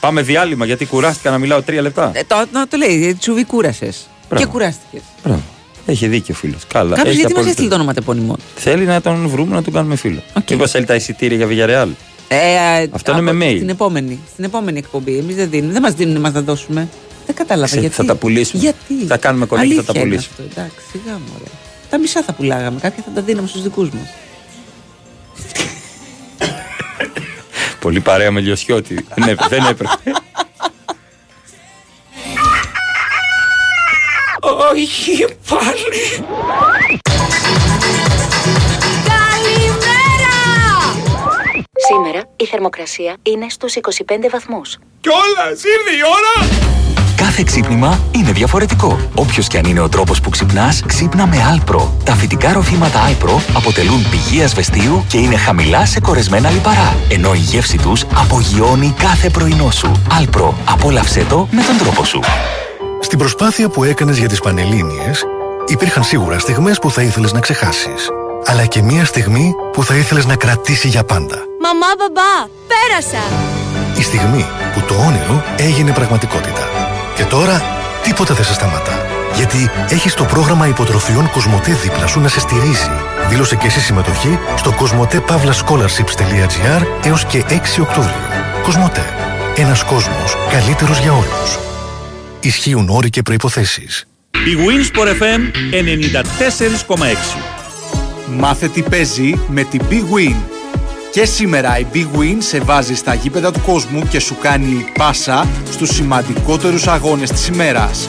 [0.00, 2.10] Πάμε διάλειμμα γιατί κουράστηκα να μιλάω τρία λεπτά.
[2.14, 4.08] Ε, το, να το λέει, τσουβί κούρασες.
[4.28, 4.44] Μπράβο.
[4.44, 5.02] Και κουράστηκες.
[5.24, 5.42] Μπράβο.
[5.90, 6.62] Έχει δίκιο φίλος.
[6.72, 6.88] Καλά.
[6.96, 8.42] Κάποιος έχει γιατί μας απόλυτο έστειλε το ονοματεπώνυμό του.
[8.56, 10.22] Θέλει να τον βρούμε να τον κάνουμε φίλο.
[10.34, 10.50] Okay.
[10.50, 11.88] Μήπως θέλει τα εισιτήρια για Villarreal;
[12.28, 12.36] Ε,
[12.90, 13.56] Αυτό είναι από- με mail.
[13.56, 15.16] Στην επόμενη, στην επόμενη εκπομπή.
[15.18, 15.72] Εμείς δεν δίνουμε.
[15.72, 16.88] Δεν μας δίνουν εμά να δώσουμε.
[17.26, 18.02] Δεν κατάλαβα Ξέρετε, γιατί.
[18.02, 18.62] θα τα πουλήσουμε.
[18.62, 20.46] Γιατί; Θα κάνουμε κονέκι και θα τα Αλήθεια είναι πουλήσουμε.
[20.48, 21.52] Αυτό, εντάξει, σιγά μου, ωραία.
[21.90, 22.80] Τα μισά θα πουλάγαμε.
[22.80, 24.08] Κάποια θα τα δίναμε στους δικούς μας.
[27.80, 28.94] Πολύ παρέα με λιωσιώτη.
[29.50, 29.90] δεν, έπρεπε,
[34.70, 36.26] Όχι πάλι.
[41.88, 44.78] Σήμερα η θερμοκρασία είναι στους 25 βαθμούς.
[45.00, 46.48] Κιόλας ήρθε η ώρα.
[47.16, 48.98] Κάθε ξύπνημα είναι διαφορετικό.
[49.14, 51.88] Όποιος και αν είναι ο τρόπος που ξυπνάς, ξύπνα με Alpro.
[52.04, 56.96] Τα φυτικά ροφήματα Alpro αποτελούν πηγή ασβεστίου και είναι χαμηλά σε κορεσμένα λιπαρά.
[57.10, 59.92] Ενώ η γεύση τους απογειώνει κάθε πρωινό σου.
[60.20, 60.52] Alpro.
[60.64, 62.20] Απόλαυσέ το με τον τρόπο σου.
[63.00, 65.24] Στην προσπάθεια που έκανες για τις Πανελλήνιες,
[65.66, 68.08] υπήρχαν σίγουρα στιγμές που θα ήθελες να ξεχάσεις.
[68.46, 71.36] Αλλά και μία στιγμή που θα ήθελες να κρατήσει για πάντα.
[71.60, 73.24] Μαμά, μπαμπά, πέρασα!
[73.98, 76.68] Η στιγμή που το όνειρο έγινε πραγματικότητα.
[77.14, 77.62] Και τώρα
[78.02, 79.06] τίποτα δεν σε σταματά.
[79.34, 82.90] Γιατί έχεις το πρόγραμμα υποτροφιών Κοσμοτέ δίπλα σου να σε στηρίζει.
[83.28, 88.14] Δήλωσε και εσύ συμμετοχή στο κοσμοτέ-scholarships.gr έως και 6 Οκτωβρίου.
[88.62, 89.04] Κοσμοτέ.
[89.56, 91.67] Ένας κόσμος καλύτερος για όλους.
[92.48, 94.08] Ισχύουν όροι και προϋποθέσεις.
[94.30, 95.40] Η Winsport FM
[96.96, 97.38] 94,6.
[98.26, 100.34] Μάθε τι παίζει με την Big Win.
[101.12, 105.48] Και σήμερα η Big Win σε βάζει στα γήπεδα του κόσμου και σου κάνει πάσα
[105.70, 108.08] στους σημαντικότερους αγώνες της ημέρας.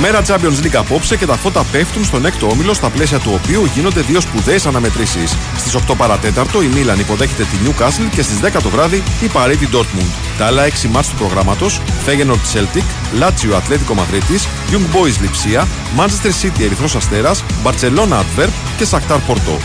[0.00, 3.64] Μέρα Champions League απόψε και τα φώτα πέφτουν στον έκτο όμιλο στα πλαίσια του οποίου
[3.74, 5.36] γίνονται δύο σπουδαίες αναμετρήσεις.
[5.56, 9.68] Στις 8 παρατέταρτο η Μίλαν υποδέχεται τη Newcastle και στις 10 το βράδυ η Παρίτη
[9.72, 10.10] Dortmund.
[10.38, 12.84] Τα άλλα 6 μάτς του προγράμματος Feyenoord Celtic,
[13.20, 14.38] Lazio Ατλέτικο Μαδρίτη,
[14.70, 19.58] Young Boys Λιψία, Manchester City Ερυθρός Αστέρας, Barcelona Adverb και Shakhtar Porto.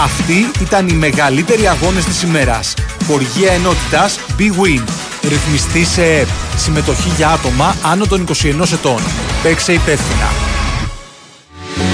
[0.00, 2.74] Αυτοί ήταν οι μεγαλύτεροι αγώνες της ημέρας.
[3.06, 5.09] Χοργία ενότητας Big Win.
[5.28, 6.28] Ρυθμιστή σε ΕΠ.
[6.56, 9.00] Συμμετοχή για άτομα άνω των 21 ετών.
[9.42, 10.28] Παίξε υπεύθυνα.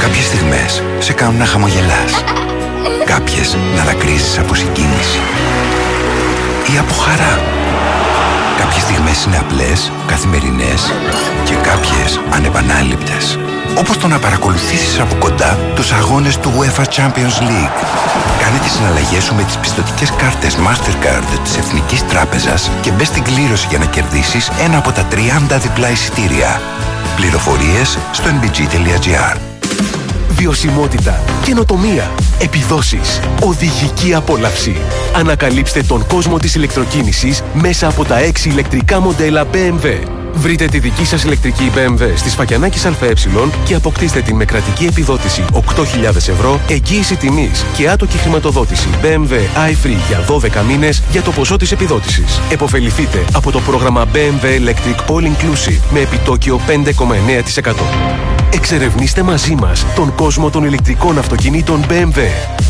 [0.00, 2.24] Κάποιες στιγμές σε κάνουν να χαμογελάς.
[3.12, 5.18] Κάποιες να δακρύζεις από συγκίνηση.
[6.74, 7.42] Ή από χαρά.
[8.58, 10.92] Κάποιες στιγμές είναι απλές, καθημερινές
[11.44, 13.38] και κάποιες ανεπανάληπτες.
[13.78, 17.78] Όπως το να παρακολουθήσεις από κοντά τους αγώνες του UEFA Champions League.
[18.40, 23.22] Κάνε τις συναλλαγές σου με τις πιστοτικές κάρτες Mastercard της Εθνικής Τράπεζας και μπες στην
[23.22, 25.06] κλήρωση για να κερδίσεις ένα από τα
[25.50, 26.60] 30 διπλά εισιτήρια.
[27.16, 29.36] Πληροφορίες στο nbg.gr
[30.28, 34.76] Βιωσιμότητα, καινοτομία, επιδόσεις, οδηγική απόλαυση.
[35.14, 40.25] Ανακαλύψτε τον κόσμο της ηλεκτροκίνησης μέσα από τα 6 ηλεκτρικά μοντέλα BMW.
[40.36, 43.12] Βρείτε τη δική σας ηλεκτρική BMW στις Φακιανάκης ΑΕ
[43.64, 49.32] και αποκτήστε την με κρατική επιδότηση 8.000 ευρώ, εγγύηση τιμής και άτοκη χρηματοδότηση BMW
[49.70, 50.24] iFree για
[50.60, 52.40] 12 μήνες για το ποσό της επιδότησης.
[52.50, 57.72] Εποφεληθείτε από το πρόγραμμα BMW Electric All Inclusive με επιτόκιο 5,9%.
[58.54, 62.18] Εξερευνήστε μαζί μας τον κόσμο των ηλεκτρικών αυτοκινήτων BMW.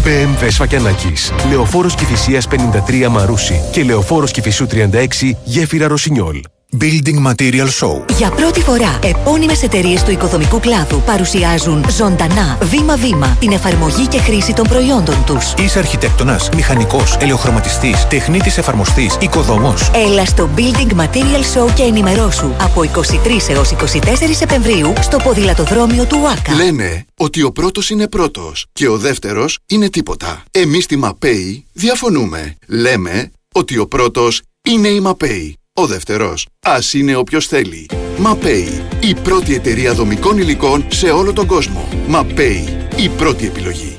[0.04, 1.32] BMW Σφακιανάκης.
[1.50, 6.40] Λεωφόρος Κηφισίας 53 Μαρούσι και Λεωφόρος Κηφισού 36 Γέφυρα Ρωσινιόλ.
[6.80, 8.16] Building Material Show.
[8.16, 14.52] Για πρώτη φορά, επώνυμες εταιρείες του οικοδομικού κλάδου παρουσιάζουν ζωντανά, βήμα-βήμα, την εφαρμογή και χρήση
[14.52, 15.54] των προϊόντων τους.
[15.58, 19.90] Είσαι αρχιτέκτονας, μηχανικός, ελαιοχρωματιστής, τεχνίτης εφαρμοστής, οικοδόμος.
[19.94, 26.18] Έλα στο Building Material Show και ενημερώσου από 23 έως 24 Σεπτεμβρίου στο ποδηλατοδρόμιο του
[26.22, 26.54] ΟΑΚΑ.
[26.54, 30.42] Λένε ότι ο πρώτος είναι πρώτος και ο δεύτερος είναι τίποτα.
[30.50, 32.56] Εμείς στη ΜΑΠΕΗ διαφωνούμε.
[32.66, 35.56] Λέμε ότι ο πρώτος είναι η ΜΑΠΕΗ.
[35.78, 37.88] Ο δεύτερος, ας είναι όποιος θέλει.
[38.18, 41.88] ΜΑΠΕΗ, η πρώτη εταιρεία δομικών υλικών σε όλο τον κόσμο.
[42.06, 43.98] ΜΑΠΕΗ, η πρώτη επιλογή.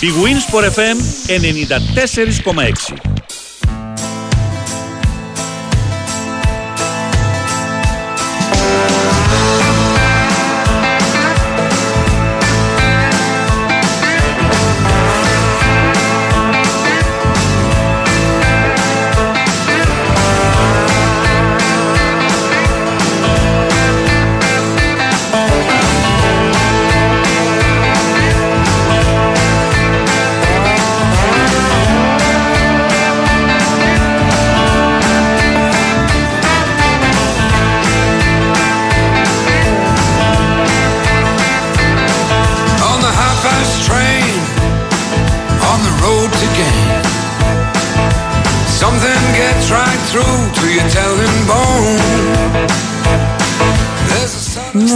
[0.00, 0.96] Η Winsport FM
[1.26, 3.19] 94,6.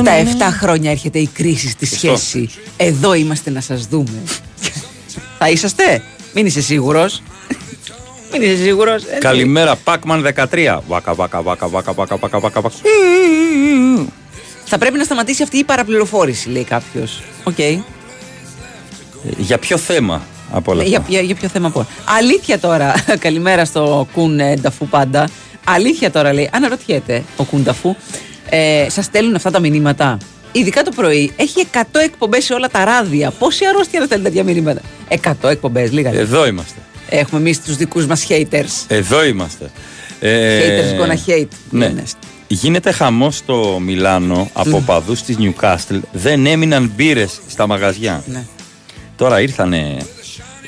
[0.04, 2.50] Στα 7 χρόνια έρχεται η κρίση στη σχέση.
[2.76, 4.22] Εδώ είμαστε να σας δούμε.
[5.38, 6.02] Θα είσαστε;
[6.34, 7.22] Μην είσαι σίγουρος.
[8.32, 9.04] Μην είσαι σίγουρος.
[9.04, 9.18] έτσι.
[9.18, 10.80] Καλημέρα, Pacman 13.
[10.86, 12.76] Βάκα, βάκα, βάκα, βάκα, βάκα, βάκα, βάκα, βάκα.
[14.64, 17.22] Θα πρέπει να σταματήσει αυτή η παραπληροφόρηση, λέει κάποιος.
[17.44, 17.58] Οκ.
[19.36, 21.86] Για ποιο θέμα από όλα Για, αυτά; για, για ποιο θέμα πω.
[22.04, 22.94] Αλήθεια τώρα.
[23.18, 25.28] Καλημέρα στο Κουν ε, Νταφού πάντα.
[25.64, 26.50] Αλήθεια τώρα λέει.
[26.52, 27.96] Αναρωτιέται ο Κουν Νταφού.
[28.48, 30.18] Ε, Σας στέλνουν αυτά τα μηνύματα.
[30.52, 33.30] Ειδικά το πρωί έχει 100 εκπομπές σε όλα τα ράδια.
[33.30, 36.08] Πόση αρρώστια να στέλνουν τέτοια μηνύματα; 100 εκπομπές, λίγα.
[36.10, 36.18] είναι.
[36.20, 36.78] Εδώ είμαστε.
[37.08, 38.84] Έχουμε εμείς τους δικούς μας haters.
[38.88, 39.70] Εδώ είμαστε.
[40.20, 41.48] Ε, Haters gonna hate.
[41.70, 41.92] Ναι.
[42.46, 44.84] Γίνεται χαμός στο Μιλάνο από Μμ.
[44.84, 46.00] παδούς της Newcastle.
[46.12, 48.22] Δεν έμειναν μπύρες στα μαγαζιά.
[48.26, 48.44] Ναι.
[49.16, 49.96] Τώρα ήρθανε.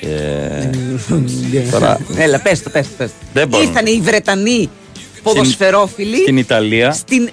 [0.00, 0.70] Ε,
[1.70, 2.92] τώρα Έλα, πες το, πες το.
[2.96, 3.08] Πες.
[3.08, 3.26] το.
[3.32, 3.62] Δεν μπορώ.
[3.62, 4.70] Ήρθαν οι Βρετανοί
[5.22, 7.30] ποδοσφαιρόφιλοι στην Ιταλία, στην,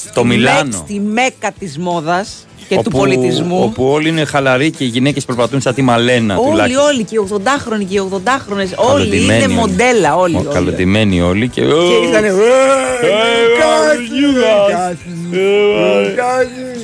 [0.00, 0.72] στο στη Μιλάνο.
[0.76, 3.62] Στη μέκα της μόδας και του όπου- πολιτισμού.
[3.62, 6.84] Όπου όλοι είναι χαλαροί και οι γυναίκε περπατούν σαν τη μαλένα Όλοι, τουλάχιστον.
[6.84, 10.34] όλοι, και οι 80χρονοι και οι 80χρονες, όλοι Καλοντημένοι είναι μοντέλα, όλοι.
[10.36, 10.48] Ω, όλοι.
[10.52, 11.60] Καλοντημένοι όλοι και.
[11.60, 12.30] Και ήρθανε,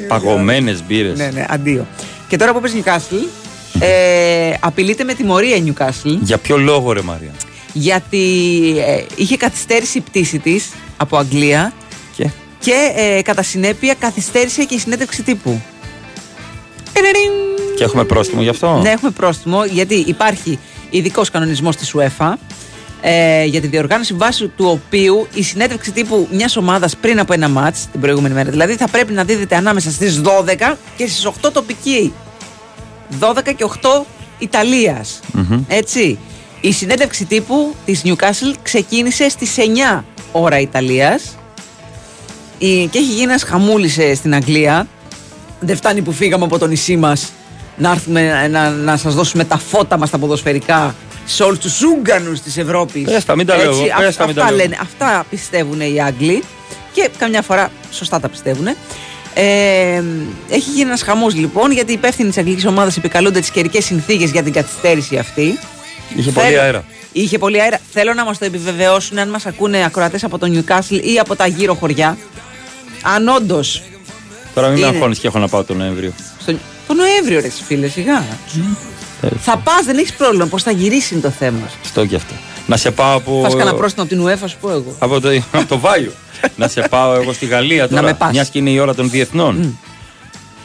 [0.08, 1.12] Παγωμένε μπύρε.
[1.16, 1.86] Ναι, ναι, αντίο.
[2.28, 3.26] Και τώρα που πες Newcastle,
[3.80, 7.30] ε, απειλείται με τιμωρία η Newcastle Για ποιο λόγο, ρε Μαρία.
[7.72, 8.18] γιατί
[8.86, 11.72] ε, είχε καθυστέρηση η πτήση της από Αγγλία
[12.62, 15.60] Και, και ε, κατά συνέπεια καθυστέρησε και η συνέντευξη τύπου.
[16.92, 17.30] Τερεριν.
[17.76, 20.58] και έχουμε πρόστιμο γι' αυτό; Ναι, έχουμε πρόστιμο γιατί υπάρχει
[20.90, 22.32] ειδικός κανονισμός της UEFA
[23.00, 27.48] ε, για τη διοργάνωση βάσει του οποίου η συνέντευξη τύπου μιας ομάδας πριν από ένα
[27.48, 31.52] μάτς την προηγούμενη μέρα δηλαδή θα πρέπει να δίδεται ανάμεσα στις 12 και στις 8
[31.52, 32.12] τοπική.
[33.20, 34.04] 12 και 8
[34.38, 35.20] Ιταλίας.
[35.32, 35.64] Μμμ.
[35.68, 36.18] Έτσι.
[36.60, 39.54] Η συνέντευξη τύπου της Newcastle ξεκίνησε στις
[39.98, 41.36] 9 ώρα Ιταλίας
[42.66, 44.86] Η- και έχει γίνει ένας χαμούλης ε, στην Αγγλία.
[45.60, 47.32] Δεν φτάνει που φύγαμε από το νησί μας
[47.76, 50.94] να έρθουμε να, να σας δώσουμε τα φώτα μας τα ποδοσφαιρικά
[51.24, 53.02] σε όλους τους Ούγκανους της Ευρώπης.
[53.04, 53.80] Πες τα, μην τα λέω εγώ.
[53.82, 54.64] Έτσι, Πες αυ- τα, μην τα αυτά, λέω.
[54.64, 56.42] λένε, αυτά πιστεύουν οι Άγγλοι
[56.92, 58.66] και καμιά φορά σωστά τα πιστεύουν.
[59.34, 60.02] Ε,
[60.48, 64.30] έχει γίνει ένας χαμός λοιπόν γιατί οι υπεύθυνοι τη αγγλικής ομάδας επικαλούνται τις καιρικές συνθήκες
[64.30, 65.58] για την καθυστέρηση αυτή.
[66.16, 66.84] Είχε πολύ Θέλω- αέρα.
[67.12, 67.78] Είχε πολύ αέρα.
[67.92, 71.46] Θέλω να μας το επιβεβαιώσουν αν μας ακούνε ακροατές από το Newcastle ή από τα
[71.46, 72.18] γύρω χωριά.
[73.02, 73.82] Αν όντως.
[74.54, 74.96] Τώρα μην με Είναι.
[74.96, 76.12] αγχώνεις και έχω να πάω τον Νοέμβριο.
[76.40, 76.52] Στο...
[76.86, 78.24] Το Νοέμβριο, ρε φίλε, σιγά.
[79.40, 80.46] θα πας, δεν έχεις πρόβλημα.
[80.46, 81.70] Πώς θα γυρίσεις είναι το θέμα.
[81.84, 82.34] Στο και αυτό.
[82.66, 83.40] Να σε πάω από.
[83.42, 84.96] Θα σκάνα πρόστιμο από την UEFA, σου πω εγώ.
[84.98, 86.12] Από το, από το Βάιο.
[86.56, 88.02] να σε πάω εγώ στη Γαλλία τώρα.
[88.02, 88.32] με πας.
[88.32, 89.78] Μιας και είναι η ώρα των διεθνών.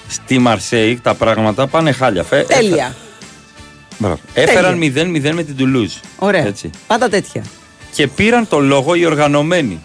[0.07, 2.23] Στη Μαρσέη τα πράγματα πάνε χάλια.
[2.23, 2.95] Φε- Τέλεια.
[3.97, 4.19] Μπράβο.
[4.33, 5.91] Έφεραν 0-0 με την Τουλούζ.
[6.17, 6.45] Ωραία.
[6.45, 6.69] Έτσι.
[6.87, 7.43] Πάντα τέτοια.
[7.93, 9.83] Και πήραν το λόγο οι οργανωμένοι.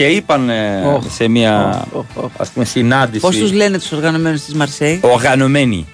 [0.00, 2.30] Και είπαν ε, Οχ, σε μια οχ, οχ.
[2.36, 3.20] ας πούμε συνάντηση.
[3.20, 5.86] Πώς τους λένε τους οργανωμένους της Μαρσέη; Οργανωμένοι.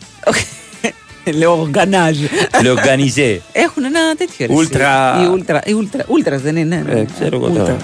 [1.34, 2.16] Λέω οργανάζ.
[2.62, 3.38] Le organisé.
[3.52, 4.46] Έχουν ένα τέτοιο.
[4.46, 5.24] ρε, Ούλτρα- εσύ.
[5.24, 5.61] Η ούλτρα.
[5.64, 6.04] Η ούλτρα.
[6.09, 6.76] Ούλτρας δεν είναι.
[6.86, 7.00] ναι, ναι.
[7.00, 7.62] Ε, ξέρω εγώ Ούλτρα.
[7.64, 7.76] τώρα.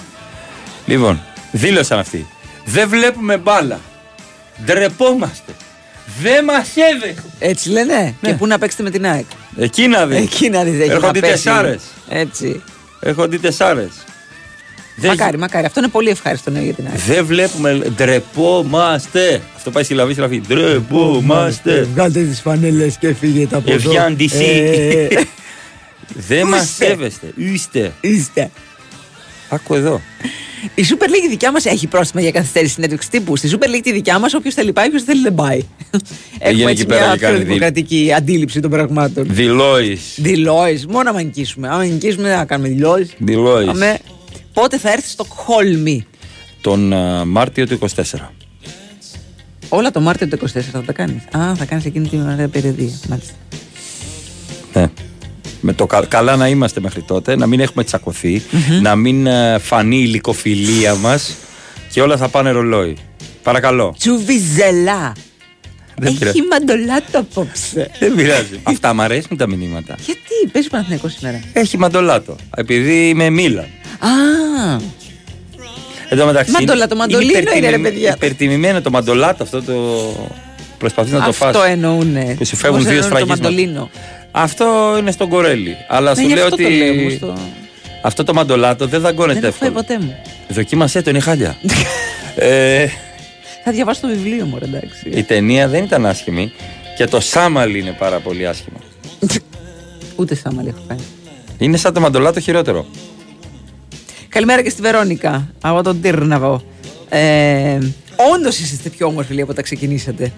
[0.86, 1.20] Λοιπόν,
[1.52, 2.26] δήλωσαν αυτοί.
[2.64, 3.80] Δεν βλέπουμε μπάλα.
[4.64, 5.52] Ντρεπόμαστε.
[6.22, 7.22] Δεν μα σέβεται.
[7.38, 8.14] Έτσι λένε.
[8.20, 9.26] Και πού να παίξετε με την ΑΕΚ.
[9.56, 10.18] Εκεί να δεις.
[10.18, 11.44] Εκεί να δεις, έχει Έρχονται να οι πέσει.
[11.44, 11.82] τεσσάρες.
[12.08, 12.62] Έτσι.
[13.00, 13.38] Έρχονται οι
[15.00, 15.16] τεσσάρε.
[15.18, 15.66] Μακάρι, μακάρι.
[15.66, 16.98] Αυτό είναι πολύ ευχάριστο νέο για την ΑΕΚ.
[16.98, 17.82] Δεν βλέπουμε.
[17.96, 19.40] Ντρεπόμαστε.
[19.56, 20.40] Αυτό πάει στη λαβή, στη λαβή.
[20.48, 21.88] Ντρεπόμαστε.
[21.94, 23.90] Βγάλτε τις φανέλες και φύγετε από εδώ.
[23.90, 25.06] Ευγιάν Ε,
[26.14, 26.84] Δεν μας Ούστε.
[26.84, 27.32] σέβεστε.
[27.36, 27.92] Είστε.
[28.00, 28.50] Είστε.
[29.48, 30.00] Άκου εδώ.
[30.74, 33.36] Η Super League δικιά μας έχει πρόστιμα για καθυστέρηση συνέντευξη τύπου.
[33.36, 35.60] Στη Super League τη δικιά μας, όποιος θέλει πάει, όποιος θέλει δεν πάει.
[36.38, 39.24] Έχουμε εκεί έτσι πέρα μια και κάνει πιο δι- δημοκρατική αντίληψη των πραγμάτων.
[39.28, 40.00] Δηλώεις.
[40.16, 41.68] Δηλώσει, μόνο άμα νικήσουμε.
[41.68, 43.10] Άμα νικήσουμε, δεν θα κάνουμε δηλώσει.
[43.18, 43.68] Δηλώεις.
[44.52, 46.06] Πότε θα έρθει στο Χόλμη.
[46.60, 48.02] Τον α, Μάρτιο του 24.
[49.68, 51.22] Όλα το Μάρτιο του 24 θα τα κάνεις.
[51.36, 52.92] Α, θα κάνεις εκείνη την ωραία περιοδία.
[53.08, 53.32] Μάλιστα.
[54.72, 54.86] Ναι.
[55.60, 58.42] Με το κα- καλά να είμαστε μέχρι τότε, να μην έχουμε τσακωθεί,
[58.82, 61.34] να μην ε, φανεί η λικοφιλία μας
[61.90, 62.96] και όλα θα πάνε ρολόι.
[63.42, 63.94] Παρακαλώ.
[63.98, 65.12] Τσουβιζελά.
[65.98, 66.38] Δεν πειράζει.
[66.38, 67.90] Έχει μαντολάτο απόψε.
[67.98, 68.60] Δεν πειράζει.
[68.62, 69.94] Αυτά μου αρέσουν τα μηνύματα.
[70.04, 70.20] Γιατί;
[70.52, 71.40] Παίζει Παναθηναϊκός σήμερα.
[71.52, 72.36] Έχει μαντολάτο.
[72.56, 73.64] Επειδή είμαι Μίλαν.
[73.98, 74.08] Α,
[76.08, 76.52] Εν τω μεταξύ.
[76.52, 78.12] Μαντολάτο, μαντολίνο είναι, ρε υπερτιμη- παιδιά.
[78.16, 79.72] Υπερτιμημένο το μαντολάτο αυτό το.
[80.78, 81.48] Προσπαθείς να το φας.
[81.56, 82.34] αυτό εννοούνε.
[82.38, 83.50] Που σου φεύγουν Πώς δύο εννοούν το σφραγίσματα.
[83.50, 83.90] μαντολίνο.
[84.30, 85.76] Αυτό είναι στον κορέλι.
[85.88, 86.76] Αλλά Ναι, σου γι' λέω αυτό το ότι.
[86.76, 87.38] λέω, όμως το-
[88.02, 89.86] Αυτό το μαντολάτο δεν δαγκώνεται Δεν έχω φάει εύκολα.
[89.86, 90.16] ποτέ μου.
[90.48, 91.56] Δοκίμασέ το, είναι χάλια.
[92.36, 92.86] ε,
[93.64, 95.08] Θα διαβάσω το βιβλίο μου, ρε, εντάξει.
[95.08, 96.52] η ταινία δεν ήταν άσχημη
[96.96, 98.76] και το Σάμαλ είναι πάρα πολύ άσχημο.
[100.16, 100.98] Ούτε σάμαλι έχω φάει.
[101.58, 102.86] Είναι σαν το μαντολάτο χειρότερο.
[104.28, 106.62] Καλημέρα και στη Βερόνικα από τον Τύρναβο.
[107.08, 107.78] Ε,
[108.34, 110.32] Όντως είστε πιο όμορφοι λέει, από όταν ξεκινήσατε.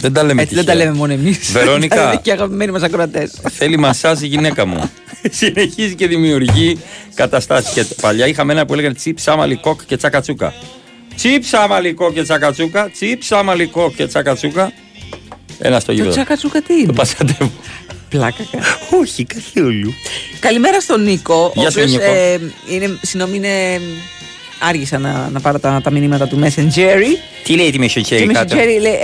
[0.00, 0.78] Δεν τα λέμε Έτσι δεν τυχαία.
[0.78, 1.52] τα λέμε μόνο εμείς.
[1.52, 2.14] Βερόνικα.
[2.22, 3.32] και αγαπημένοι μας ακροατές.
[3.50, 4.90] Θέλει μασάζ η γυναίκα μου.
[5.30, 6.78] Συνεχίζει και δημιουργεί
[7.14, 7.72] καταστάσεις.
[7.72, 10.54] Και παλιά είχαμε ένα που έλεγαν τσίπ, σάμαλι, κοκ και τσακατσούκα.
[11.18, 12.90] Τσίπ, σάμαλι, κοκ και τσακατσούκα.
[12.90, 14.72] Τσίπ, σάμαλι, κοκ και τσακατσούκα.
[15.58, 16.10] Ένα στο Το γήπεδο.
[16.10, 17.50] τσακατσούκα τι είναι; Το πασαντεύω.
[18.08, 18.64] Πλάκα κάνει.
[19.00, 19.94] Όχι, καθόλου.
[20.40, 21.52] Καλημέρα στον Νίκο.
[21.54, 22.12] Γεια ο σου, οποίος, Νίκο.
[22.12, 22.40] ε,
[22.74, 23.80] είναι, συγγνώμη, είναι.
[24.60, 26.96] Άργησα να, να πάρω τα, τα μηνύματα του Messenger.
[27.44, 28.56] Τι λέει τη Και Μεσοχέρι με κάτω.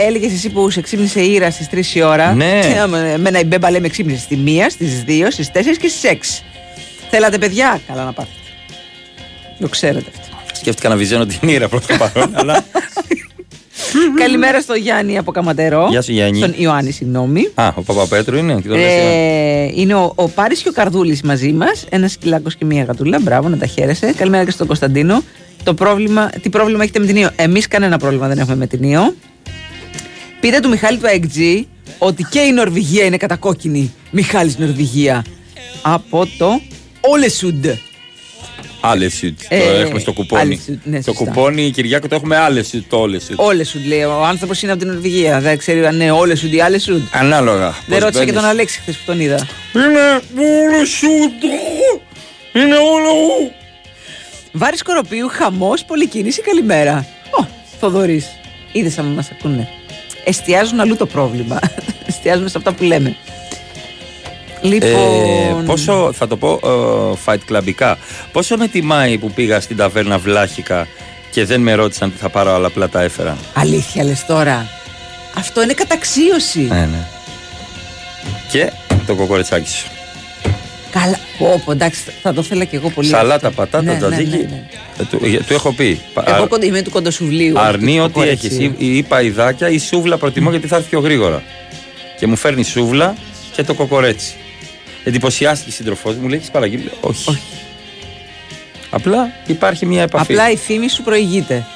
[0.06, 2.34] έλεγες εσύ που σε ξύπνησε η Ήρα στις 3 η ώρα.
[2.34, 2.60] Ναι.
[2.60, 5.88] Και άμα- Εμένα η Μπέμπα λέει με ξύπνησε στη 1, στις 2, στις 4 και
[5.88, 6.42] στις 6.
[7.10, 8.36] Θέλατε παιδιά, καλά να πάθετε.
[9.60, 10.33] Το ξέρετε αυτό.
[10.56, 12.64] Σκέφτηκα να βυζένω την ήρα προς το παρόν, αλλά.
[14.18, 15.86] Καλημέρα στο Γιάννη από Καματερό.
[15.90, 16.38] Γεια σου, Γιάννη.
[16.38, 17.50] Στον Ιωάννη, συγγνώμη.
[17.54, 18.60] Α, ο Παπαπέτρου είναι.
[18.60, 19.64] Και τον λες, ε.
[19.64, 23.18] Ε, είναι ο, ο Πάρης και ο Καρδούλης μαζί μας Ένας σκυλάκος και μία γατούλα.
[23.20, 24.12] Μπράβο, να τα χαίρεσαι.
[24.16, 25.22] Καλημέρα και στον Κωνσταντίνο.
[25.62, 27.30] Το πρόβλημα, τι πρόβλημα έχετε με την Ήο.
[27.36, 29.14] Εμείς κανένα πρόβλημα δεν έχουμε με την Ήο.
[30.40, 31.64] Πείτε του Μιχάλη του AXG
[31.98, 33.92] ότι και η Νορβηγία είναι κατακόκκινη.
[34.10, 35.24] Μιχάλης Νορβηγία.
[35.82, 36.60] Από το
[37.00, 37.66] Όλεσουντ.
[38.86, 39.38] Άλλε σουτ.
[39.40, 40.42] Το Ε, έχουμε στο κουπόνι.
[40.42, 41.24] άλλες σουτ, ναι, το σωστά.
[41.24, 42.84] κουπόνι Κυριάκο το έχουμε άλλε σουτ.
[42.88, 43.40] Το όλες σουτ.
[43.40, 44.02] Όλεσουντ λέει.
[44.02, 45.40] Ο άνθρωπος είναι από την Νορβηγία.
[45.40, 47.02] Δεν ξέρει αν είναι Όλεσουντ ή Άλεσουντ.
[47.12, 47.70] Ανάλογα.
[47.70, 48.40] Δεν Πώς ρώτησα και μπαίνεις.
[48.40, 49.46] τον Αλέξη χθες που τον είδα.
[49.74, 49.98] Είναι
[50.74, 51.42] όλε σουτ.
[52.52, 53.10] Είναι όλο.
[54.52, 57.06] Βάρης Σκοροπίου, χαμός, πολυκίνηση, καλημέρα.
[57.40, 57.46] Ω,
[57.80, 58.26] Θοδωρής.
[58.72, 59.68] Είδες αν μας ακούνε.
[60.24, 61.58] Εστιάζουν αλλού το πρόβλημα.
[62.08, 63.16] Εστιάζουν σε αυτά που λέμε.
[64.64, 64.90] Λοιπόν.
[64.90, 67.94] Ε, πόσο, θα το πω ε, fight clubικά,
[68.32, 70.86] πόσο με τιμάει που πήγα στην ταβέρνα Βλάχικα
[71.30, 73.36] και δεν με ρώτησαν τι θα πάρω, αλλά απλά τα έφερα.
[73.54, 74.66] Αλήθεια λες τώρα.
[75.38, 76.60] Αυτό είναι καταξίωση.
[76.60, 77.06] Ναι, ναι.
[78.50, 78.72] Και
[79.06, 79.86] το κοκορετσάκι σου.
[80.90, 81.18] Καλά.
[81.38, 83.08] Πω, πω, εντάξει, θα το ήθελα και εγώ πολύ.
[83.08, 83.60] Σαλάτα, αυτό.
[83.60, 84.30] πατάτα, Ναι, ναι, τζατζίκι.
[84.30, 84.62] ναι, ναι.
[85.00, 86.00] Ε, του, ε, του έχω πει.
[86.14, 87.52] Πα- Εγώ αρ- κοντά- είμαι του κοντοσουβλίου.
[87.56, 88.48] όχι Αρνεί του ό,τι κοκορετσίου.
[88.62, 88.74] έχεις.
[88.78, 91.42] Ή, ή παϊδάκια ή σούβλα προτιμώ γιατί θα έρθει πιο γρήγορα.
[92.18, 93.14] Και μου φέρνει σούβλα
[93.52, 94.34] και το κοκορέτσι.
[95.04, 97.38] Εντυπωσιάστηκε η σύντροφός μου, λέει: Έχεις παραγγείλει; Λέω, Όχι.
[98.90, 100.32] Απλά υπάρχει μια επαφή.
[100.32, 101.66] Απλά η φήμη σου προηγείται.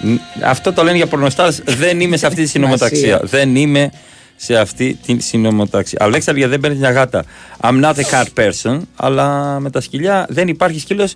[0.00, 0.14] Ν-
[0.44, 1.62] Αυτό το λένε για πορνοστάρες.
[1.64, 2.98] Δεν είμαι σε αυτή τη συνομοταξία.
[2.98, 3.28] Σημασία.
[3.38, 3.90] Δεν είμαι
[4.36, 5.98] σε αυτή τη συνομοταξία.
[6.02, 7.24] Αλέξανδρια δεν παίρνεις μια γάτα.
[7.60, 11.14] I'm not a cat person, αλλά με τα σκυλιά δεν υπάρχει σκύλος.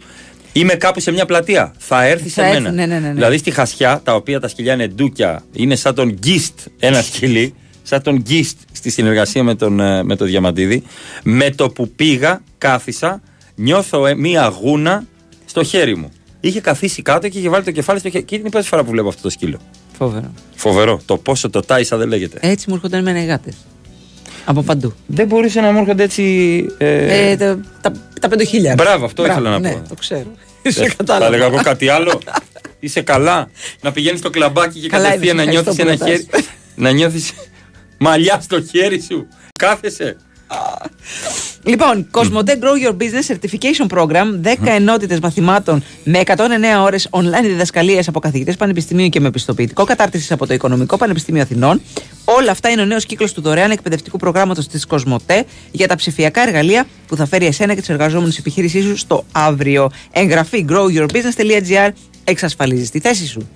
[0.53, 1.73] Είμαι κάπου σε μια πλατεία.
[1.79, 2.71] Θα έρθει Θα σε έρθει, μένα.
[2.75, 3.13] ναι, ναι, ναι, ναι.
[3.15, 7.55] Δηλαδή στη χασιά, τα οποία τα σκυλιά είναι ντούκια, είναι σαν τον γκίστ ένα σκυλί,
[7.83, 10.83] σαν τον γκίστ στη συνεργασία με τον, ε, με τον Διαμαντίδη.
[11.23, 13.21] Με το που πήγα, κάθισα,
[13.55, 15.05] νιώθω ε, μία γούνα
[15.45, 16.13] στο χέρι μου.
[16.41, 18.25] Είχε καθίσει κάτω και είχε βάλει το κεφάλι στο χέρι.
[18.25, 19.59] Και είναι η πρώτη φορά που βλέπω αυτό το σκύλο.
[19.99, 20.33] Φόβερο.
[20.55, 21.01] Φοβερό.
[21.05, 22.39] Το πόσο το τάισα δεν λέγεται.
[22.41, 23.55] Έτσι μου έρχονταν εμένα οι γάτες.
[24.45, 24.95] Από παντού.
[25.07, 26.23] Δεν μπορούσε να μου έρχονται έτσι.
[26.79, 27.31] Ε...
[27.31, 28.75] Ε, τα, τα, τα πεντοχίλια.
[28.77, 29.89] Μπράβο, αυτό ήθελα να ναι, πω.
[29.89, 30.27] το ξέρω.
[30.63, 31.27] Ε, Σε Θα κατάλαβα.
[31.27, 32.21] έλεγα εγώ κάτι άλλο.
[32.81, 33.51] Είσαι καλά.
[33.81, 36.45] Να πηγαίνεις στο κλαμπάκι και Καλά κατευθείαν να είδες, νιώθεις ευχαριστώ ένα που χέρι.
[36.75, 37.33] να νιώθεις
[37.99, 39.27] μαλλιά στο χέρι σου.
[39.59, 40.17] Κάθεσαι.
[41.63, 48.03] Λοιπόν, Cosmote Grow Your Business Certification Program, 10 ενότητες μαθημάτων με 109 ώρες online διδασκαλίε
[48.07, 51.81] από καθηγητές πανεπιστημίου και με πιστοποιητικό κατάρτισης από το Οικονομικό Πανεπιστήμιο Αθηνών.
[52.25, 56.43] Όλα αυτά είναι ο νέος κύκλος του δωρεάν εκπαιδευτικού προγράμματος της Cosmote για τα ψηφιακά
[56.43, 59.91] εργαλεία που θα φέρει εσένα και του εργαζόμενου επιχείρησής σου στο αύριο.
[60.13, 61.91] Εγγραφή growyourbusiness.gr
[62.25, 63.49] εξασφαλίζεις τη θέση σου.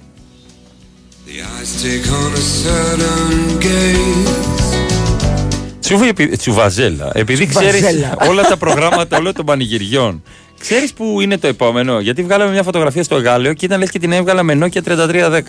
[6.36, 7.10] Τσουβαζέλα.
[7.14, 8.16] Επειδή ξέρεις Τσουβαζέλα.
[8.30, 10.22] όλα τα προγράμματα όλων των πανηγυριών.
[10.60, 13.98] Ξέρεις που είναι το επόμενο; Γιατί βγάλαμε μια φωτογραφία στο Γάλλιο και ήταν λες και
[13.98, 15.40] την έβγαλα με Nokia 3310.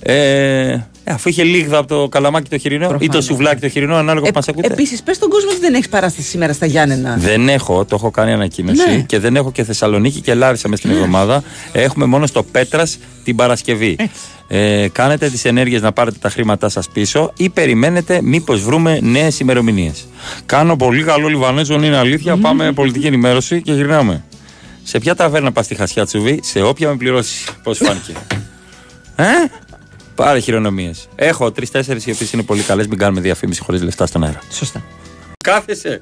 [0.00, 0.76] Ε,
[1.08, 3.24] Ε, αφού είχε λίγδα από το καλαμάκι το χοιρινό ή το Προφανώς.
[3.24, 4.72] σουβλάκι το χοιρινό, ανάλογα που μα ακούτε.
[4.72, 7.16] Επίσης, πες στον κόσμο ότι δεν έχει παράσταση σήμερα στα Γιάννενα.
[7.18, 9.00] Δεν έχω, το έχω κάνει ανακοίνωση Ναι.
[9.00, 11.42] και δεν έχω και Θεσσαλονίκη και Λάρισα μέσα στην εβδομάδα.
[11.72, 13.96] Έχουμε μόνο στο Πέτρας την Παρασκευή.
[14.48, 19.40] Ε, κάνετε τις ενέργειες να πάρετε τα χρήματά σας πίσω ή περιμένετε μήπως βρούμε νέες
[19.40, 20.06] ημερομηνίες.
[20.46, 22.36] Κάνω πολύ καλό Λιβανέζο, είναι αλήθεια.
[22.36, 24.24] Πάμε πολιτική ενημέρωση και γυρνάμε.
[24.82, 27.44] Σε ποια ταβέρνα πας στη Χασιά Τσουβί, σε όποια με πληρώσεις.
[27.62, 28.12] Πώς φάνηκε.
[29.16, 29.24] ε;
[30.18, 31.08] Πάρε χειρονομίες.
[31.14, 32.86] Έχω τρει-τέσσερι οι οποίες είναι πολύ καλές.
[32.86, 34.40] Μην κάνουμε διαφήμιση χωρίς λεφτά στον αέρα.
[34.50, 34.82] Σωστά.
[35.44, 36.00] Κάθεσαι.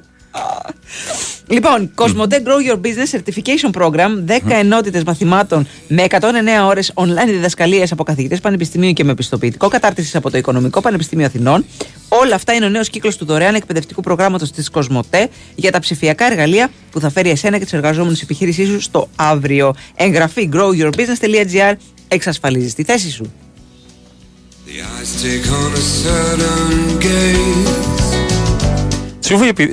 [1.47, 7.85] Λοιπόν, Cosmote Grow Your Business Certification Program, 10 ενότητες μαθημάτων με 109 ώρες online διδασκαλίε
[7.91, 11.65] από καθηγητές πανεπιστημίου και με πιστοποιητικό κατάρτισης από το Οικονομικό Πανεπιστήμιο Αθηνών.
[12.09, 15.25] Όλα αυτά είναι ο νέος κύκλος του δωρεάν εκπαιδευτικού προγράμματος της Cosmote
[15.55, 19.09] για τα ψηφιακά εργαλεία που θα φέρει εσένα και του εργαζόμενου τη επιχείρησής σου στο
[19.15, 19.73] αύριο.
[19.95, 21.73] Εγγραφή growyourbusiness.gr
[22.07, 23.31] εξασφαλίζεις τη θέση σου.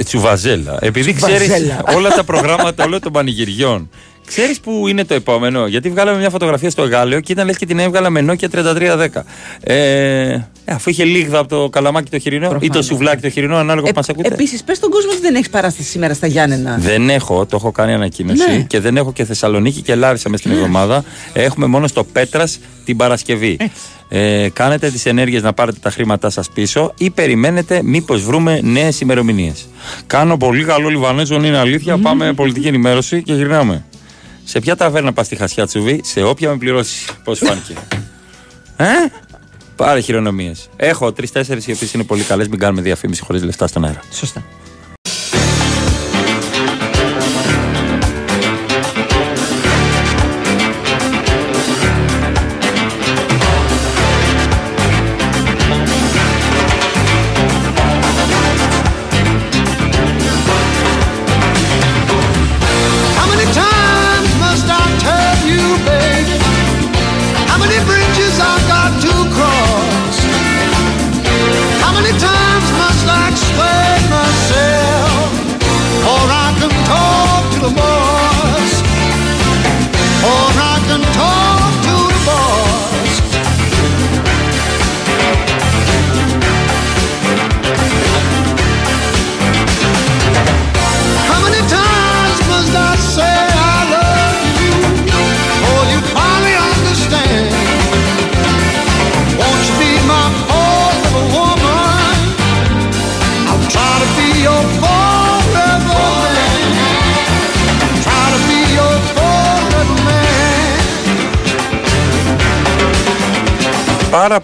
[0.04, 0.78] Τσουβαζέλα.
[0.80, 1.38] Επειδή Τσουβαζέλα.
[1.46, 3.90] ξέρεις όλα τα προγράμματα όλων των πανηγυριών,
[4.26, 7.66] ξέρεις που είναι το επόμενο; Γιατί βγάλαμε μια φωτογραφία στο Γάλλιο και ήταν λες και
[7.66, 9.24] την έβγαλα με Nokia 3310.
[9.60, 13.56] Ε, ε, αφού είχε λίγδα από το καλαμάκι το χοιρινό ή το σουβλάκι το χοιρινό,
[13.56, 14.28] ανάλογα που μας ακούτε.
[14.28, 16.76] Επίσης, πες στον κόσμο ότι δεν έχεις παράσταση σήμερα στα Γιάννενα.
[16.80, 18.60] Δεν έχω, το έχω κάνει ανακοίνωση Ναι.
[18.62, 21.04] και δεν έχω και Θεσσαλονίκη και Λάρισα μέσα στην εβδομάδα.
[21.32, 23.56] Έχουμε μόνο στο Πέτρας την Παρασκευή.
[24.08, 29.00] Ε, κάνετε τις ενέργειες να πάρετε τα χρήματά σας πίσω ή περιμένετε μήπως βρούμε νέες
[29.00, 29.68] ημερομηνίες.
[30.06, 31.98] Κάνω πολύ καλό Λιβανέζο, είναι αλήθεια.
[31.98, 33.84] Πάμε πολιτική ενημέρωση και γυρνάμε.
[34.44, 37.08] Σε ποια ταβέρνα πας στη Χασιά Τσουβί, σε όποια με πληρώσεις.
[37.24, 37.74] Πώς φάνηκε.
[38.76, 38.84] ε;
[39.76, 40.68] Πάρε χειρονομίες.
[40.76, 42.48] Έχω τρει-τέσσερι οι οποίες είναι πολύ καλές.
[42.48, 44.00] Μην κάνουμε διαφήμιση χωρίς λεφτά στον αέρα.
[44.10, 44.42] Σωστά.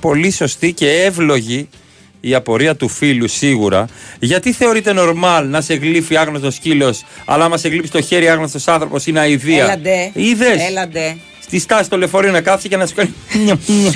[0.01, 1.69] Πολύ σωστή και εύλογη
[2.21, 3.87] η απορία του φίλου σίγουρα.
[4.19, 8.69] Γιατί θεωρείται normal να σε γλύφει άγνωστος σκύλος, αλλά άμα σε γλύψει το χέρι άγνωστος
[8.69, 10.11] άνθρωπος είναι αηδία; Έλαντε.
[10.15, 11.17] Είδες; Έλαντε.
[11.43, 13.15] Στη στάση στο λεωφορείο να κάθεται και να σου κάνει.
[13.45, 13.93] νιο, νιο.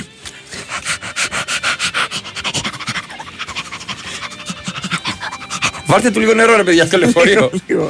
[5.85, 7.51] Βάλτε του λίγο νερό, ρε παιδιά, στο λεωφορείο.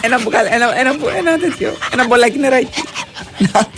[0.00, 1.76] Ένα, μπουκάλι, ένα, ένα, μπου- ένα τέτοιο.
[1.92, 2.82] Ένα μπολάκι νεράκι.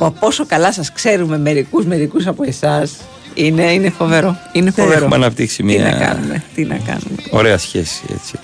[0.00, 0.10] Να το.
[0.10, 2.96] Πω, πόσο καλά σας ξέρουμε μερικούς μερικούς από εσάς
[3.34, 4.36] είναι, είναι φοβερό.
[4.52, 5.00] Είναι Δεν φοβερό.
[5.04, 7.16] έχουμε αναπτύξει Τι να μια κάνουμε, τι να κάνουμε.
[7.30, 8.38] ωραία σχέση έτσι.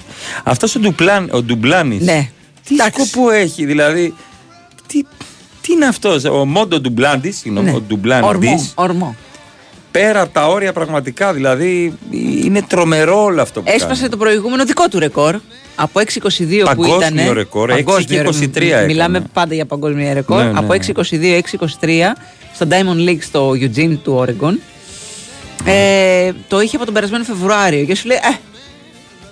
[0.44, 2.28] Αυτός ο, Ντουπλάν, ο Ντουμπλάνης, Ναι.
[2.68, 4.14] τι σκοπό έχει, δηλαδή.
[4.86, 5.02] Τι,
[5.60, 7.76] τι είναι αυτός, ο Μόντο Ντουμπλάντης, συγγνώμη, Ναι.
[7.76, 8.26] ο Ντουμπλάντη.
[8.26, 9.16] Ορμό, ορμό.
[9.98, 11.98] Πέρα από τα όρια πραγματικά, δηλαδή
[12.44, 14.08] είναι τρομερό όλο αυτό που Έσπασε κάνει.
[14.08, 15.40] το προηγούμενο δικό του ρεκόρ
[15.74, 16.04] από 6-22
[16.58, 17.32] που Παγκόσμιο ήταν.
[17.32, 18.84] ρεκόρ, 6 και 23 έκανε.
[18.86, 20.36] Μιλάμε πάντα για παγκόσμιο ρεκόρ.
[20.36, 20.78] Ναι, ναι, από ναι.
[21.80, 22.14] 6-22-6-23
[22.54, 24.54] στο Diamond League στο Eugene του Oregon.
[25.64, 28.36] Ε, το είχε από τον περασμένο Φεβρουάριο και σου λέει Ε,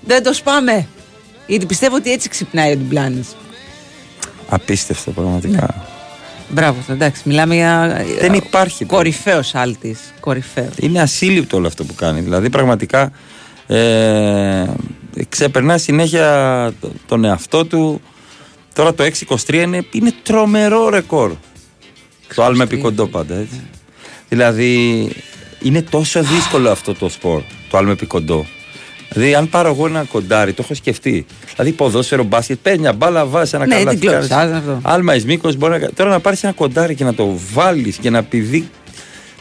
[0.07, 0.87] δεν το σπάμε.
[1.47, 3.27] Γιατί πιστεύω ότι έτσι ξυπνάει ο Ντουμπλάνη.
[4.49, 5.87] Απίστευτο πραγματικά.
[6.53, 8.05] Μπράβο, του, εντάξει, μιλάμε για.
[8.21, 8.85] Δεν υπάρχει.
[8.85, 9.99] Κορυφαίος άλτης.
[10.21, 10.73] Κορυφαίος.
[10.77, 12.21] Είναι ασύλληπτο όλο αυτό που κάνει.
[12.21, 13.13] Δηλαδή πραγματικά
[13.67, 14.65] ε,
[15.29, 16.27] ξεπερνά συνέχεια
[16.81, 18.01] το- τον εαυτό του.
[18.75, 21.33] Τώρα το 6-23 είναι, είναι τρομερό ρεκόρ.
[22.35, 23.61] Το άλμα επί κοντό πάντα έτσι.
[24.29, 25.09] Δηλαδή
[25.63, 28.47] είναι τόσο δύσκολο αυτό το σπορ, το άλμα επί κοντό.
[29.13, 31.27] Δηλαδή, αν πάρω εγώ ένα κοντάρι, το έχω σκεφτεί.
[31.55, 33.97] Δηλαδή, ποδόσφαιρο, μπάσκετ, παίρνει μια μπάλα, βάζεις ένα Ναι, καλάθι.
[33.97, 34.79] την κλωτσάς, κάνεις αυτό.
[34.83, 35.91] Άλμα εις μήκος, μπορεί να...
[35.91, 38.69] Τώρα να πάρεις ένα κοντάρι και να το βάλεις και να πηδεί.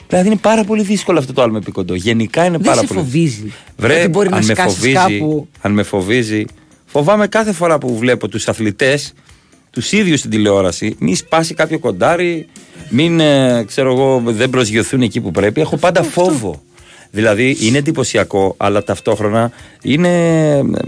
[0.08, 1.94] Δηλαδή, είναι πάρα πολύ δύσκολο αυτό το άλμα επί κοντό.
[1.96, 3.00] Γενικά είναι Δεν πάρα σε πολύ.
[3.00, 3.54] φοβίζει.
[3.78, 6.46] Βρε, ότι μπορεί να αν, με σκάσεις φοβίζει, κάπου; αν με φοβίζει,
[6.92, 9.14] Φοβάμαι κάθε φορά που βλέπω τους αθλητές,
[9.70, 12.48] τους ίδιους στην τηλεόραση, μην σπάσει κάποιο κοντάρι,
[12.90, 15.62] μην ε, ξέρω εγώ, δεν προσγειωθούν εκεί που πρέπει.
[15.62, 16.62] Έχω πάντα φόβο.
[17.12, 19.52] Δηλαδή είναι εντυπωσιακό, αλλά ταυτόχρονα
[19.82, 20.10] είναι.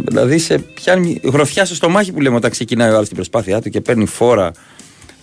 [0.07, 3.69] Δηλαδή σε πιάνει γροθιά στο στομάχι που λέμε όταν ξεκινάει ο άλλος την προσπάθειά του
[3.69, 4.51] και παίρνει φόρα.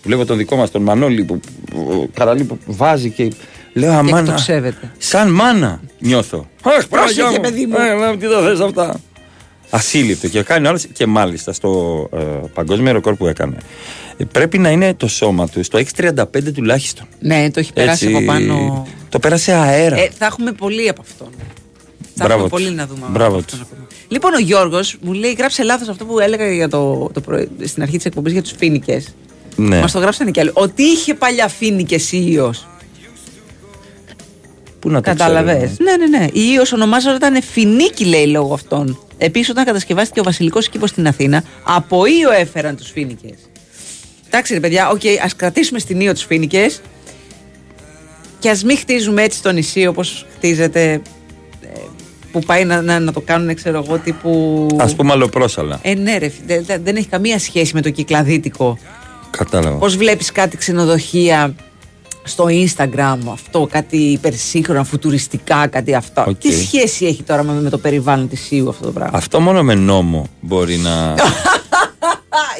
[0.03, 1.39] Βλέπω τον δικό μας τον Μανώλη που,
[1.71, 3.31] που, Καραλή που βάζει και
[3.73, 4.19] λέω αμάνα.
[4.19, 4.91] εκτοξεύεται.
[4.97, 6.47] Σαν μάνα νιώθω.
[6.63, 7.39] Αχ, Πρόσεχε, Παναγιά μου.
[7.41, 7.75] παιδί μου.
[7.77, 8.99] Ε, ε, τι το θες αυτά.
[9.69, 12.17] Ασύλληπτο και κάνει άλλος και μάλιστα στο ε,
[12.53, 13.57] παγκόσμιο ρεκόρ που έκανε.
[14.17, 16.23] Ε, Πρέπει να είναι το σώμα του στο 635
[16.53, 17.07] τουλάχιστον.
[17.19, 18.87] Ναι, το έχει περάσει Έτσι, από πάνω.
[19.09, 19.95] Το πέρασε αέρα.
[19.99, 21.27] Ε, θα έχουμε πολύ από αυτόν.
[22.15, 22.65] Θα Μπράβο έχουμε τους.
[22.67, 22.99] πολύ να δούμε.
[23.03, 23.67] από Μπράβο αυτόν τους.
[23.71, 23.87] ακόμα.
[24.07, 27.81] Λοιπόν, ο Γιώργος μου λέει: Γράψε λάθος αυτό που έλεγα για το, το πρωί- στην
[27.81, 29.03] αρχή της εκπομπής για τους φοίνικες.
[29.55, 29.79] Ναι.
[29.79, 30.49] Μας το γράψανε κι άλλοι.
[30.53, 32.53] Ότι είχε παλιά φοίνικες η Ίος.
[34.79, 35.55] Πού να το Κατάλαβες.
[35.55, 35.77] ξέρουμε.
[35.97, 36.25] Ναι, ναι, ναι.
[36.25, 38.99] Η Ίος ονομάζονταν Φοινίκη, λέει λόγω αυτών.
[39.17, 43.33] Επίσης, όταν κατασκευάστηκε ο βασιλικός κήπος στην Αθήνα, από Ίο έφεραν τους φοίνικες.
[44.33, 46.81] Εντάξει, ρε παιδιά, οκ, ας κρατήσουμε στην Ίο τους φοίνικες
[48.39, 50.91] και ας μην χτίζουμε έτσι το νησί όπως χτίζεται.
[50.91, 50.99] ε,
[52.31, 54.67] Που πάει να, να, να το κάνουν, ξέρω εγώ, τύπου.
[54.79, 55.79] Α πούμε αλλοπρόσαλα.
[55.81, 58.77] Ε, ναι, ρε, φι- δε- δε- δεν έχει καμία σχέση με το κυκλαδίτικο.
[59.29, 59.77] Κατάλαβα.
[59.77, 61.55] Πώς βλέπεις κάτι ξενοδοχεία
[62.23, 66.25] στο Instagram, αυτό, κάτι υπερσύγχρονα, φουτουριστικά, κάτι αυτά.
[66.25, 66.37] Οκ.
[66.37, 69.63] Τι σχέση έχει τώρα με, με το περιβάλλον της Ίου αυτό το πράγμα; Αυτό μόνο
[69.63, 71.13] με νόμο μπορεί να.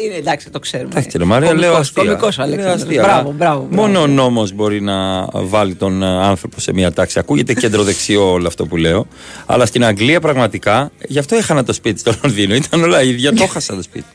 [0.06, 0.90] Είναι εντάξει, το ξέρουμε.
[0.92, 2.04] Εντάξει, ρε Μαρία, λέω αστεία.
[2.04, 2.82] Κομικός ο Λέω Αλέξανδρος.
[2.82, 3.02] αστεία.
[3.04, 3.68] Μπράβο, μπράβο.
[3.70, 3.82] μπράβο.
[3.88, 7.20] Μόνο ο νόμος μπορεί να βάλει τον ε, άνθρωπο σε μια τάξη.
[7.20, 9.08] Ακούγεται κεντροδεξιό όλο αυτό που λέω.
[9.46, 12.56] Αλλά στην Αγγλία πραγματικά, γι' αυτό έχανα το σπίτι στο Λονδίνο.
[12.56, 14.06] Ήταν όλα ίδια, το έχασα το σπίτι.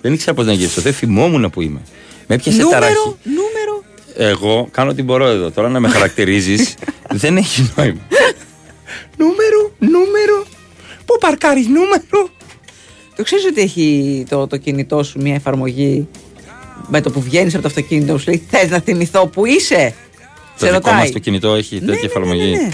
[0.00, 0.80] Δεν ήξερα πώς να γυρίσω.
[0.80, 1.80] Δεν θυμόμουν που είμαι.
[2.26, 3.16] Με έπιασε Νούμερο, ταραχή.
[3.22, 3.82] νούμερο.
[4.16, 5.50] Εγώ κάνω ό,τι μπορώ εδώ.
[5.50, 6.74] Τώρα να με χαρακτηρίζεις
[7.22, 8.00] δεν έχει νόημα.
[9.16, 10.44] νούμερο, νούμερο.
[11.04, 12.28] Πού παρκάρεις νούμερο;
[13.18, 16.08] Το ξέρεις ότι έχει το, το κινητό σου μια εφαρμογή
[16.88, 19.94] με το που βγαίνεις από το αυτοκίνητο σου λέει Θες να θυμηθώ που είσαι;
[20.58, 21.12] Το Σε δικό μας ρωτάει.
[21.12, 22.50] το κινητό έχει τέτοια ναι, εφαρμογή.
[22.50, 22.68] ναι, ναι.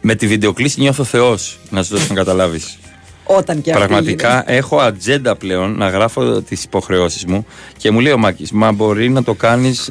[0.00, 2.78] Με τη βιντεοκλήση νιώθω Θεός, να σου δώσω να καταλάβεις.
[3.24, 4.56] Όταν και αυτή Πραγματικά γίνεται.
[4.56, 7.46] έχω ατζέντα πλέον να γράφω τις υποχρεώσεις μου
[7.76, 9.90] και μου λέει ο Μάκης, μα μπορεί να το κάνεις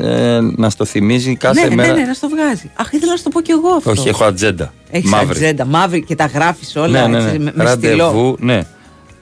[0.56, 1.94] να στο θυμίζει κάθε ναι, μέρα.
[1.94, 2.72] ναι, ναι, να στο βγάζει.
[2.76, 3.92] Αχ, ήθελα να σου το πω κι εγώ αυτό.
[3.92, 4.74] Όχι, έχω ατζέντα.
[4.92, 5.30] Έχεις Μαύρη.
[5.30, 7.44] ατζέντα, μαύρη και τα γράφεις όλα ναι, ναι, έτσι, ναι.
[7.44, 8.04] με, με στυλό.
[8.06, 8.62] Ραντεβού, ναι.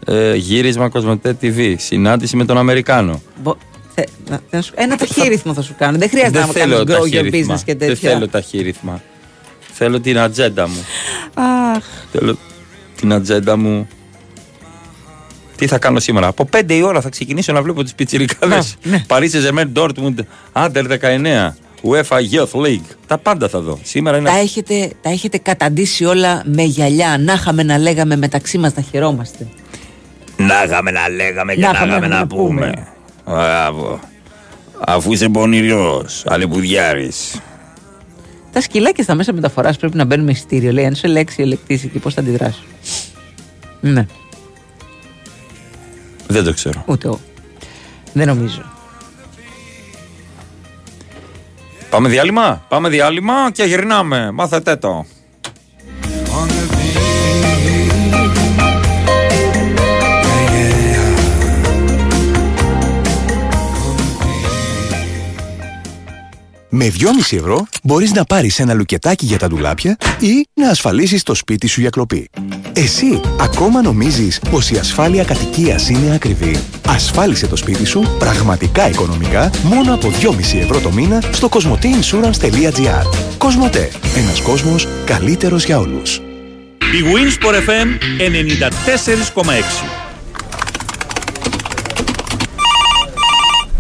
[0.06, 1.76] Ε, γύρισμα Κοσμοτέ TV.
[1.78, 3.22] Συνάντηση με τον Αμερικάνο.
[3.44, 3.56] Μπο-
[3.96, 5.98] θε- να- να σου- Ένα ταχύρυθμο θα σου κάνω.
[5.98, 7.56] Δεν χρειάζεται Δεν να θέλω κάνεις grow your ταχύρυθμα.
[7.56, 8.10] business και Δεν τέτοια.
[8.12, 9.02] θέλω ταχύρυθμα.
[9.74, 10.86] Θέλω την ατζέντα μου.
[11.34, 12.38] Αχ, Θέλω
[12.96, 13.88] την ατζέντα μου.
[15.56, 18.76] Τι θα κάνω σήμερα; Από 5 η ώρα θα ξεκινήσω να βλέπω τις πιτσιρικάδες.
[18.84, 19.04] ναι.
[19.08, 20.20] Παρίσι Ζεμέν Ντόρτμουντ,
[20.52, 22.96] Άντερ 19, UEFA Youth League.
[23.08, 23.80] Τα πάντα θα δω.
[23.84, 24.30] Σήμερα είναι.
[24.30, 27.18] τα, έχετε, τα έχετε καταντήσει όλα με γυαλιά.
[27.20, 29.48] Να είχαμε να λέγαμε μεταξύ μας να χαιρόμαστε.
[30.48, 32.70] Να είχαμε να λέγαμε και Να να είχαμε είχαμε να να πούμε.
[32.70, 32.88] πούμε.
[33.26, 34.00] Μπράβο.
[34.88, 37.12] Αφού είσαι πονηριό, αλεπουδιάρη.
[38.52, 40.72] Τα σκυλάκια στα μέσα μεταφοράς πρέπει να μπαίνουν με ειστήριο.
[40.72, 42.64] Λέει, αν σου λέξει ελεκτής εκεί, πώς θα αντιδράσεις;
[43.80, 44.06] Ναι,
[46.28, 46.84] Δεν το ξέρω.
[46.86, 47.20] ούτε εγώ.
[48.14, 48.62] Δεν νομίζω.
[51.90, 52.66] Πάμε διάλειμμα.
[52.68, 54.32] Πάμε διάλειμμα και γυρνάμε.
[54.32, 55.06] Μάθετε το.
[66.84, 71.34] Με 2,5 ευρώ μπορείς να πάρεις ένα λουκετάκι για τα ντουλάπια ή να ασφαλίσεις το
[71.34, 72.30] σπίτι σου για κλοπή.
[72.74, 76.60] Εσύ ακόμα νομίζεις πως η ασφάλεια κατοικίας είναι ακριβή.
[76.88, 83.06] Ασφάλισε το σπίτι σου πραγματικά οικονομικά μόνο από 2,5 ευρώ το μήνα στο cosmoteinsurance.gr
[83.38, 83.92] Κοσμοτέ.
[84.16, 86.16] Ένας κόσμος καλύτερος για όλους.
[86.78, 87.88] Η Winsport FM
[88.18, 90.01] 94,6.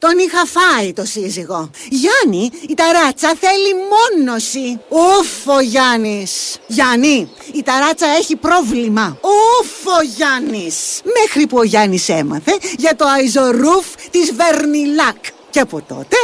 [0.00, 1.70] Τον είχα φάει το σύζυγο.
[1.88, 4.80] Γιάννη, η ταράτσα θέλει μόνωση.
[4.88, 6.58] Ουφ, ο Γιάννης.
[6.66, 9.18] Γιάννη, η ταράτσα έχει πρόβλημα.
[9.22, 11.00] Ουφ, ο Γιάννης.
[11.04, 15.24] Μέχρι που ο Γιάννης έμαθε για το αϊζορούφ της Βερνιλάκ.
[15.50, 16.16] Και από τότε,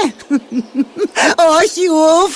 [1.61, 2.35] όχι ουφ,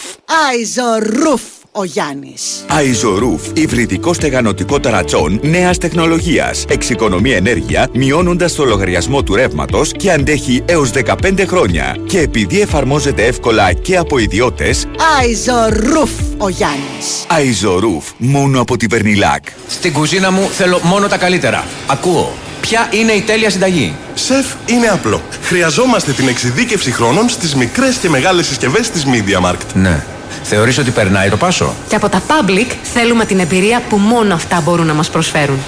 [0.48, 2.64] αϊζορούφ ο Γιάννης.
[2.68, 6.64] Αϊζορούφ, υβριδικό στεγανοτικό ταρατσόν νέας τεχνολογίας.
[6.68, 11.96] Εξοικονομεί ενέργεια, μειώνοντας το λογαριασμό του ρεύματος και αντέχει έως 15 χρόνια.
[12.06, 14.86] Και επειδή εφαρμόζεται εύκολα και από ιδιώτες,
[15.18, 17.24] Αϊζορούφ ο Γιάννης.
[17.28, 19.44] Αϊζορούφ, μόνο από τη Βερνιλάκ.
[19.68, 21.66] Στην κουζίνα μου θέλω μόνο τα καλύτερα.
[21.86, 22.32] Ακούω.
[22.60, 25.22] Ποια είναι η τέλεια συνταγή; Σεφ, είναι απλό.
[25.42, 29.74] Χρειαζόμαστε την εξειδίκευση χρόνων στις μικρές και μεγάλες συσκευές της Media Markt.
[29.74, 30.04] Ναι.
[30.42, 34.60] Θεωρείς ότι περνάει το πάσο; Και από τα public θέλουμε την εμπειρία που μόνο αυτά
[34.60, 35.58] μπορούν να μας προσφέρουν.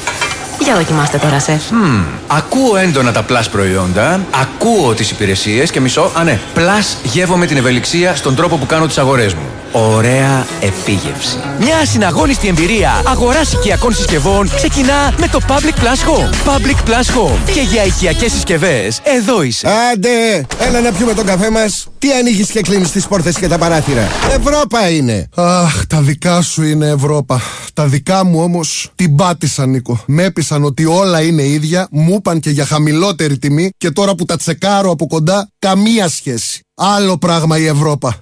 [0.61, 1.71] Για δοκιμάστε τώρα, σεφ.
[1.71, 7.47] Μμμ, ακούω έντονα τα plus προϊόντα, ακούω τις υπηρεσίες και μισό, α ναι, plus γεύομαι
[7.47, 9.62] την ευελιξία στον τρόπο που κάνω τις αγορές μου.
[9.73, 11.39] Ωραία επίγευση.
[11.61, 16.51] Μια συναγώνιστη εμπειρία αγοράς οικιακών συσκευών ξεκινά με το Public Plus Home.
[16.51, 17.53] Public Plus Home.
[17.53, 19.69] Και για οικιακές συσκευές, εδώ είσαι.
[19.93, 21.87] Άντε, έλα να πιούμε τον καφέ μας.
[21.99, 24.09] Τι ανοίγεις και κλείνεις τις πόρτες και τα παράθυρα.
[24.39, 25.29] Ευρώπα είναι.
[25.35, 27.41] Αχ, τα δικά σου είναι Ευρώπα.
[27.75, 30.01] Τα δικά μου όμως την πάτησαν, Νίκο.
[30.07, 34.25] Με έπεισαν ότι όλα είναι ίδια, μου είπαν και για χαμηλότερη τιμή και τώρα που
[34.25, 36.61] τα τσεκάρω από κοντά, καμία σχέση.
[36.75, 38.17] Άλλο πράγμα η Ευρώπα.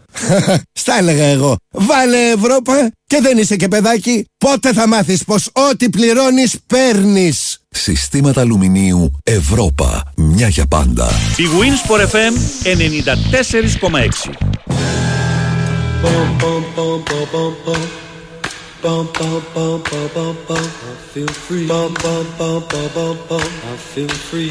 [0.72, 1.56] Στα έλεγα εγώ.
[1.70, 4.24] Βάλε Ευρώπα και δεν είσαι και παιδάκι.
[4.38, 7.58] Πότε θα μάθεις πως ό,τι πληρώνεις παίρνεις.
[7.70, 10.12] Συστήματα αλουμινίου Ευρώπα.
[10.16, 11.10] Μια για πάντα.
[11.36, 14.50] Η Winsport FM 94,6.
[24.32, 24.50] Feel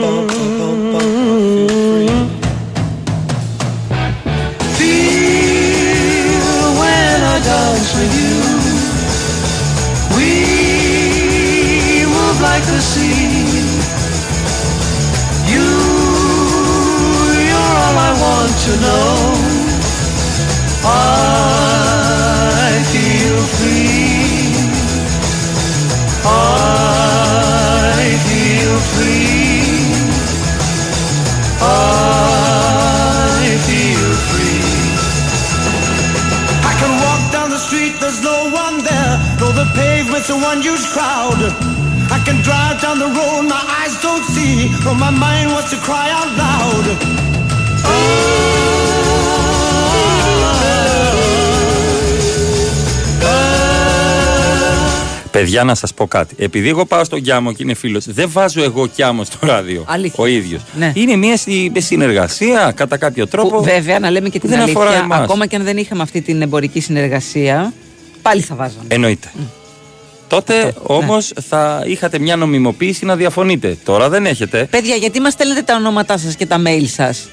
[40.61, 41.39] Pavement's a one-huge crowd.
[42.11, 44.69] I can drive down the road, my eyes don't see.
[44.83, 47.91] But my mind wants to cry out loud.
[55.31, 56.35] Παιδιά, να σας πω κάτι.
[56.37, 59.83] Επειδή εγώ πάω στον Κιάμο και είναι φίλος, δεν βάζω εγώ Κιάμο στο ράδιο.
[59.87, 60.17] Αλήθειας.
[60.17, 60.61] Ο ίδιος.
[60.77, 60.91] Ναι.
[60.95, 63.57] Είναι μια συ- συνεργασία κατά κάποιο τρόπο.
[63.57, 65.19] Που, βέβαια, να λέμε και την δεν αφορά αλήθεια, εμάς.
[65.19, 67.73] ακόμα και αν δεν είχαμε αυτή την εμπορική συνεργασία,
[68.21, 68.83] πάλι θα βάζαμε.
[68.87, 69.31] Εννοείται.
[70.31, 70.71] Τότε ναι.
[70.83, 73.77] όμως θα είχατε μια νομιμοποίηση να διαφωνείτε.
[73.83, 74.67] Τώρα δεν έχετε.
[74.71, 77.27] Παιδιά, γιατί μας στέλνετε τα ονόματά σας και τα mail σας;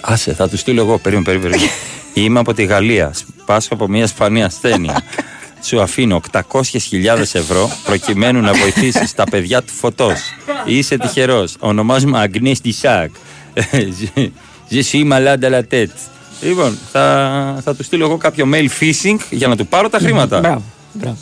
[0.00, 0.98] Άσε, θα τους στείλω εγώ.
[0.98, 1.50] Περίμενε, περίμενε.
[1.50, 1.72] περίμενε.
[2.26, 3.12] Είμαι από τη Γαλλία.
[3.46, 5.02] Πάσχω από μια σπανή ασθένεια.
[5.66, 10.20] Σου αφήνω 800.000 ευρώ προκειμένου να βοηθήσεις τα παιδιά του φωτός.
[10.64, 11.56] Είσαι τυχερός.
[11.58, 13.10] Ονομάζομαι Αγνέ Τισάκ.
[14.70, 15.96] Je suis malade à la tête.
[16.40, 20.40] Λοιπόν, θα, θα τους στείλω εγώ κάποιο mail phishing για να του πάρω τα χρήματα.
[20.40, 20.62] Μπράβο.
[20.92, 21.16] μπράβο.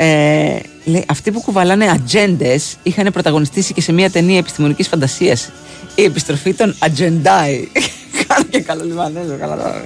[0.00, 5.36] Ε, λέει, αυτοί που κουβαλάνε ατζέντε είχαν πρωταγωνιστήσει και σε μια ταινία επιστημονική φαντασία.
[5.94, 7.68] Η επιστροφή των ατζεντάι.
[8.26, 9.82] Κάνω και καλό λιμανέζο, καλά τώρα.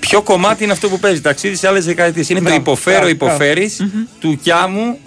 [0.00, 2.24] Ποιο κομμάτι είναι αυτό που παίζει ταξίδι σε άλλε δεκαετίε.
[2.28, 3.92] Είναι το Μπράβο, υποφέρω, μπράβο, υποφέρει μπράβο.
[4.20, 4.98] του κιάμου.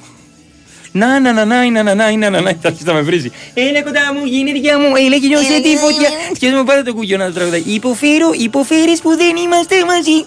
[0.92, 3.32] Να, να, να, να, να, να, να, να, να, να, θα αρχίσει να με βρίζει.
[3.54, 6.10] Έλα κοντά μου, γυναίκια μου, έλα και νιώσε τη φωτιά.
[6.40, 7.64] Και μου πάρε το κουγιό να το τραγουδάει.
[7.66, 10.26] Υποφέρω, υποφέρει που δεν είμαστε μαζί.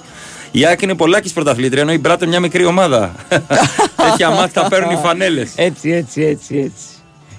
[0.52, 3.14] Η Άκη είναι πολλάκι πρωταθλήτρια, ενώ η Μπράτο μια μικρή ομάδα.
[4.10, 5.52] Τέτοια μάτια παίρνουν οι φανέλες.
[5.56, 6.84] Έτσι, έτσι, έτσι, έτσι.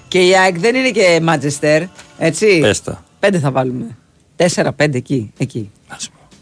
[0.08, 1.82] Και η ΑΕΚ δεν είναι και Μάτζεστερ,
[2.18, 3.04] έτσι; Πες τα.
[3.18, 3.96] Πέντε θα βάλουμε.
[4.36, 5.32] Τέσσερα, πέντε εκεί.
[5.38, 5.70] εκεί.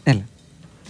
[0.03, 0.21] Έλα.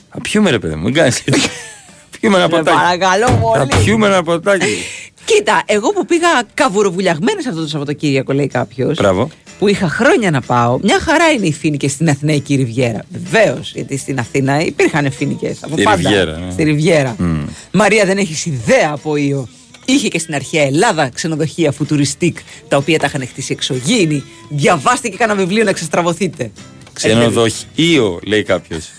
[0.09, 1.49] Θα πιούμε ρε παιδί μου, μην κάνεις έτσι.
[2.19, 2.77] Πιούμε ένα Σε ποτάκι.
[2.77, 3.33] παρακαλώ Θα
[3.67, 3.83] πολύ.
[3.83, 4.65] πιούμε ένα ποτάκι.
[5.25, 8.97] Κοίτα, εγώ που πήγα καβουροβουλιαγμένη αυτό το Σαββατοκύριακο, λέει κάποιος.
[8.97, 9.29] Μπράβο.
[9.59, 10.79] Που είχα χρόνια να πάω.
[10.81, 13.05] Μια χαρά είναι οι φοίνικε στην Αθηναϊκή Ριβιέρα.
[13.09, 16.09] Βεβαίως, γιατί στην Αθήνα υπήρχαν φοίνικε από Στη πάντα.
[16.09, 16.51] Ριβιέρα, ναι.
[16.51, 17.15] Στη Ριβιέρα.
[17.19, 17.45] Μμ.
[17.71, 19.47] Μαρία, δεν έχεις ιδέα από ιό.
[19.85, 22.37] Είχε και στην αρχαία Ελλάδα ξενοδοχεία φουτουριστικ
[22.67, 24.23] τα οποία τα είχαν χτίσει εξωγήινοι.
[24.49, 26.51] Διαβάστε και κάνα βιβλίο να ξεστραβωθείτε.
[26.93, 28.89] Ξενοδοχείο, λέει κάποιος.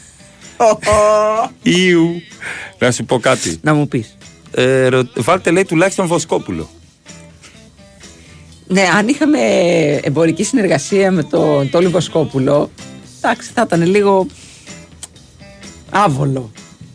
[1.62, 2.22] Ιου.
[2.78, 3.58] Να σου πω κάτι.
[3.62, 4.16] Να μου πεις.
[4.54, 6.70] Ε, ρω- βάλτε λέει τουλάχιστον Βοσκόπουλο.
[8.66, 9.38] Ναι, αν είχαμε
[10.02, 12.70] εμπορική συνεργασία με τον Τόλι Βοσκόπουλο,
[13.20, 14.26] εντάξει, θα ήταν λίγο
[15.90, 16.52] άβολο.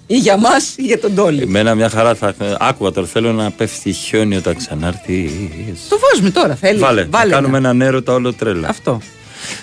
[0.08, 1.42] Ή για μας ή για τον Τόλι.
[1.42, 2.36] Εμένα μια χαρά θα.
[2.60, 3.08] Άκουγα τώρα.
[3.08, 5.32] Θέλω να πέφτει χιόνι όταν ξανάρθεις.
[5.90, 6.80] Το βάζουμε τώρα, θέλει.
[6.80, 7.02] Βάλε.
[7.02, 7.70] Θα Βάλε κάνουμε ένα.
[7.70, 8.68] ένα έρωτα όλο τρέλα.
[8.68, 9.00] Αυτό.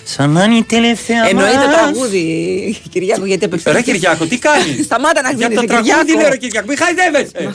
[0.05, 1.67] Σαν να είναι η τελευταία Εννοείται μας.
[1.77, 3.81] τραγούδι, Κυριάκο, γιατί απευθύνεται.
[3.81, 6.21] Ρε Κυριάκο, τι κάνεις; Σταμάτα να Για γδίνεις, το ρε, τραγούδι Κυριάκο.
[6.21, 7.55] λέω ρε Κυριάκο, μη χαϊδεύεσαι.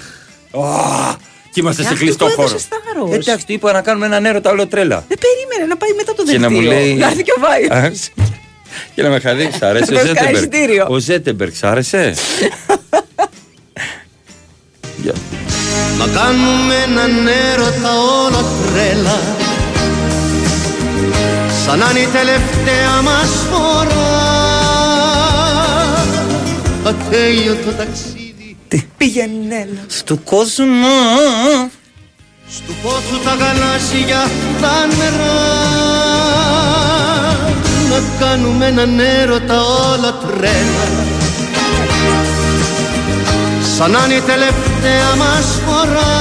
[0.52, 0.64] Ω,
[1.54, 2.48] Και είμαστε Ε, σε αυτό κλειστό που χώρο.
[2.48, 3.16] έδωσες θάρρος.
[3.28, 5.04] Εντάξει, του είπα να κάνουμε έναν έρωτα όλο τρέλα.
[5.08, 6.50] Δεν περίμενε να πάει μετά το Και δελτίο.
[6.50, 6.94] να μου λέει.
[6.94, 7.70] Να έρθει και ο Βάιος.
[7.70, 7.92] Α,
[8.96, 10.36] Και να με χαρεί, σ' άρεσε Να ο το κάνει Ζέτεμπεργκ.
[10.36, 10.86] εισιτήριο.
[10.90, 12.14] Ο Ζέτεμπεργκ, σ' άρεσε;
[15.04, 15.14] Γεια.
[15.98, 17.92] Να κάνουμε έναν έρωτα
[18.26, 19.20] όλα τρέλα
[21.66, 24.20] Σαν να είναι η τελευταία μας φορά
[26.84, 28.31] Ατέλειωτο ταξίδι
[29.02, 29.84] Πήγαινε έλα.
[29.88, 30.88] Στου κόσμο
[32.50, 34.30] Στου πόθου τα γαλάζια
[34.62, 35.40] τα νερά
[37.90, 40.88] Να κάνουμε έναν έρωτα όλα τρέλα
[43.78, 46.14] Σαν να είναι η τελευταία μας φορά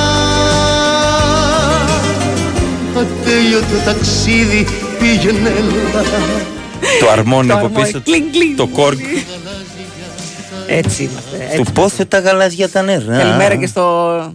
[2.98, 4.66] Ατέλειωτο ταξίδι
[4.98, 6.02] πήγαινε έλα
[7.01, 7.85] Το αρμόνι Το από αρμόνι.
[7.85, 8.01] πίσω.
[8.05, 8.57] Κλινγκ, κλινγκ.
[8.57, 8.98] Το κόρκ.
[10.72, 11.44] Έτσι είμαστε.
[11.44, 11.56] έτσι.
[11.62, 13.16] Του πόθε τα γαλάζια τα νερά.
[13.18, 14.34] Καλημέρα και στο,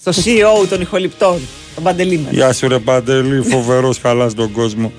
[0.00, 1.38] στο CEO των ηχοληπτών,
[1.74, 2.32] τον Παντελή μας.
[2.32, 4.92] Γεια σου ρε Παντελή, φοβερός καλά στον κόσμο.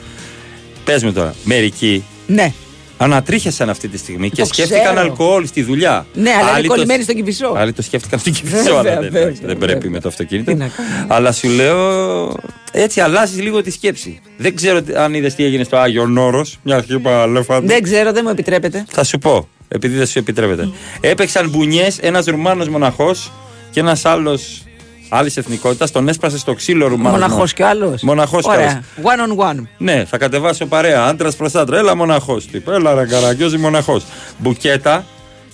[0.84, 2.54] Πες μου τώρα, μερικοί Ναι,
[2.98, 5.00] ανατρίχιασαν αυτή τη στιγμή και Το σκέφτηκαν ξέρω.
[5.00, 6.06] αλκοόλ στη δουλειά.
[6.14, 7.54] ναι, αλλά είναι Άλλοι το- κολλημένοι στον Κηφισό.
[7.58, 9.68] Άλλοι το σκέφτηκαν στην Βέβαια, κυβέρνηση, αλλά δεν, βέβαια, εντάξει, δεν βέβαια.
[9.68, 10.52] πρέπει με το αυτοκίνητο.
[10.52, 11.06] Τι να κάνουμε.
[11.08, 12.34] Αλλά σου λέω,
[12.72, 14.20] έτσι αλλάζεις λίγο τη σκέψη.
[14.38, 17.68] Δεν ξέρω τι- αν είδες τι έγινε στο Άγιο Νόρο, μια χύπα αλέφαντο.
[17.68, 18.86] Δεν ξέρω, δεν μου επιτρέπετε.
[18.90, 20.70] Θα σου πω, επειδή δεν σου επιτρέπεται.
[21.00, 23.32] Έπαιξαν μπουνιές ένας Ρουμάνος μοναχός
[23.72, 24.64] και ένας άλλος
[25.10, 25.92] άλλης εθνικότητας.
[25.92, 27.20] Τον έσπασε στο ξύλο Ρουμάνος.
[27.20, 28.84] Μοναχός κι άλλος; Μοναχός κι Ωραία.
[28.98, 29.36] άλλος.
[29.38, 29.68] One on one.
[29.78, 31.06] Ναι, θα κατεβάσω παρέα.
[31.06, 31.78] Άντρας προς άντρα.
[31.78, 32.46] Έλα μοναχός.
[32.46, 34.04] Του είπα, έλα ρε καραγκιόζη μοναχός.
[34.38, 35.06] Μπουκέτα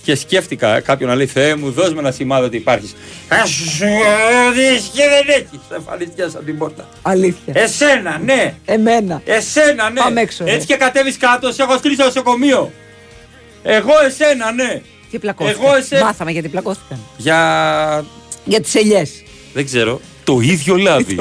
[0.02, 2.94] και σκέφτηκα ε, κάποιον να λέει Θεέ μου, δώσ' με ένα σημάδι ότι υπάρχεις.
[3.28, 3.84] Θα σου
[4.54, 5.60] δεις και δεν έχεις.
[5.68, 6.88] Σε εμφανιστιάσα την πόρτα.
[7.02, 7.52] Αλήθεια.
[7.56, 8.54] Εσένα, ναι.
[8.64, 9.22] Εμένα.
[9.24, 10.00] Εσένα, ναι.
[10.00, 10.52] Πάμε έξω, ρε.
[10.52, 12.72] Έτσι και κατέβεις κάτω, σε έχω στείλει στο νοσοκομείο.
[13.70, 14.82] Εγώ εσένα, ναι.
[15.10, 15.62] Και πλακώθηκαν.
[15.62, 16.04] Εγώ εσένα.
[16.04, 16.98] Μάθαμε γιατί πλακώθηκαν.
[17.16, 18.04] Για.
[18.44, 19.22] Για τις ελιές.
[19.52, 20.00] Δεν ξέρω.
[20.24, 21.18] Το ίδιο λάδι.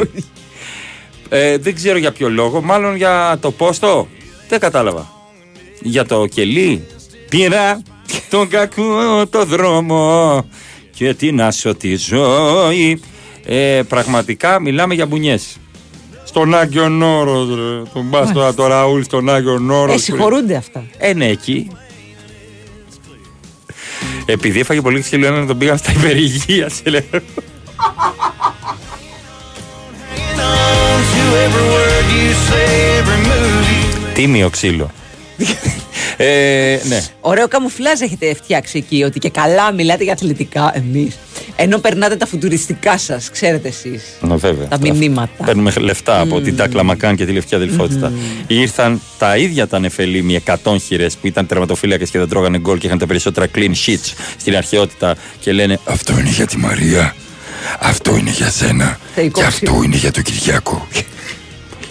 [1.29, 2.61] ε, δεν ξέρω για ποιο λόγο.
[2.61, 4.07] Μάλλον για το πόστο.
[4.47, 5.11] Δεν κατάλαβα.
[5.81, 6.87] Για το κελί.
[7.29, 7.81] Πήρα
[8.29, 10.45] τον κακό το δρόμο
[10.91, 13.01] και την άσω τη ζωή.
[13.45, 15.57] Ε, πραγματικά μιλάμε για μπουνιές.
[16.23, 17.89] Στον Άγιο Νόρος, ρε.
[17.93, 19.95] Τον πας τώρα το Ραούλ στον Άγιο Νόρος.
[19.95, 20.83] Ε, συγχωρούνται αυτά.
[20.97, 21.69] Ε, ναι, εκεί.
[24.29, 27.01] Επειδή έφαγε πολύ ξύλο ένα τον πήγαν στα υπερηγεία, σε λέω.
[34.13, 34.91] Τίμιο ξύλο.
[36.17, 37.03] ε, ναι.
[37.21, 41.17] Ωραίο καμουφλάζ έχετε φτιάξει εκεί, ότι και καλά μιλάτε για αθλητικά εμείς.
[41.55, 44.03] Ενώ περνάτε τα φουτουριστικά σας, ξέρετε εσείς.
[44.21, 44.67] Ναι, βέβαια.
[44.67, 45.43] Τα μηνύματα.
[45.43, 48.11] Παίρνουμε λεφτά από την Τάκλα Μακάν και τη Λευκή Αδελφότητα.
[48.47, 52.87] Ήρθαν τα ίδια τα νεφελίμοι 100 χειρές που ήταν τερματοφύλακες και δεν τρώγανε γκολ και
[52.87, 57.15] είχαν τα περισσότερα clean sheets στην αρχαιότητα και λένε Αυτό είναι για τη Μαρία.
[57.79, 58.99] Αυτό είναι για σένα.
[59.15, 60.87] Θεϊκό Και αυτό είναι για τον Κυριάκο.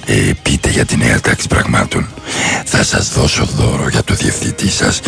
[0.06, 2.08] Ε, πείτε για τη νέα τάξη πραγμάτων.
[2.64, 5.00] Θα σας δώσω δώρο για το διευθυντή σας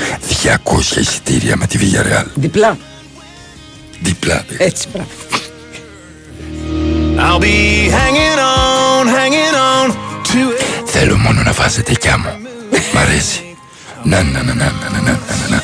[0.42, 2.26] 200 εισιτήρια με τη Villarreal.
[2.34, 2.76] Διπλά.
[4.00, 4.44] Διπλά.
[4.58, 5.08] Έτσι, μπράβο.
[7.20, 9.86] I'll be hanging on, hanging on
[10.28, 10.38] to
[10.86, 12.48] Θέλω μόνο να βάζετε κι μου.
[12.94, 13.56] Μ' αρέσει.
[14.02, 15.62] Να, να, να, να, να, να, να, να.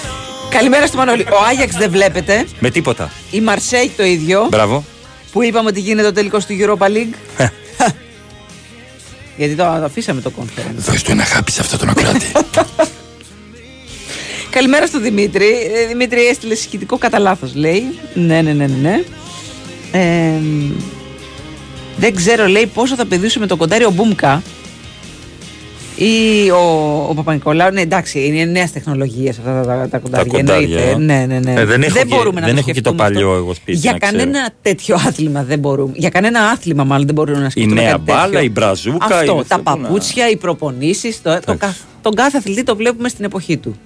[0.51, 1.23] Καλημέρα στο Μανώλη.
[1.23, 2.47] Ο Άγιαξ δεν βλέπετε.
[2.59, 3.11] Με τίποτα.
[3.31, 4.47] Η Μαρσέη το ίδιο.
[4.51, 4.85] Μπράβο.
[5.33, 7.49] Που είπαμε ότι γίνεται ο τελικός του Europa League.
[9.37, 10.77] Γιατί το αφήσαμε το conference.
[10.77, 12.27] Δώσ' του ένα χάπι σε αυτό τον ακράτη.
[14.55, 15.47] Καλημέρα στο Δημήτρη.
[15.47, 17.83] Ε, Δημήτρη έστειλες συγχυτικό κατά λάθος, λέει.
[18.15, 18.77] Ναι, ναι, ναι, ναι.
[18.83, 19.03] ναι.
[19.93, 20.33] Ε,
[21.97, 24.43] δεν ξέρω, λέει, πόσο θα πηδήσουμε το κοντάρι ο Μπούμκα
[25.97, 26.59] ή ο,
[27.09, 27.73] ο Παπα-Νικολάου.
[27.73, 30.33] Ναι, εντάξει, είναι νέας τεχνολογίας αυτά τα, τα, τα κοντάρια.
[30.33, 30.91] κοντάρια, εννοείται.
[30.91, 30.97] ε.
[30.97, 31.61] Ναι, ναι, ναι.
[31.61, 33.41] Ε, δεν έχω και- μπορούμε να δεν το έχω και το σκεφτούμε παλιό αυτό.
[33.43, 34.17] εγώ σπίτι, Για να ξέρω.
[34.19, 35.93] κανένα τέτοιο άθλημα δεν μπορούμε.
[35.97, 37.81] Για κανένα άθλημα, μάλλον δεν μπορούμε να Η σκεφτούμε.
[37.81, 38.21] νέα κάτι τέτοιο.
[38.21, 39.05] μπάλα, η μπραζούκα.
[39.17, 41.23] Αυτό, η- τα πού να- παπούτσια, οι προπονήσεις.
[41.23, 43.77] Το, το, καθ- τον κάθε αθλητή το βλέπουμε στην εποχή του.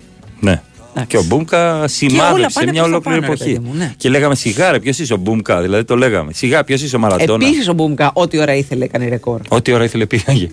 [0.41, 0.63] Ναι.
[1.07, 3.53] Και ο Μπούμκα σημάδευσε πάνε μια προς τα ολόκληρη πάνω, ρε εποχή.
[3.53, 3.95] παιδί μου, ναι.
[3.97, 6.33] Και λέγαμε σιγά, ποιος είσαι ο Μπούμκα, δηλαδή το λέγαμε.
[6.33, 7.47] Σιγά, ποιος είσαι ο Μαραντόνα.
[7.47, 9.41] Επίσης ο Μπούμκα, ό,τι ώρα ήθελε, έκανε ρεκόρ.
[9.49, 10.51] Ό,τι ώρα ήθελε πήγε.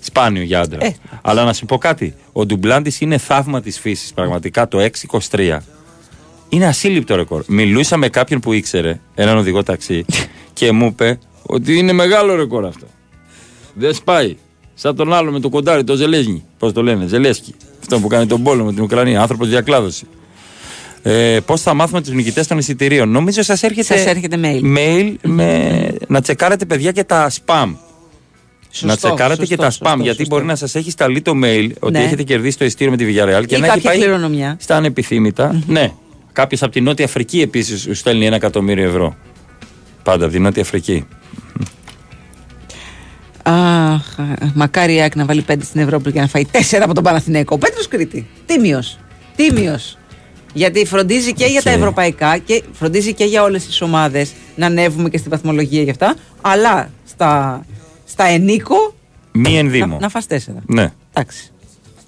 [0.00, 0.84] Σπάνιο για άντρα.
[0.84, 0.94] Ε.
[1.22, 2.14] Αλλά να σου πω κάτι.
[2.32, 4.12] Ο Ντουμπλάντης είναι θαύμα της φύσης.
[4.12, 4.88] Πραγματικά το
[5.30, 5.58] 6-23
[6.48, 7.44] είναι ασύλληπτο ρεκόρ.
[7.46, 10.04] Μιλούσα με κάποιον που ήξερε, έναν οδηγό ταξί,
[10.52, 12.86] και μου είπε ότι είναι μεγάλο ρεκόρ αυτό.
[13.74, 14.36] Δεν σπάει.
[14.74, 16.44] Σαν τον άλλο με το κοντάρι, το Ζελέζνη.
[16.58, 17.54] Πώς το λένε, Ζελέσκι.
[17.80, 19.20] Αυτό που κάνει τον πόλεμο την Ουκρανία.
[19.20, 20.06] Άνθρωπος διακλάδωση.
[21.02, 23.08] Ε, Πώς θα μάθουμε τους νικητές των εισιτηρίων.
[23.08, 24.76] Νομίζω σας έρχεται, Σας έρχεται mail.
[24.78, 27.74] mail με, να τσεκάρετε, παιδιά, και τα spam.
[28.70, 29.70] Σωστό, να τσεκάρετε σωστό, και τα spam.
[29.72, 30.34] σωστό, γιατί σωστό.
[30.34, 32.04] μπορεί να σας έχει σταλεί το mail ότι Ναι.
[32.04, 34.56] έχετε κερδίσει το ειστήριο με τη Villarreal και Ή να έχει κάποια πάει κληρονομιά.
[34.60, 35.62] στα ανεπιθύμητα.
[35.66, 35.92] Ναι.
[36.32, 39.16] Κάποιος από τη Νότια Αφρική επίσης σου στέλνει ένα εκατομμύριο ευρώ.
[40.02, 41.06] Πάντα από τη Νότια Αφρική.
[43.46, 44.02] Αχ,
[44.54, 47.58] μακάρι η ΑΕΚ να βάλει πέντε στην Ευρώπη και να φάει τέσσερα από τον Παναθηναϊκό.
[47.58, 48.26] Πέτρος Κρήτη.
[48.46, 48.98] Τίμιος.
[49.36, 49.98] Τίμιος.
[50.52, 55.08] Γιατί φροντίζει και για τα ευρωπαϊκά και φροντίζει και για όλες τις ομάδες να ανέβουμε
[55.08, 56.14] και στην βαθμολογία γι' αυτά.
[56.40, 57.64] Αλλά στα,
[58.04, 58.94] στα ενίκο
[59.32, 59.86] Μη ενδύμο.
[59.86, 60.58] να, να φας τέσσερα.
[60.66, 60.92] Ναι.
[61.12, 61.50] Εντάξει.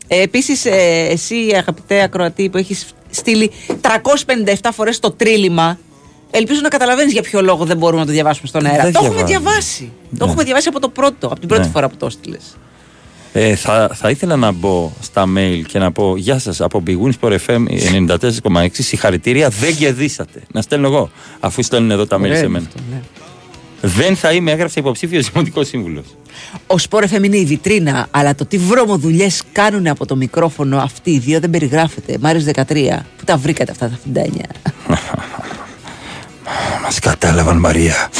[0.09, 3.51] Ε, Επίσης, ε, εσύ αγαπητέ ακροατή που έχεις στείλει
[3.81, 5.79] 357 φορές το τρίλημα,
[6.39, 8.83] Ελπίζω να καταλαβαίνεις για ποιο λόγο δεν μπορούμε να το διαβάσουμε στον αέρα.
[8.83, 9.93] Δεν το έχουμε διαβάσει.
[10.11, 10.19] Ναι.
[10.19, 11.71] Το έχουμε διαβάσει από το πρώτο, από την πρώτη ναι.
[11.71, 12.57] φορά που το έστειλες.
[13.33, 16.97] Ε, θα, θα ήθελα να μπω στα mail και να πω Γεια σας από Big
[17.03, 17.65] Wins FM
[18.09, 18.67] 94,6.
[18.73, 20.43] Συγχαρητήρια, δεν κερδίσατε.
[20.53, 21.11] Να στέλνω εγώ,
[21.41, 22.67] αφού στέλνουν εδώ τα mail ναι, σε ναι, μένα.
[22.67, 23.01] Αυτό, ναι.
[23.81, 26.05] Δεν θα είμαι, έγραψε υποψήφιος Δημοτικό Σύμβουλος.
[26.67, 31.11] Ο Σπόρ είναι η βιτρίνα, αλλά το τι βρώμο δουλειέ κάνουν από το μικρόφωνο αυτοί
[31.11, 32.17] οι δύο δεν περιγράφεται.
[32.21, 32.63] Μάριος 13,
[33.17, 34.29] που τα βρήκατε αυτά τα 59.
[36.83, 38.11] Μας κατάλαβαν Μαρία.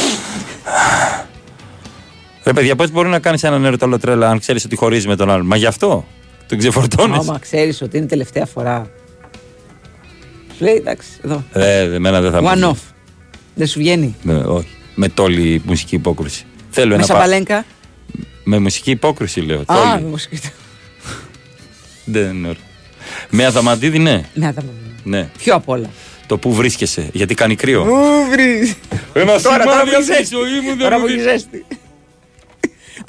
[2.43, 5.29] Ρε παιδιά, πώς μπορεί να κάνεις έναν ερωταλό τρέλα αν ξέρεις ότι χωρίζει με τον
[5.29, 6.05] άλλον; Μα γι' αυτό
[6.47, 7.17] τον ξεφορτώνεις.
[7.17, 8.89] Άμα ξέρεις ότι είναι τελευταία φορά.
[10.57, 11.43] Σου λέει εντάξει, εδώ.
[11.53, 12.81] Ε, εμένα δεν θα One off.
[13.55, 14.67] Δεν σου βγαίνει; ναι, Όχι.
[14.95, 16.45] Με τόλη μουσική υπόκριση.
[16.69, 17.55] Θέλω με σαπαλέγκα.
[17.55, 17.65] Πα...
[18.43, 19.63] Με μουσική υπόκριση λέω.
[19.65, 20.39] Α, με μουσική.
[22.05, 22.55] δεν είναι.
[23.29, 24.23] Με αδαμαντίδη, ναι.
[24.33, 24.95] Με αδαμαντίδη.
[25.03, 25.29] Ναι.
[25.37, 25.89] Πιο απ' όλα.
[26.27, 27.83] Το που βρίσκεσαι, γιατί κάνει κρύο.
[27.83, 27.95] Πού
[28.31, 28.73] βρει.
[29.13, 30.35] Ένα Τώρα, τώρα σημάδι που από τη ζέστη.
[30.35, 31.23] ζωή μου δεν Τώρα μου που δίνεις.
[31.23, 31.65] ζέστη.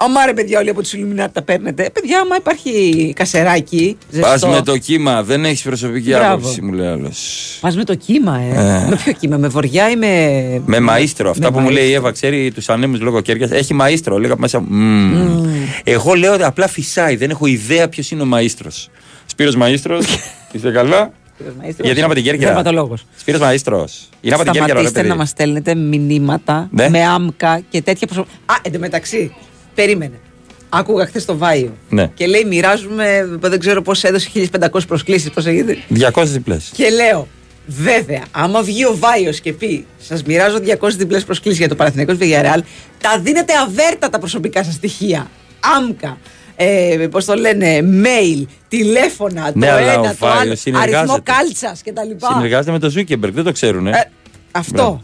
[0.01, 1.90] Αμά ρε παιδιά όλοι από τους Ιλουμινάτι τα παίρνετε.
[1.93, 4.49] Παιδιά, άμα υπάρχει κασεράκι, Πας ζεστό.
[4.49, 6.35] με το κύμα, δεν έχεις προσωπική Μπράβο.
[6.35, 7.19] άποψη, μου λέει άλλος.
[7.61, 8.49] Πας με το κύμα, ε.
[8.61, 8.86] Ε.
[8.89, 10.62] Με ποιο κύμα, με βοριά ή με.
[10.66, 11.27] Με μαΐστρο.
[11.28, 11.95] Αυτά με που μου λέει η μαΐστρο.
[11.97, 13.49] Εύα, ξέρει τους ανέμους λόγω κέρια.
[13.53, 14.19] Έχει μαΐστρο.
[14.19, 14.61] Λέγα μέσα.
[14.61, 15.47] «Μμμ».
[15.85, 17.16] Εγώ λέω ότι απλά φυσάει.
[17.16, 18.86] Δεν έχω ιδέα ποιος είναι ο μαΐστρος.
[19.27, 20.03] Σπύρος μαΐστρος.
[20.53, 21.12] Είστε καλά;
[21.62, 22.47] Γιατί είναι από την Κέρκυρα.
[22.47, 23.05] Δερματολόγος.
[23.16, 24.09] Σπύρος μαΐστρος.
[24.20, 25.09] Είναι από την Κέρκυρα, ρε Σταματήστε παιδί.
[25.09, 26.89] να μας στέλνετε μηνύματα Ναι.
[26.89, 28.35] με άμκα και τέτοια προσωπικά.
[28.47, 29.35] Α, εντωμεταξύ,
[29.74, 30.19] περίμενε.
[30.69, 31.73] Άκουγα χθες το Βάιο.
[31.89, 32.10] Ναι.
[32.15, 35.31] Και λέει: Μοιράζουμε, δεν ξέρω πώς έδωσε 1500 προσκλήσεις.
[35.31, 35.78] Πώς έγινε.
[35.89, 36.70] 200 διπλές.
[36.74, 37.28] Και λέω,
[37.66, 42.16] βέβαια, άμα βγει ο Βάιος και πει: Σας μοιράζω 200 διπλές προσκλήσεις για το Παναθηναϊκός
[42.20, 42.60] Villarreal,
[43.02, 45.31] τα δίνετε αβέρτα τα προσωπικά σας στοιχεία.
[45.76, 46.18] ΑΜΚΑ.
[46.60, 50.98] Ε, Πώς το λένε, mail, τηλέφωνα, Ναι, το αλλά ένα, ο το Βάιος άλλο, συνεργάζεται.
[50.98, 52.26] αριθμό κάλτσας κτλ.
[52.35, 53.86] Συνεργάζεται με τον Ζούκεμπεργκ, δεν το ξέρουν.
[53.86, 54.10] Ε.
[54.51, 55.02] Αυτό.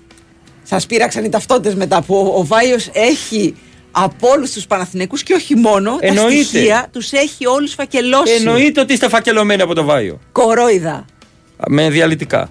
[0.62, 3.54] Σας πήραξαν οι ταυτότητες μετά που ο, ο Βάιος έχει
[3.90, 6.36] από όλους τους Παναθηναϊκούς και όχι μόνο Εννοείται.
[6.36, 8.32] τα στοιχεία, τους έχει όλους φακελώσει.
[8.32, 10.20] Εννοείται ότι είστε φακελωμένοι από το Βάιο.
[10.32, 11.04] Κορόιδα.
[11.68, 12.50] Με διαλυτικά.